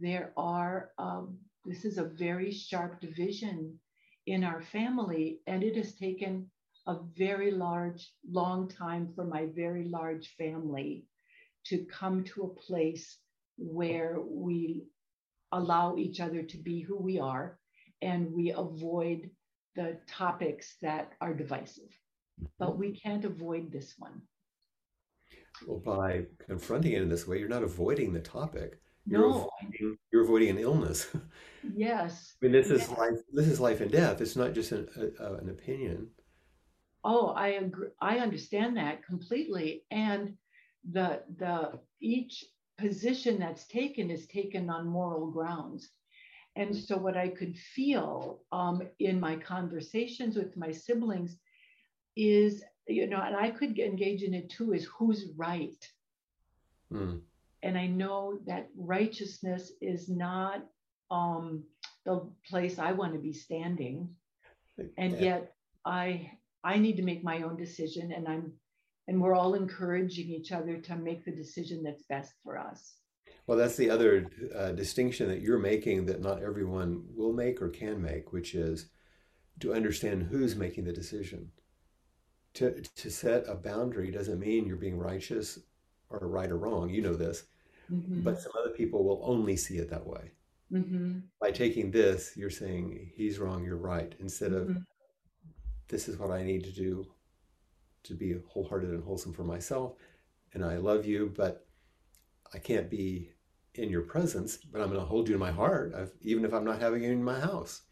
there 0.00 0.32
are 0.36 0.92
um, 0.98 1.38
this 1.64 1.84
is 1.84 1.98
a 1.98 2.04
very 2.04 2.50
sharp 2.52 3.00
division 3.00 3.78
in 4.26 4.44
our 4.44 4.62
family, 4.62 5.40
and 5.46 5.62
it 5.62 5.76
has 5.76 5.94
taken 5.96 6.50
a 6.88 6.96
very 7.16 7.50
large, 7.50 8.10
long 8.30 8.66
time 8.68 9.12
for 9.14 9.24
my 9.24 9.46
very 9.54 9.84
large 9.84 10.34
family 10.36 11.04
to 11.66 11.84
come 11.84 12.24
to 12.24 12.42
a 12.44 12.60
place 12.66 13.18
where 13.58 14.18
we 14.26 14.84
allow 15.52 15.96
each 15.96 16.18
other 16.20 16.42
to 16.42 16.56
be 16.56 16.80
who 16.80 16.96
we 16.96 17.20
are 17.20 17.58
and 18.02 18.32
we 18.32 18.52
avoid 18.52 19.30
the 19.76 19.98
topics 20.08 20.76
that 20.82 21.12
are 21.20 21.34
divisive. 21.34 21.90
But 22.58 22.78
we 22.78 22.92
can't 22.98 23.24
avoid 23.24 23.70
this 23.70 23.94
one. 23.98 24.22
Well, 25.66 25.80
by 25.80 26.24
confronting 26.46 26.92
it 26.92 27.02
in 27.02 27.08
this 27.08 27.26
way, 27.26 27.38
you're 27.38 27.48
not 27.48 27.64
avoiding 27.64 28.12
the 28.12 28.20
topic. 28.20 28.80
You're 29.06 29.28
No, 29.28 29.50
avoiding, 29.62 29.98
you're 30.12 30.22
avoiding 30.24 30.50
an 30.50 30.58
illness. 30.58 31.06
Yes. 31.74 32.34
I 32.40 32.46
mean, 32.46 32.52
this 32.52 32.70
is 32.70 32.88
Yes. 32.88 32.98
life. 32.98 33.18
This 33.32 33.48
is 33.48 33.58
life 33.60 33.80
and 33.80 33.90
death. 33.90 34.20
It's 34.20 34.36
not 34.36 34.52
just 34.54 34.70
an, 34.72 34.88
a, 34.96 35.22
a- 35.24 35.34
an 35.38 35.48
opinion. 35.50 36.08
Oh, 37.08 37.30
I 37.30 37.48
agree. 37.50 37.90
I 38.02 38.20
understand 38.20 38.78
that 38.78 39.04
completely. 39.04 39.86
And 39.92 40.38
the 40.90 41.24
the 41.38 41.80
each 42.00 42.44
position 42.78 43.40
that's 43.40 43.68
taken 43.68 44.10
is 44.10 44.28
taken 44.28 44.70
on 44.70 44.88
moral 44.88 45.30
grounds. 45.32 45.90
And 46.56 46.76
so 46.76 46.98
what 46.98 47.16
I 47.16 47.28
could 47.30 47.56
feel 47.58 48.42
um, 48.52 48.82
in 49.00 49.20
my 49.20 49.36
conversations 49.36 50.36
with 50.36 50.56
my 50.56 50.72
siblings 50.72 51.38
is, 52.16 52.64
you 52.88 53.06
know, 53.08 53.22
and 53.22 53.36
I 53.36 53.50
could 53.50 53.78
engage 53.78 54.22
in 54.22 54.34
it 54.34 54.50
too, 54.50 54.72
is 54.74 54.86
who's 54.98 55.26
right. 55.36 55.92
Hmm. 56.90 57.18
And 57.62 57.78
I 57.78 57.86
know 57.88 58.38
that 58.46 58.70
righteousness 58.76 59.72
is 59.82 60.08
not 60.08 60.66
um, 61.10 61.64
the 62.04 62.30
place 62.48 62.78
I 62.78 62.92
want 62.92 63.14
to 63.14 63.20
be 63.20 63.32
standing 63.32 64.16
and 64.98 65.18
Yeah. 65.18 65.20
yet 65.20 65.54
i 65.86 66.30
i 66.64 66.78
need 66.78 66.96
to 66.96 67.02
make 67.02 67.22
my 67.24 67.42
own 67.42 67.56
decision 67.56 68.12
and 68.12 68.28
i'm 68.28 68.52
and 69.08 69.20
we're 69.20 69.34
all 69.34 69.54
encouraging 69.54 70.28
each 70.28 70.52
other 70.52 70.76
to 70.78 70.96
make 70.96 71.24
the 71.24 71.30
decision 71.32 71.82
that's 71.82 72.02
best 72.04 72.34
for 72.44 72.58
us 72.58 72.96
Well, 73.48 73.58
that's 73.58 73.76
the 73.76 73.90
other 73.90 74.30
uh, 74.54 74.70
distinction 74.72 75.26
that 75.28 75.40
you're 75.40 75.58
making 75.58 76.06
that 76.06 76.20
not 76.20 76.40
everyone 76.42 77.04
will 77.16 77.32
make 77.32 77.60
or 77.60 77.68
can 77.68 78.00
make, 78.00 78.32
which 78.32 78.54
is 78.54 78.90
to 79.60 79.74
understand 79.74 80.24
who's 80.24 80.56
making 80.56 80.84
the 80.84 80.92
decision. 80.92 81.52
To, 82.54 82.82
to 82.82 83.10
set 83.10 83.48
a 83.48 83.54
boundary 83.54 84.10
doesn't 84.10 84.38
mean 84.38 84.66
you're 84.66 84.76
being 84.76 84.98
righteous 84.98 85.60
or 86.10 86.18
right 86.28 86.50
or 86.50 86.58
wrong. 86.58 86.90
You 86.90 87.00
know 87.00 87.14
this, 87.14 87.44
Mhm, 87.88 88.22
but 88.24 88.40
some 88.40 88.52
other 88.60 88.70
people 88.70 89.04
will 89.04 89.20
only 89.24 89.56
see 89.56 89.78
it 89.78 89.90
that 89.90 90.06
way. 90.06 90.32
mhm, 90.70 91.28
By 91.40 91.50
taking 91.50 91.90
this, 91.90 92.36
you're 92.36 92.48
saying 92.50 93.10
he's 93.16 93.38
wrong, 93.40 93.64
you're 93.64 93.76
right, 93.76 94.14
instead 94.20 94.52
of 94.52 94.68
mhm. 94.68 94.84
This 95.88 96.08
is 96.08 96.18
what 96.18 96.30
I 96.30 96.42
need 96.42 96.64
to 96.64 96.72
do 96.72 97.06
to 98.04 98.14
be 98.14 98.36
wholehearted 98.48 98.90
and 98.90 99.02
wholesome 99.02 99.32
for 99.32 99.44
myself. 99.44 99.94
And 100.54 100.64
I 100.64 100.76
love 100.76 101.04
you, 101.06 101.32
but 101.36 101.66
I 102.54 102.58
can't 102.58 102.90
be 102.90 103.30
in 103.74 103.90
your 103.90 104.02
presence, 104.02 104.56
but 104.56 104.80
I'm 104.80 104.88
going 104.88 105.00
to 105.00 105.06
hold 105.06 105.28
you 105.28 105.34
in 105.34 105.40
my 105.40 105.52
heart, 105.52 105.94
I've, 105.94 106.12
even 106.22 106.44
if 106.44 106.52
I'm 106.52 106.64
not 106.64 106.80
having 106.80 107.02
you 107.02 107.12
in 107.12 107.22
my 107.22 107.38
house. 107.40 107.82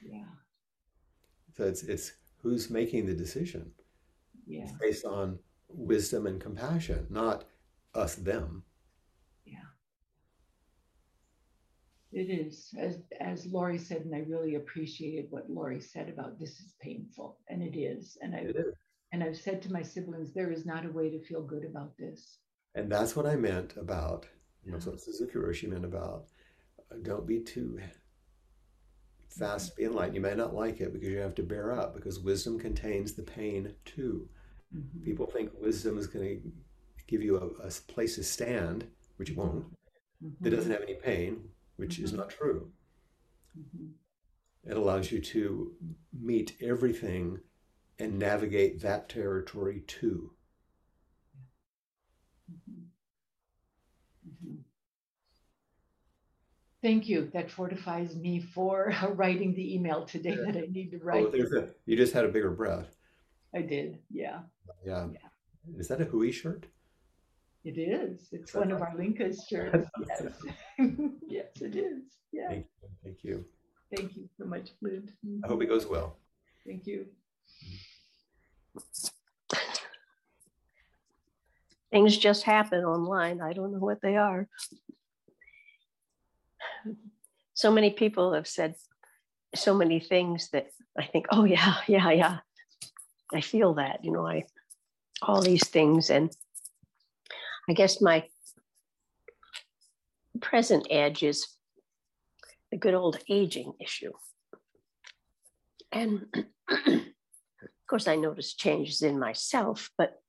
yeah 0.00 0.24
So 1.56 1.64
it's, 1.64 1.82
it's 1.82 2.12
who's 2.42 2.70
making 2.70 3.06
the 3.06 3.14
decision. 3.14 3.72
yeah 4.46 4.62
It's 4.64 4.72
based 4.72 5.04
on 5.04 5.38
wisdom 5.68 6.26
and 6.26 6.40
compassion, 6.40 7.06
not 7.10 7.44
us, 7.94 8.14
them. 8.16 8.64
It 12.12 12.28
is. 12.30 12.74
As 12.78 12.98
as 13.20 13.46
lori 13.46 13.78
said 13.78 14.02
and 14.02 14.14
i 14.14 14.18
really 14.28 14.56
appreciated 14.56 15.26
what 15.30 15.48
Lori 15.50 15.80
said 15.80 16.08
about 16.08 16.38
this 16.38 16.60
is 16.60 16.74
painful 16.80 17.38
and 17.48 17.62
it 17.62 17.76
is 17.78 18.18
and 18.22 18.34
i 18.34 18.46
and 19.12 19.22
i've 19.24 19.36
said 19.36 19.62
to 19.62 19.72
my 19.72 19.82
siblings 19.82 20.32
there 20.32 20.52
is 20.52 20.66
not 20.66 20.84
a 20.86 20.90
way 20.90 21.08
to 21.10 21.22
feel 21.24 21.42
good 21.42 21.64
about 21.64 21.96
this. 21.98 22.38
And 22.74 22.90
that's 22.90 23.14
what 23.16 23.26
I 23.26 23.36
meant 23.36 23.76
about, 23.76 24.26
you 24.64 24.72
know, 24.72 24.78
so 24.78 24.96
Suzuki 24.96 25.38
Roshi 25.38 25.68
meant 25.68 25.84
about 25.84 26.24
uh, 26.90 26.96
don't 27.02 27.26
be 27.26 27.40
too 27.40 27.78
fast 29.28 29.70
to 29.70 29.76
be 29.76 29.84
enlightened. 29.84 30.14
You 30.14 30.20
may 30.22 30.34
not 30.34 30.54
like 30.54 30.80
it 30.80 30.92
because 30.92 31.08
you 31.08 31.18
have 31.18 31.34
to 31.36 31.42
bear 31.42 31.72
up 31.72 31.94
because 31.94 32.18
wisdom 32.20 32.58
contains 32.58 33.12
the 33.14 33.22
pain 33.22 33.74
too. 33.84 34.28
Mhm, 34.74 35.04
People 35.04 35.26
think 35.26 35.50
wisdom 35.60 35.98
is 35.98 36.06
going 36.06 36.26
to 36.26 36.52
give 37.06 37.22
you 37.22 37.36
a, 37.38 37.66
a 37.66 37.70
place 37.88 38.14
to 38.16 38.24
stand, 38.24 38.86
which 39.16 39.30
it 39.30 39.36
won't, 39.36 39.66
mhm, 40.22 40.36
that 40.40 40.50
doesn't 40.50 40.70
have 40.72 40.82
any 40.82 40.94
pain, 40.94 41.48
which 41.76 41.98
is 41.98 42.12
Mhm. 42.12 42.16
not 42.16 42.30
true. 42.30 42.72
mhm. 43.58 43.92
It 44.64 44.76
allows 44.76 45.10
you 45.12 45.20
to 45.20 45.76
meet 46.12 46.56
everything 46.60 47.40
and 47.98 48.18
navigate 48.18 48.80
that 48.80 49.08
territory 49.08 49.80
too. 49.82 50.34
Mhm. 52.50 52.88
Mhm. 54.26 54.64
Thank 56.80 57.08
you. 57.08 57.28
That 57.30 57.50
fortifies 57.50 58.16
me 58.16 58.40
for 58.40 58.86
writing 59.14 59.54
the 59.54 59.74
email 59.74 60.04
today 60.06 60.34
that 60.36 60.56
I 60.56 60.66
need 60.70 60.90
to 60.92 60.96
Oh, 61.02 61.04
write. 61.04 61.32
there's 61.32 61.52
a, 61.52 61.74
you 61.86 61.96
just 61.96 62.12
had 62.12 62.24
a 62.24 62.28
bigger 62.32 62.50
breath. 62.50 62.96
I 63.54 63.62
did. 63.62 64.02
Yeah, 64.10 64.44
Yeah. 64.84 65.08
Yeah. 65.12 65.28
Is 65.78 65.88
that 65.88 66.00
a 66.00 66.04
Hui 66.06 66.32
shirt? 66.32 66.66
It 67.64 67.78
is. 67.78 68.28
It's 68.32 68.54
one 68.54 68.72
of 68.72 68.82
our 68.82 68.94
Linka's 68.96 69.46
shirts. 69.48 69.88
Yes. 70.08 70.32
yes, 71.28 71.46
it 71.60 71.76
is. 71.76 72.02
Yeah. 72.32 72.48
Thank 72.48 72.66
you. 72.82 72.88
Thank 73.04 73.24
you. 73.24 73.44
Thank 73.94 74.16
you 74.16 74.28
so 74.38 74.46
much, 74.46 74.70
Flint. 74.80 75.10
I 75.44 75.48
hope 75.48 75.62
it 75.62 75.66
goes 75.66 75.86
well. 75.86 76.16
Thank 76.66 76.86
you. 76.86 77.06
Things 81.90 82.16
just 82.16 82.44
happen 82.44 82.84
online. 82.84 83.42
I 83.42 83.52
don't 83.52 83.72
know 83.72 83.78
what 83.78 84.00
they 84.00 84.16
are. 84.16 84.48
So 87.54 87.70
many 87.70 87.90
people 87.90 88.32
have 88.32 88.48
said 88.48 88.76
so 89.54 89.74
many 89.74 90.00
things 90.00 90.48
that 90.52 90.68
I 90.98 91.04
think, 91.04 91.26
oh, 91.30 91.44
yeah, 91.44 91.74
yeah, 91.86 92.10
yeah. 92.10 92.38
I 93.32 93.42
feel 93.42 93.74
that, 93.74 94.04
you 94.04 94.10
know, 94.10 94.26
I, 94.26 94.44
all 95.20 95.42
these 95.42 95.68
things. 95.68 96.08
And 96.08 96.34
I 97.68 97.72
guess 97.74 98.00
my 98.00 98.24
present 100.40 100.86
edge 100.90 101.22
is 101.22 101.46
the 102.70 102.76
good 102.76 102.94
old 102.94 103.18
aging 103.28 103.74
issue. 103.80 104.12
And 105.92 106.26
of 106.70 107.00
course, 107.88 108.08
I 108.08 108.16
notice 108.16 108.54
changes 108.54 109.02
in 109.02 109.18
myself, 109.18 109.90
but 109.96 110.20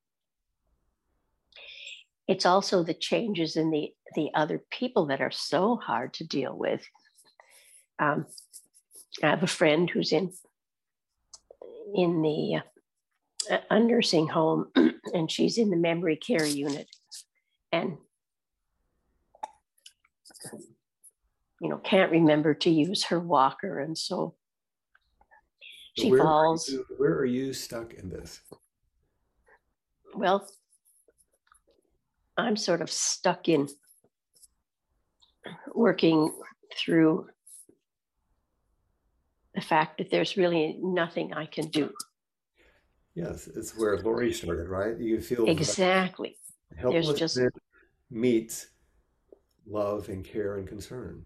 it's 2.27 2.45
also 2.45 2.84
the 2.84 2.93
changes 2.93 3.55
in 3.55 3.71
the 3.71 3.93
the 4.15 4.29
other 4.36 4.61
people 4.69 5.07
that 5.07 5.21
are 5.21 5.31
so 5.31 5.75
hard 5.75 6.13
to 6.13 6.27
deal 6.27 6.55
with. 6.55 6.86
Um, 7.99 8.25
I 9.23 9.29
have 9.29 9.43
a 9.43 9.47
friend 9.47 9.89
who's 9.89 10.11
in 10.11 10.31
in 11.95 12.21
the 12.21 12.61
uh, 13.51 13.57
a 13.69 13.79
nursing 13.79 14.27
home, 14.27 14.67
and 15.13 15.31
she's 15.31 15.57
in 15.57 15.69
the 15.69 15.77
memory 15.77 16.15
care 16.15 16.45
unit, 16.45 16.88
and 17.74 17.97
you 21.59 21.69
know 21.69 21.78
can't 21.78 22.11
remember 22.11 22.53
to 22.53 22.69
use 22.69 23.03
her 23.05 23.19
walker, 23.19 23.80
and 23.80 23.97
so 23.97 24.36
she 25.97 26.09
where 26.09 26.21
are 26.21 26.24
falls. 26.24 26.69
you- 26.69 26.86
where 26.97 27.13
are 27.13 27.26
you 27.26 27.51
stuck 27.51 27.93
in 27.93 28.09
this? 28.09 28.41
Well, 30.15 30.47
I'm 32.38 32.55
sort 32.55 32.82
of 32.82 32.91
stuck 32.91 33.49
in 33.49 33.67
working 35.74 36.32
through 36.78 37.28
the 39.55 39.61
fact 39.61 39.97
that 39.97 40.11
there's 40.11 40.38
really 40.38 40.78
nothing 40.82 41.34
I 41.34 41.47
can 41.47 41.67
do. 41.69 41.91
Yes, 43.15 43.47
it's 43.47 43.76
where 43.78 43.97
Lori 43.97 44.34
started, 44.34 44.67
right? 44.67 44.97
You 44.99 45.21
feel 45.21 45.47
Exactly. 45.47 46.38
Helplessness 46.78 47.36
just- 47.36 47.39
meets 48.09 48.67
love 49.65 50.09
and 50.09 50.24
care 50.24 50.57
and 50.57 50.67
concern. 50.67 51.26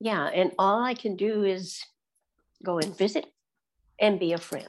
Yeah, 0.00 0.26
and 0.26 0.52
all 0.58 0.82
I 0.82 0.94
can 0.94 1.16
do 1.16 1.44
is 1.44 1.82
go 2.64 2.78
and 2.78 2.96
visit 2.96 3.26
and 4.00 4.20
be 4.20 4.32
a 4.32 4.38
friend. 4.38 4.68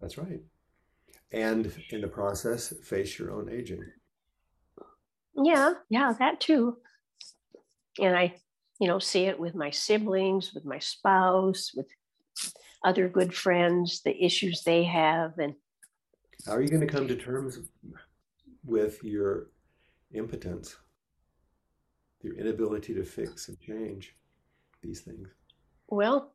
That's 0.00 0.18
right. 0.18 0.40
And 1.32 1.72
in 1.90 2.00
the 2.00 2.08
process, 2.08 2.72
face 2.84 3.18
your 3.18 3.32
own 3.32 3.48
aging. 3.50 3.84
Yeah, 5.34 5.74
yeah, 5.88 6.12
that 6.18 6.40
too. 6.40 6.78
And 7.98 8.16
I, 8.16 8.34
you 8.78 8.88
know, 8.88 8.98
see 8.98 9.24
it 9.24 9.38
with 9.38 9.54
my 9.54 9.70
siblings, 9.70 10.52
with 10.54 10.64
my 10.64 10.78
spouse, 10.78 11.72
with 11.74 11.86
other 12.84 13.08
good 13.08 13.34
friends, 13.34 14.02
the 14.02 14.24
issues 14.24 14.62
they 14.62 14.84
have. 14.84 15.38
And 15.38 15.54
how 16.46 16.52
are 16.52 16.62
you 16.62 16.68
going 16.68 16.80
to 16.80 16.86
come 16.86 17.06
to 17.08 17.16
terms 17.16 17.60
with 18.64 19.02
your 19.02 19.48
impotence, 20.12 20.76
your 22.22 22.34
inability 22.34 22.94
to 22.94 23.04
fix 23.04 23.48
and 23.48 23.60
change 23.60 24.16
these 24.82 25.00
things? 25.00 25.28
Well, 25.88 26.32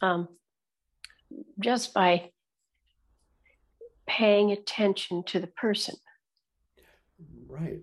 um, 0.00 0.28
just 1.60 1.92
by 1.92 2.30
paying 4.06 4.52
attention 4.52 5.22
to 5.24 5.40
the 5.40 5.46
person. 5.46 5.96
Right. 7.46 7.80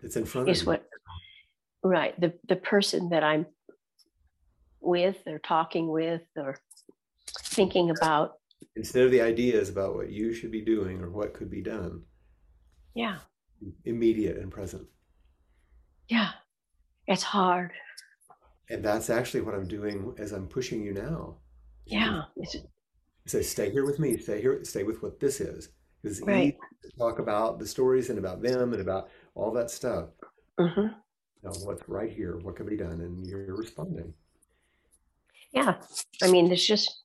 It's 0.00 0.16
in 0.16 0.24
front 0.24 0.48
is 0.48 0.60
of 0.60 0.66
you. 0.66 0.70
what 0.70 0.86
right. 1.82 2.20
The 2.20 2.34
the 2.48 2.56
person 2.56 3.08
that 3.10 3.22
I'm 3.22 3.46
with 4.80 5.16
or 5.26 5.38
talking 5.38 5.88
with 5.88 6.22
or 6.36 6.58
thinking 7.42 7.90
about. 7.90 8.34
Instead 8.76 9.04
of 9.04 9.12
the 9.12 9.20
ideas 9.20 9.68
about 9.68 9.94
what 9.94 10.10
you 10.10 10.34
should 10.34 10.50
be 10.50 10.60
doing 10.60 11.00
or 11.00 11.10
what 11.10 11.34
could 11.34 11.50
be 11.50 11.62
done. 11.62 12.02
Yeah. 12.94 13.18
Immediate 13.84 14.38
and 14.38 14.50
present. 14.50 14.86
Yeah. 16.08 16.30
It's 17.06 17.22
hard. 17.22 17.72
And 18.70 18.84
that's 18.84 19.10
actually 19.10 19.42
what 19.42 19.54
I'm 19.54 19.68
doing 19.68 20.14
as 20.18 20.32
I'm 20.32 20.48
pushing 20.48 20.82
you 20.82 20.92
now. 20.92 21.36
Yeah. 21.86 22.22
Say, 23.26 23.42
stay 23.42 23.70
here 23.70 23.84
with 23.84 23.98
me. 23.98 24.16
Stay 24.16 24.40
here. 24.40 24.64
Stay 24.64 24.82
with 24.82 25.02
what 25.02 25.20
this 25.20 25.40
is. 25.40 25.68
Because 26.02 26.18
it's 26.18 26.26
right. 26.26 26.48
easy 26.48 26.58
to 26.82 26.98
talk 26.98 27.18
about 27.18 27.58
the 27.58 27.66
stories 27.66 28.10
and 28.10 28.18
about 28.18 28.42
them 28.42 28.72
and 28.72 28.82
about 28.82 29.08
all 29.34 29.52
that 29.52 29.70
stuff. 29.70 30.08
Mm-hmm. 30.58 30.88
Know, 31.42 31.52
what's 31.64 31.88
right 31.88 32.10
here? 32.10 32.38
What 32.38 32.56
can 32.56 32.66
be 32.66 32.76
done? 32.76 33.00
And 33.02 33.26
you're 33.26 33.54
responding. 33.54 34.14
Yeah. 35.52 35.74
I 36.22 36.30
mean, 36.30 36.50
it's 36.50 36.66
just 36.66 37.03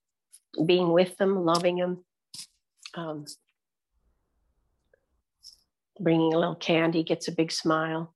being 0.66 0.92
with 0.92 1.18
them, 1.18 1.44
loving 1.46 1.78
them, 1.78 2.04
um, 2.96 3.26
bringing 6.00 6.34
a 6.34 6.38
little 6.38 6.56
candy 6.56 7.04
gets 7.04 7.28
a 7.28 7.32
big 7.32 7.52
smile. 7.52 8.14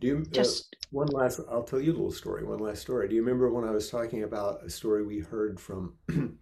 Do 0.00 0.06
you 0.06 0.24
just 0.32 0.74
uh, 0.74 0.88
one 0.90 1.08
last? 1.08 1.40
I'll 1.50 1.62
tell 1.62 1.80
you 1.80 1.92
a 1.92 1.94
little 1.94 2.10
story. 2.10 2.44
One 2.44 2.58
last 2.58 2.82
story. 2.82 3.08
Do 3.08 3.14
you 3.14 3.22
remember 3.22 3.50
when 3.52 3.64
I 3.64 3.70
was 3.70 3.88
talking 3.88 4.24
about 4.24 4.64
a 4.64 4.70
story 4.70 5.04
we 5.04 5.20
heard 5.20 5.60
from 5.60 5.94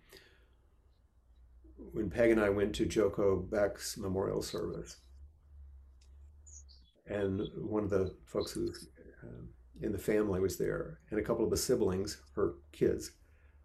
when 1.76 2.08
Peg 2.10 2.30
and 2.30 2.40
I 2.40 2.48
went 2.48 2.74
to 2.76 2.86
Joko 2.86 3.36
Beck's 3.36 3.98
memorial 3.98 4.42
service, 4.42 4.96
and 7.06 7.42
one 7.56 7.84
of 7.84 7.90
the 7.90 8.14
folks 8.24 8.52
who 8.52 8.72
uh, 9.22 9.42
in 9.82 9.92
the 9.92 9.98
family 9.98 10.40
was 10.40 10.56
there, 10.56 11.00
and 11.10 11.20
a 11.20 11.22
couple 11.22 11.44
of 11.44 11.50
the 11.50 11.56
siblings, 11.56 12.22
her 12.34 12.54
kids, 12.72 13.12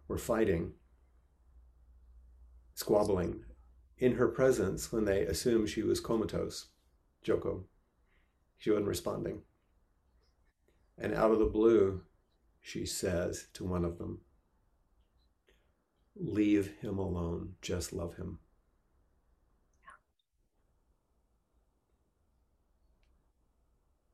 were 0.08 0.18
fighting, 0.18 0.72
squabbling 2.76 3.42
in 3.98 4.16
her 4.16 4.28
presence 4.28 4.92
when 4.92 5.06
they 5.06 5.22
assumed 5.22 5.68
she 5.68 5.82
was 5.82 5.98
comatose. 5.98 6.66
Joko, 7.22 7.64
she 8.58 8.70
wasn't 8.70 8.86
responding. 8.86 9.40
And 10.98 11.14
out 11.14 11.30
of 11.30 11.38
the 11.38 11.46
blue, 11.46 12.02
she 12.60 12.84
says 12.84 13.48
to 13.54 13.64
one 13.64 13.84
of 13.84 13.98
them, 13.98 14.20
Leave 16.14 16.72
him 16.80 16.98
alone, 16.98 17.54
just 17.62 17.92
love 17.92 18.16
him. 18.16 18.38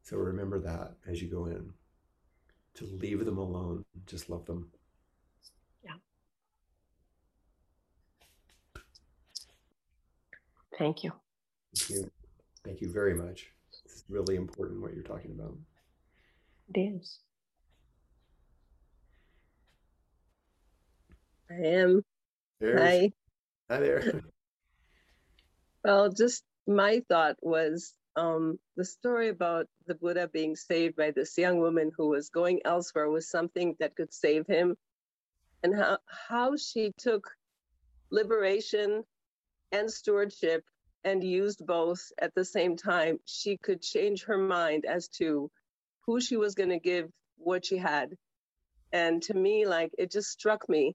So 0.02 0.16
remember 0.16 0.60
that 0.60 0.94
as 1.08 1.20
you 1.20 1.28
go 1.28 1.46
in 1.46 1.72
to 2.74 2.86
leave 2.86 3.24
them 3.24 3.38
alone, 3.38 3.84
just 4.06 4.30
love 4.30 4.46
them. 4.46 4.70
Yeah. 5.84 5.94
Thank 10.82 11.04
you. 11.04 11.12
Thank 11.76 11.90
you. 11.90 12.10
Thank 12.64 12.80
you 12.80 12.90
very 12.90 13.14
much. 13.14 13.46
It's 13.84 14.02
really 14.08 14.34
important 14.34 14.82
what 14.82 14.92
you're 14.92 15.04
talking 15.04 15.30
about. 15.30 15.56
It 16.74 16.80
is. 16.80 17.20
I 21.48 21.54
am. 21.54 22.02
There's, 22.58 22.80
Hi. 22.80 23.12
Hi 23.70 23.78
there. 23.78 24.22
Well, 25.84 26.10
just 26.10 26.42
my 26.66 27.02
thought 27.08 27.36
was 27.42 27.94
um, 28.16 28.58
the 28.76 28.84
story 28.84 29.28
about 29.28 29.66
the 29.86 29.94
Buddha 29.94 30.28
being 30.32 30.56
saved 30.56 30.96
by 30.96 31.12
this 31.12 31.38
young 31.38 31.58
woman 31.58 31.92
who 31.96 32.08
was 32.08 32.28
going 32.28 32.60
elsewhere 32.64 33.08
with 33.08 33.24
something 33.24 33.76
that 33.78 33.94
could 33.94 34.12
save 34.12 34.48
him, 34.48 34.76
and 35.62 35.76
how 35.76 35.98
how 36.28 36.56
she 36.56 36.92
took 36.98 37.30
liberation 38.10 39.04
and 39.72 39.90
stewardship 39.90 40.64
and 41.04 41.22
used 41.22 41.66
both 41.66 42.00
at 42.18 42.34
the 42.34 42.44
same 42.44 42.76
time. 42.76 43.18
She 43.26 43.56
could 43.56 43.82
change 43.82 44.24
her 44.24 44.38
mind 44.38 44.84
as 44.84 45.08
to 45.18 45.50
who 46.06 46.20
she 46.20 46.36
was 46.36 46.54
going 46.54 46.70
to 46.70 46.78
give 46.78 47.10
what 47.36 47.64
she 47.64 47.76
had, 47.76 48.16
and 48.92 49.22
to 49.22 49.34
me, 49.34 49.66
like 49.66 49.92
it 49.98 50.10
just 50.12 50.30
struck 50.30 50.68
me 50.68 50.94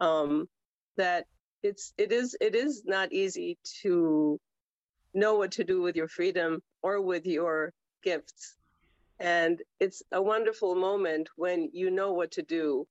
um, 0.00 0.48
that 0.96 1.26
it's 1.62 1.92
it 1.98 2.12
is 2.12 2.36
it 2.40 2.54
is 2.54 2.82
not 2.84 3.12
easy 3.12 3.58
to 3.82 4.38
know 5.14 5.36
what 5.36 5.52
to 5.52 5.64
do 5.64 5.82
with 5.82 5.96
your 5.96 6.08
freedom 6.08 6.62
or 6.82 7.00
with 7.00 7.26
your 7.26 7.72
gifts. 8.02 8.56
And 9.20 9.62
it's 9.78 10.02
a 10.10 10.20
wonderful 10.20 10.74
moment 10.74 11.28
when 11.36 11.70
you 11.72 11.90
know 11.90 12.12
what 12.12 12.32
to 12.32 12.42
do. 12.42 12.86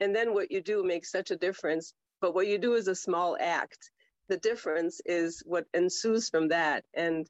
And 0.00 0.14
then 0.14 0.34
what 0.34 0.50
you 0.50 0.60
do 0.60 0.82
makes 0.82 1.12
such 1.12 1.30
a 1.30 1.36
difference 1.36 1.94
but 2.20 2.34
what 2.34 2.46
you 2.48 2.58
do 2.58 2.74
is 2.74 2.88
a 2.88 2.94
small 2.94 3.36
act 3.38 3.90
the 4.28 4.36
difference 4.38 5.00
is 5.06 5.42
what 5.46 5.66
ensues 5.74 6.28
from 6.28 6.48
that 6.48 6.84
and 6.94 7.28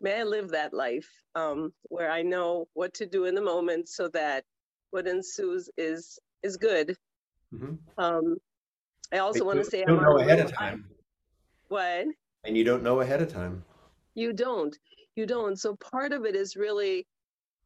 may 0.00 0.20
i 0.20 0.22
live 0.22 0.50
that 0.50 0.72
life 0.72 1.08
um, 1.34 1.72
where 1.84 2.10
i 2.10 2.22
know 2.22 2.66
what 2.74 2.94
to 2.94 3.06
do 3.06 3.24
in 3.24 3.34
the 3.34 3.40
moment 3.40 3.88
so 3.88 4.08
that 4.08 4.44
what 4.90 5.06
ensues 5.06 5.68
is 5.76 6.18
is 6.42 6.56
good 6.56 6.96
mm-hmm. 7.52 7.74
um, 7.98 8.36
I 9.12 9.18
also 9.18 9.44
want 9.44 9.58
to 9.58 9.64
say 9.64 9.84
don't 9.84 10.02
know 10.02 10.18
ahead 10.18 10.40
of 10.40 10.52
time. 10.52 10.84
What? 11.68 12.06
And 12.44 12.56
you 12.56 12.64
don't 12.64 12.82
know 12.82 13.00
ahead 13.00 13.22
of 13.22 13.32
time. 13.32 13.64
You 14.14 14.32
don't. 14.32 14.76
You 15.14 15.26
don't. 15.26 15.58
So 15.58 15.76
part 15.76 16.12
of 16.12 16.24
it 16.24 16.34
is 16.34 16.56
really 16.56 17.06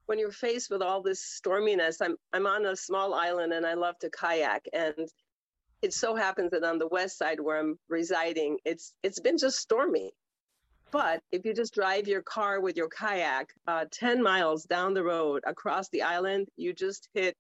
when 0.07 0.19
you're 0.19 0.33
faced 0.33 0.71
with 0.71 0.83
all 0.83 1.03
this 1.03 1.21
storminess. 1.21 1.97
I'm 2.01 2.17
I'm 2.33 2.47
on 2.47 2.67
a 2.67 2.77
small 2.77 3.15
island 3.15 3.53
and 3.53 3.67
I 3.67 3.75
love 3.75 3.99
to 4.01 4.11
kayak 4.11 4.67
and 4.73 5.09
it 5.83 5.93
so 5.93 6.15
happens 6.15 6.51
that 6.51 6.65
on 6.65 6.79
the 6.79 6.89
west 6.89 7.19
side 7.19 7.41
where 7.41 7.59
I'm 7.59 7.79
residing, 7.89 8.59
it's 8.65 8.93
it's 9.03 9.21
been 9.21 9.39
just 9.39 9.59
stormy. 9.59 10.13
But 10.91 11.23
if 11.31 11.45
you 11.45 11.55
just 11.55 11.75
drive 11.75 12.09
your 12.09 12.23
car 12.23 12.61
with 12.61 12.77
your 12.77 12.89
kayak 12.89 13.51
uh, 13.69 13.85
10 13.93 14.23
miles 14.23 14.65
down 14.65 14.93
the 14.93 15.05
road 15.05 15.43
across 15.47 15.89
the 15.89 16.03
island, 16.03 16.49
you 16.57 16.73
just 16.73 17.09
hit 17.15 17.37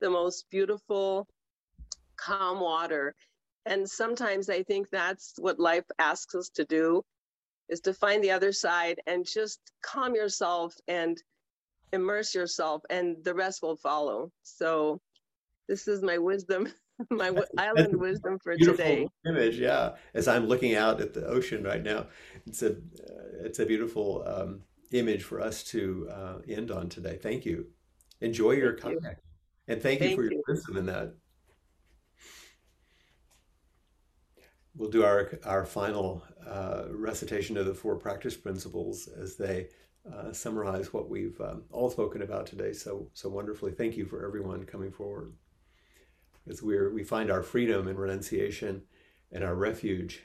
the 0.00 0.10
most 0.10 0.46
beautiful, 0.50 1.28
calm 2.16 2.60
water 2.60 3.14
and 3.68 3.88
sometimes 3.88 4.48
I 4.48 4.62
think 4.62 4.88
that's 4.88 5.34
what 5.38 5.60
life 5.60 5.84
asks 5.98 6.34
us 6.34 6.48
to 6.54 6.64
do 6.64 7.02
is 7.68 7.80
to 7.82 7.92
find 7.92 8.24
the 8.24 8.30
other 8.30 8.50
side 8.50 8.98
and 9.06 9.26
just 9.26 9.60
calm 9.82 10.14
yourself 10.14 10.74
and 10.88 11.22
immerse 11.92 12.34
yourself 12.34 12.80
and 12.88 13.22
the 13.24 13.34
rest 13.34 13.62
will 13.62 13.76
follow. 13.76 14.32
So 14.42 15.00
this 15.68 15.86
is 15.86 16.02
my 16.02 16.16
wisdom, 16.16 16.72
my 17.10 17.32
island 17.56 17.96
wisdom 17.96 18.38
for 18.42 18.56
beautiful 18.56 18.84
today. 18.84 19.08
Image, 19.26 19.58
yeah. 19.58 19.94
As 20.14 20.28
I'm 20.28 20.46
looking 20.46 20.74
out 20.74 21.00
at 21.00 21.14
the 21.14 21.26
ocean 21.26 21.62
right 21.62 21.82
now, 21.82 22.06
it's 22.46 22.62
a 22.62 22.72
uh, 22.72 23.44
it's 23.44 23.58
a 23.58 23.66
beautiful 23.66 24.24
um, 24.26 24.60
image 24.92 25.22
for 25.22 25.40
us 25.40 25.62
to 25.64 26.08
uh, 26.10 26.38
end 26.48 26.70
on 26.70 26.88
today. 26.88 27.18
Thank 27.20 27.44
you. 27.44 27.66
Enjoy 28.20 28.52
your 28.52 28.76
thank 28.76 29.00
kayak, 29.02 29.16
you. 29.16 29.74
and 29.74 29.82
thank, 29.82 30.00
thank 30.00 30.10
you 30.10 30.16
for 30.16 30.24
you. 30.24 30.30
your 30.30 30.42
wisdom 30.48 30.76
in 30.76 30.86
that. 30.86 31.14
we'll 34.78 34.90
do 34.90 35.04
our, 35.04 35.38
our 35.44 35.66
final 35.66 36.22
uh, 36.46 36.84
recitation 36.90 37.56
of 37.56 37.66
the 37.66 37.74
four 37.74 37.96
practice 37.96 38.36
principles 38.36 39.08
as 39.08 39.36
they 39.36 39.68
uh, 40.10 40.32
summarize 40.32 40.92
what 40.92 41.10
we've 41.10 41.38
um, 41.40 41.64
all 41.70 41.90
spoken 41.90 42.22
about 42.22 42.46
today 42.46 42.72
so 42.72 43.10
so 43.12 43.28
wonderfully. 43.28 43.72
Thank 43.72 43.96
you 43.96 44.06
for 44.06 44.24
everyone 44.24 44.64
coming 44.64 44.90
forward. 44.90 45.34
As 46.48 46.62
we're 46.62 46.90
we 46.92 47.04
find 47.04 47.30
our 47.30 47.42
freedom 47.42 47.88
and 47.88 47.98
renunciation 47.98 48.82
and 49.30 49.44
our 49.44 49.54
refuge 49.54 50.22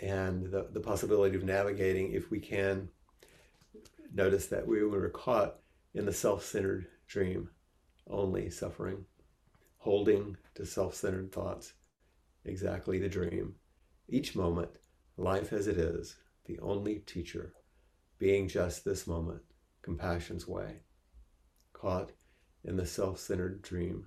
and 0.00 0.46
the, 0.46 0.68
the 0.72 0.80
possibility 0.80 1.36
of 1.36 1.42
navigating 1.42 2.12
if 2.12 2.30
we 2.30 2.38
can 2.38 2.88
notice 4.14 4.46
that 4.46 4.66
we 4.66 4.84
were 4.84 5.08
caught 5.08 5.58
in 5.94 6.06
the 6.06 6.12
self-centered 6.12 6.86
dream, 7.06 7.50
only 8.06 8.50
suffering. 8.50 9.04
Holding 9.78 10.36
to 10.54 10.66
self 10.66 10.94
centered 10.94 11.32
thoughts, 11.32 11.72
exactly 12.44 12.98
the 12.98 13.08
dream. 13.08 13.54
Each 14.08 14.34
moment, 14.34 14.70
life 15.16 15.52
as 15.52 15.66
it 15.66 15.78
is, 15.78 16.16
the 16.44 16.58
only 16.60 17.00
teacher, 17.00 17.54
being 18.18 18.48
just 18.48 18.84
this 18.84 19.06
moment, 19.06 19.42
compassion's 19.82 20.48
way. 20.48 20.80
Caught 21.72 22.12
in 22.64 22.76
the 22.76 22.86
self 22.86 23.18
centered 23.18 23.62
dream, 23.62 24.06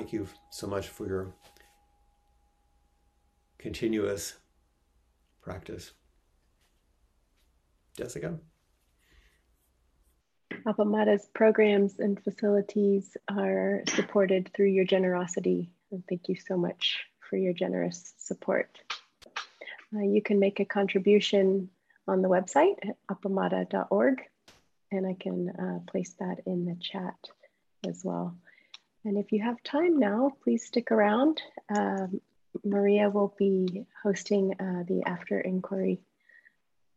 Thank 0.00 0.14
you 0.14 0.28
so 0.48 0.66
much 0.66 0.88
for 0.88 1.06
your 1.06 1.34
continuous 3.58 4.38
practice. 5.42 5.92
Jessica? 7.94 8.38
Appamada's 10.66 11.28
programs 11.34 11.98
and 11.98 12.18
facilities 12.18 13.14
are 13.28 13.82
supported 13.88 14.50
through 14.56 14.68
your 14.68 14.86
generosity. 14.86 15.70
And 15.90 16.02
thank 16.08 16.30
you 16.30 16.36
so 16.36 16.56
much 16.56 17.00
for 17.28 17.36
your 17.36 17.52
generous 17.52 18.14
support. 18.16 18.78
Uh, 19.94 20.00
you 20.00 20.22
can 20.22 20.40
make 20.40 20.60
a 20.60 20.64
contribution 20.64 21.68
on 22.08 22.22
the 22.22 22.28
website 22.30 22.76
at 22.88 22.96
appamada.org, 23.10 24.22
and 24.90 25.06
I 25.06 25.14
can 25.20 25.50
uh, 25.50 25.90
place 25.90 26.14
that 26.20 26.40
in 26.46 26.64
the 26.64 26.76
chat 26.80 27.18
as 27.86 28.00
well. 28.02 28.34
And 29.04 29.16
if 29.16 29.32
you 29.32 29.42
have 29.42 29.62
time 29.62 29.98
now, 29.98 30.32
please 30.44 30.66
stick 30.66 30.90
around. 30.90 31.40
Um, 31.74 32.20
Maria 32.64 33.08
will 33.08 33.34
be 33.38 33.86
hosting 34.02 34.54
uh, 34.60 34.84
the 34.86 35.02
after 35.06 35.40
inquiry. 35.40 36.00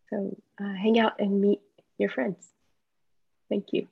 So 0.09 0.35
uh, 0.59 0.73
hang 0.73 0.99
out 0.99 1.19
and 1.19 1.39
meet 1.39 1.61
your 1.97 2.09
friends. 2.09 2.45
Thank 3.49 3.67
you. 3.71 3.87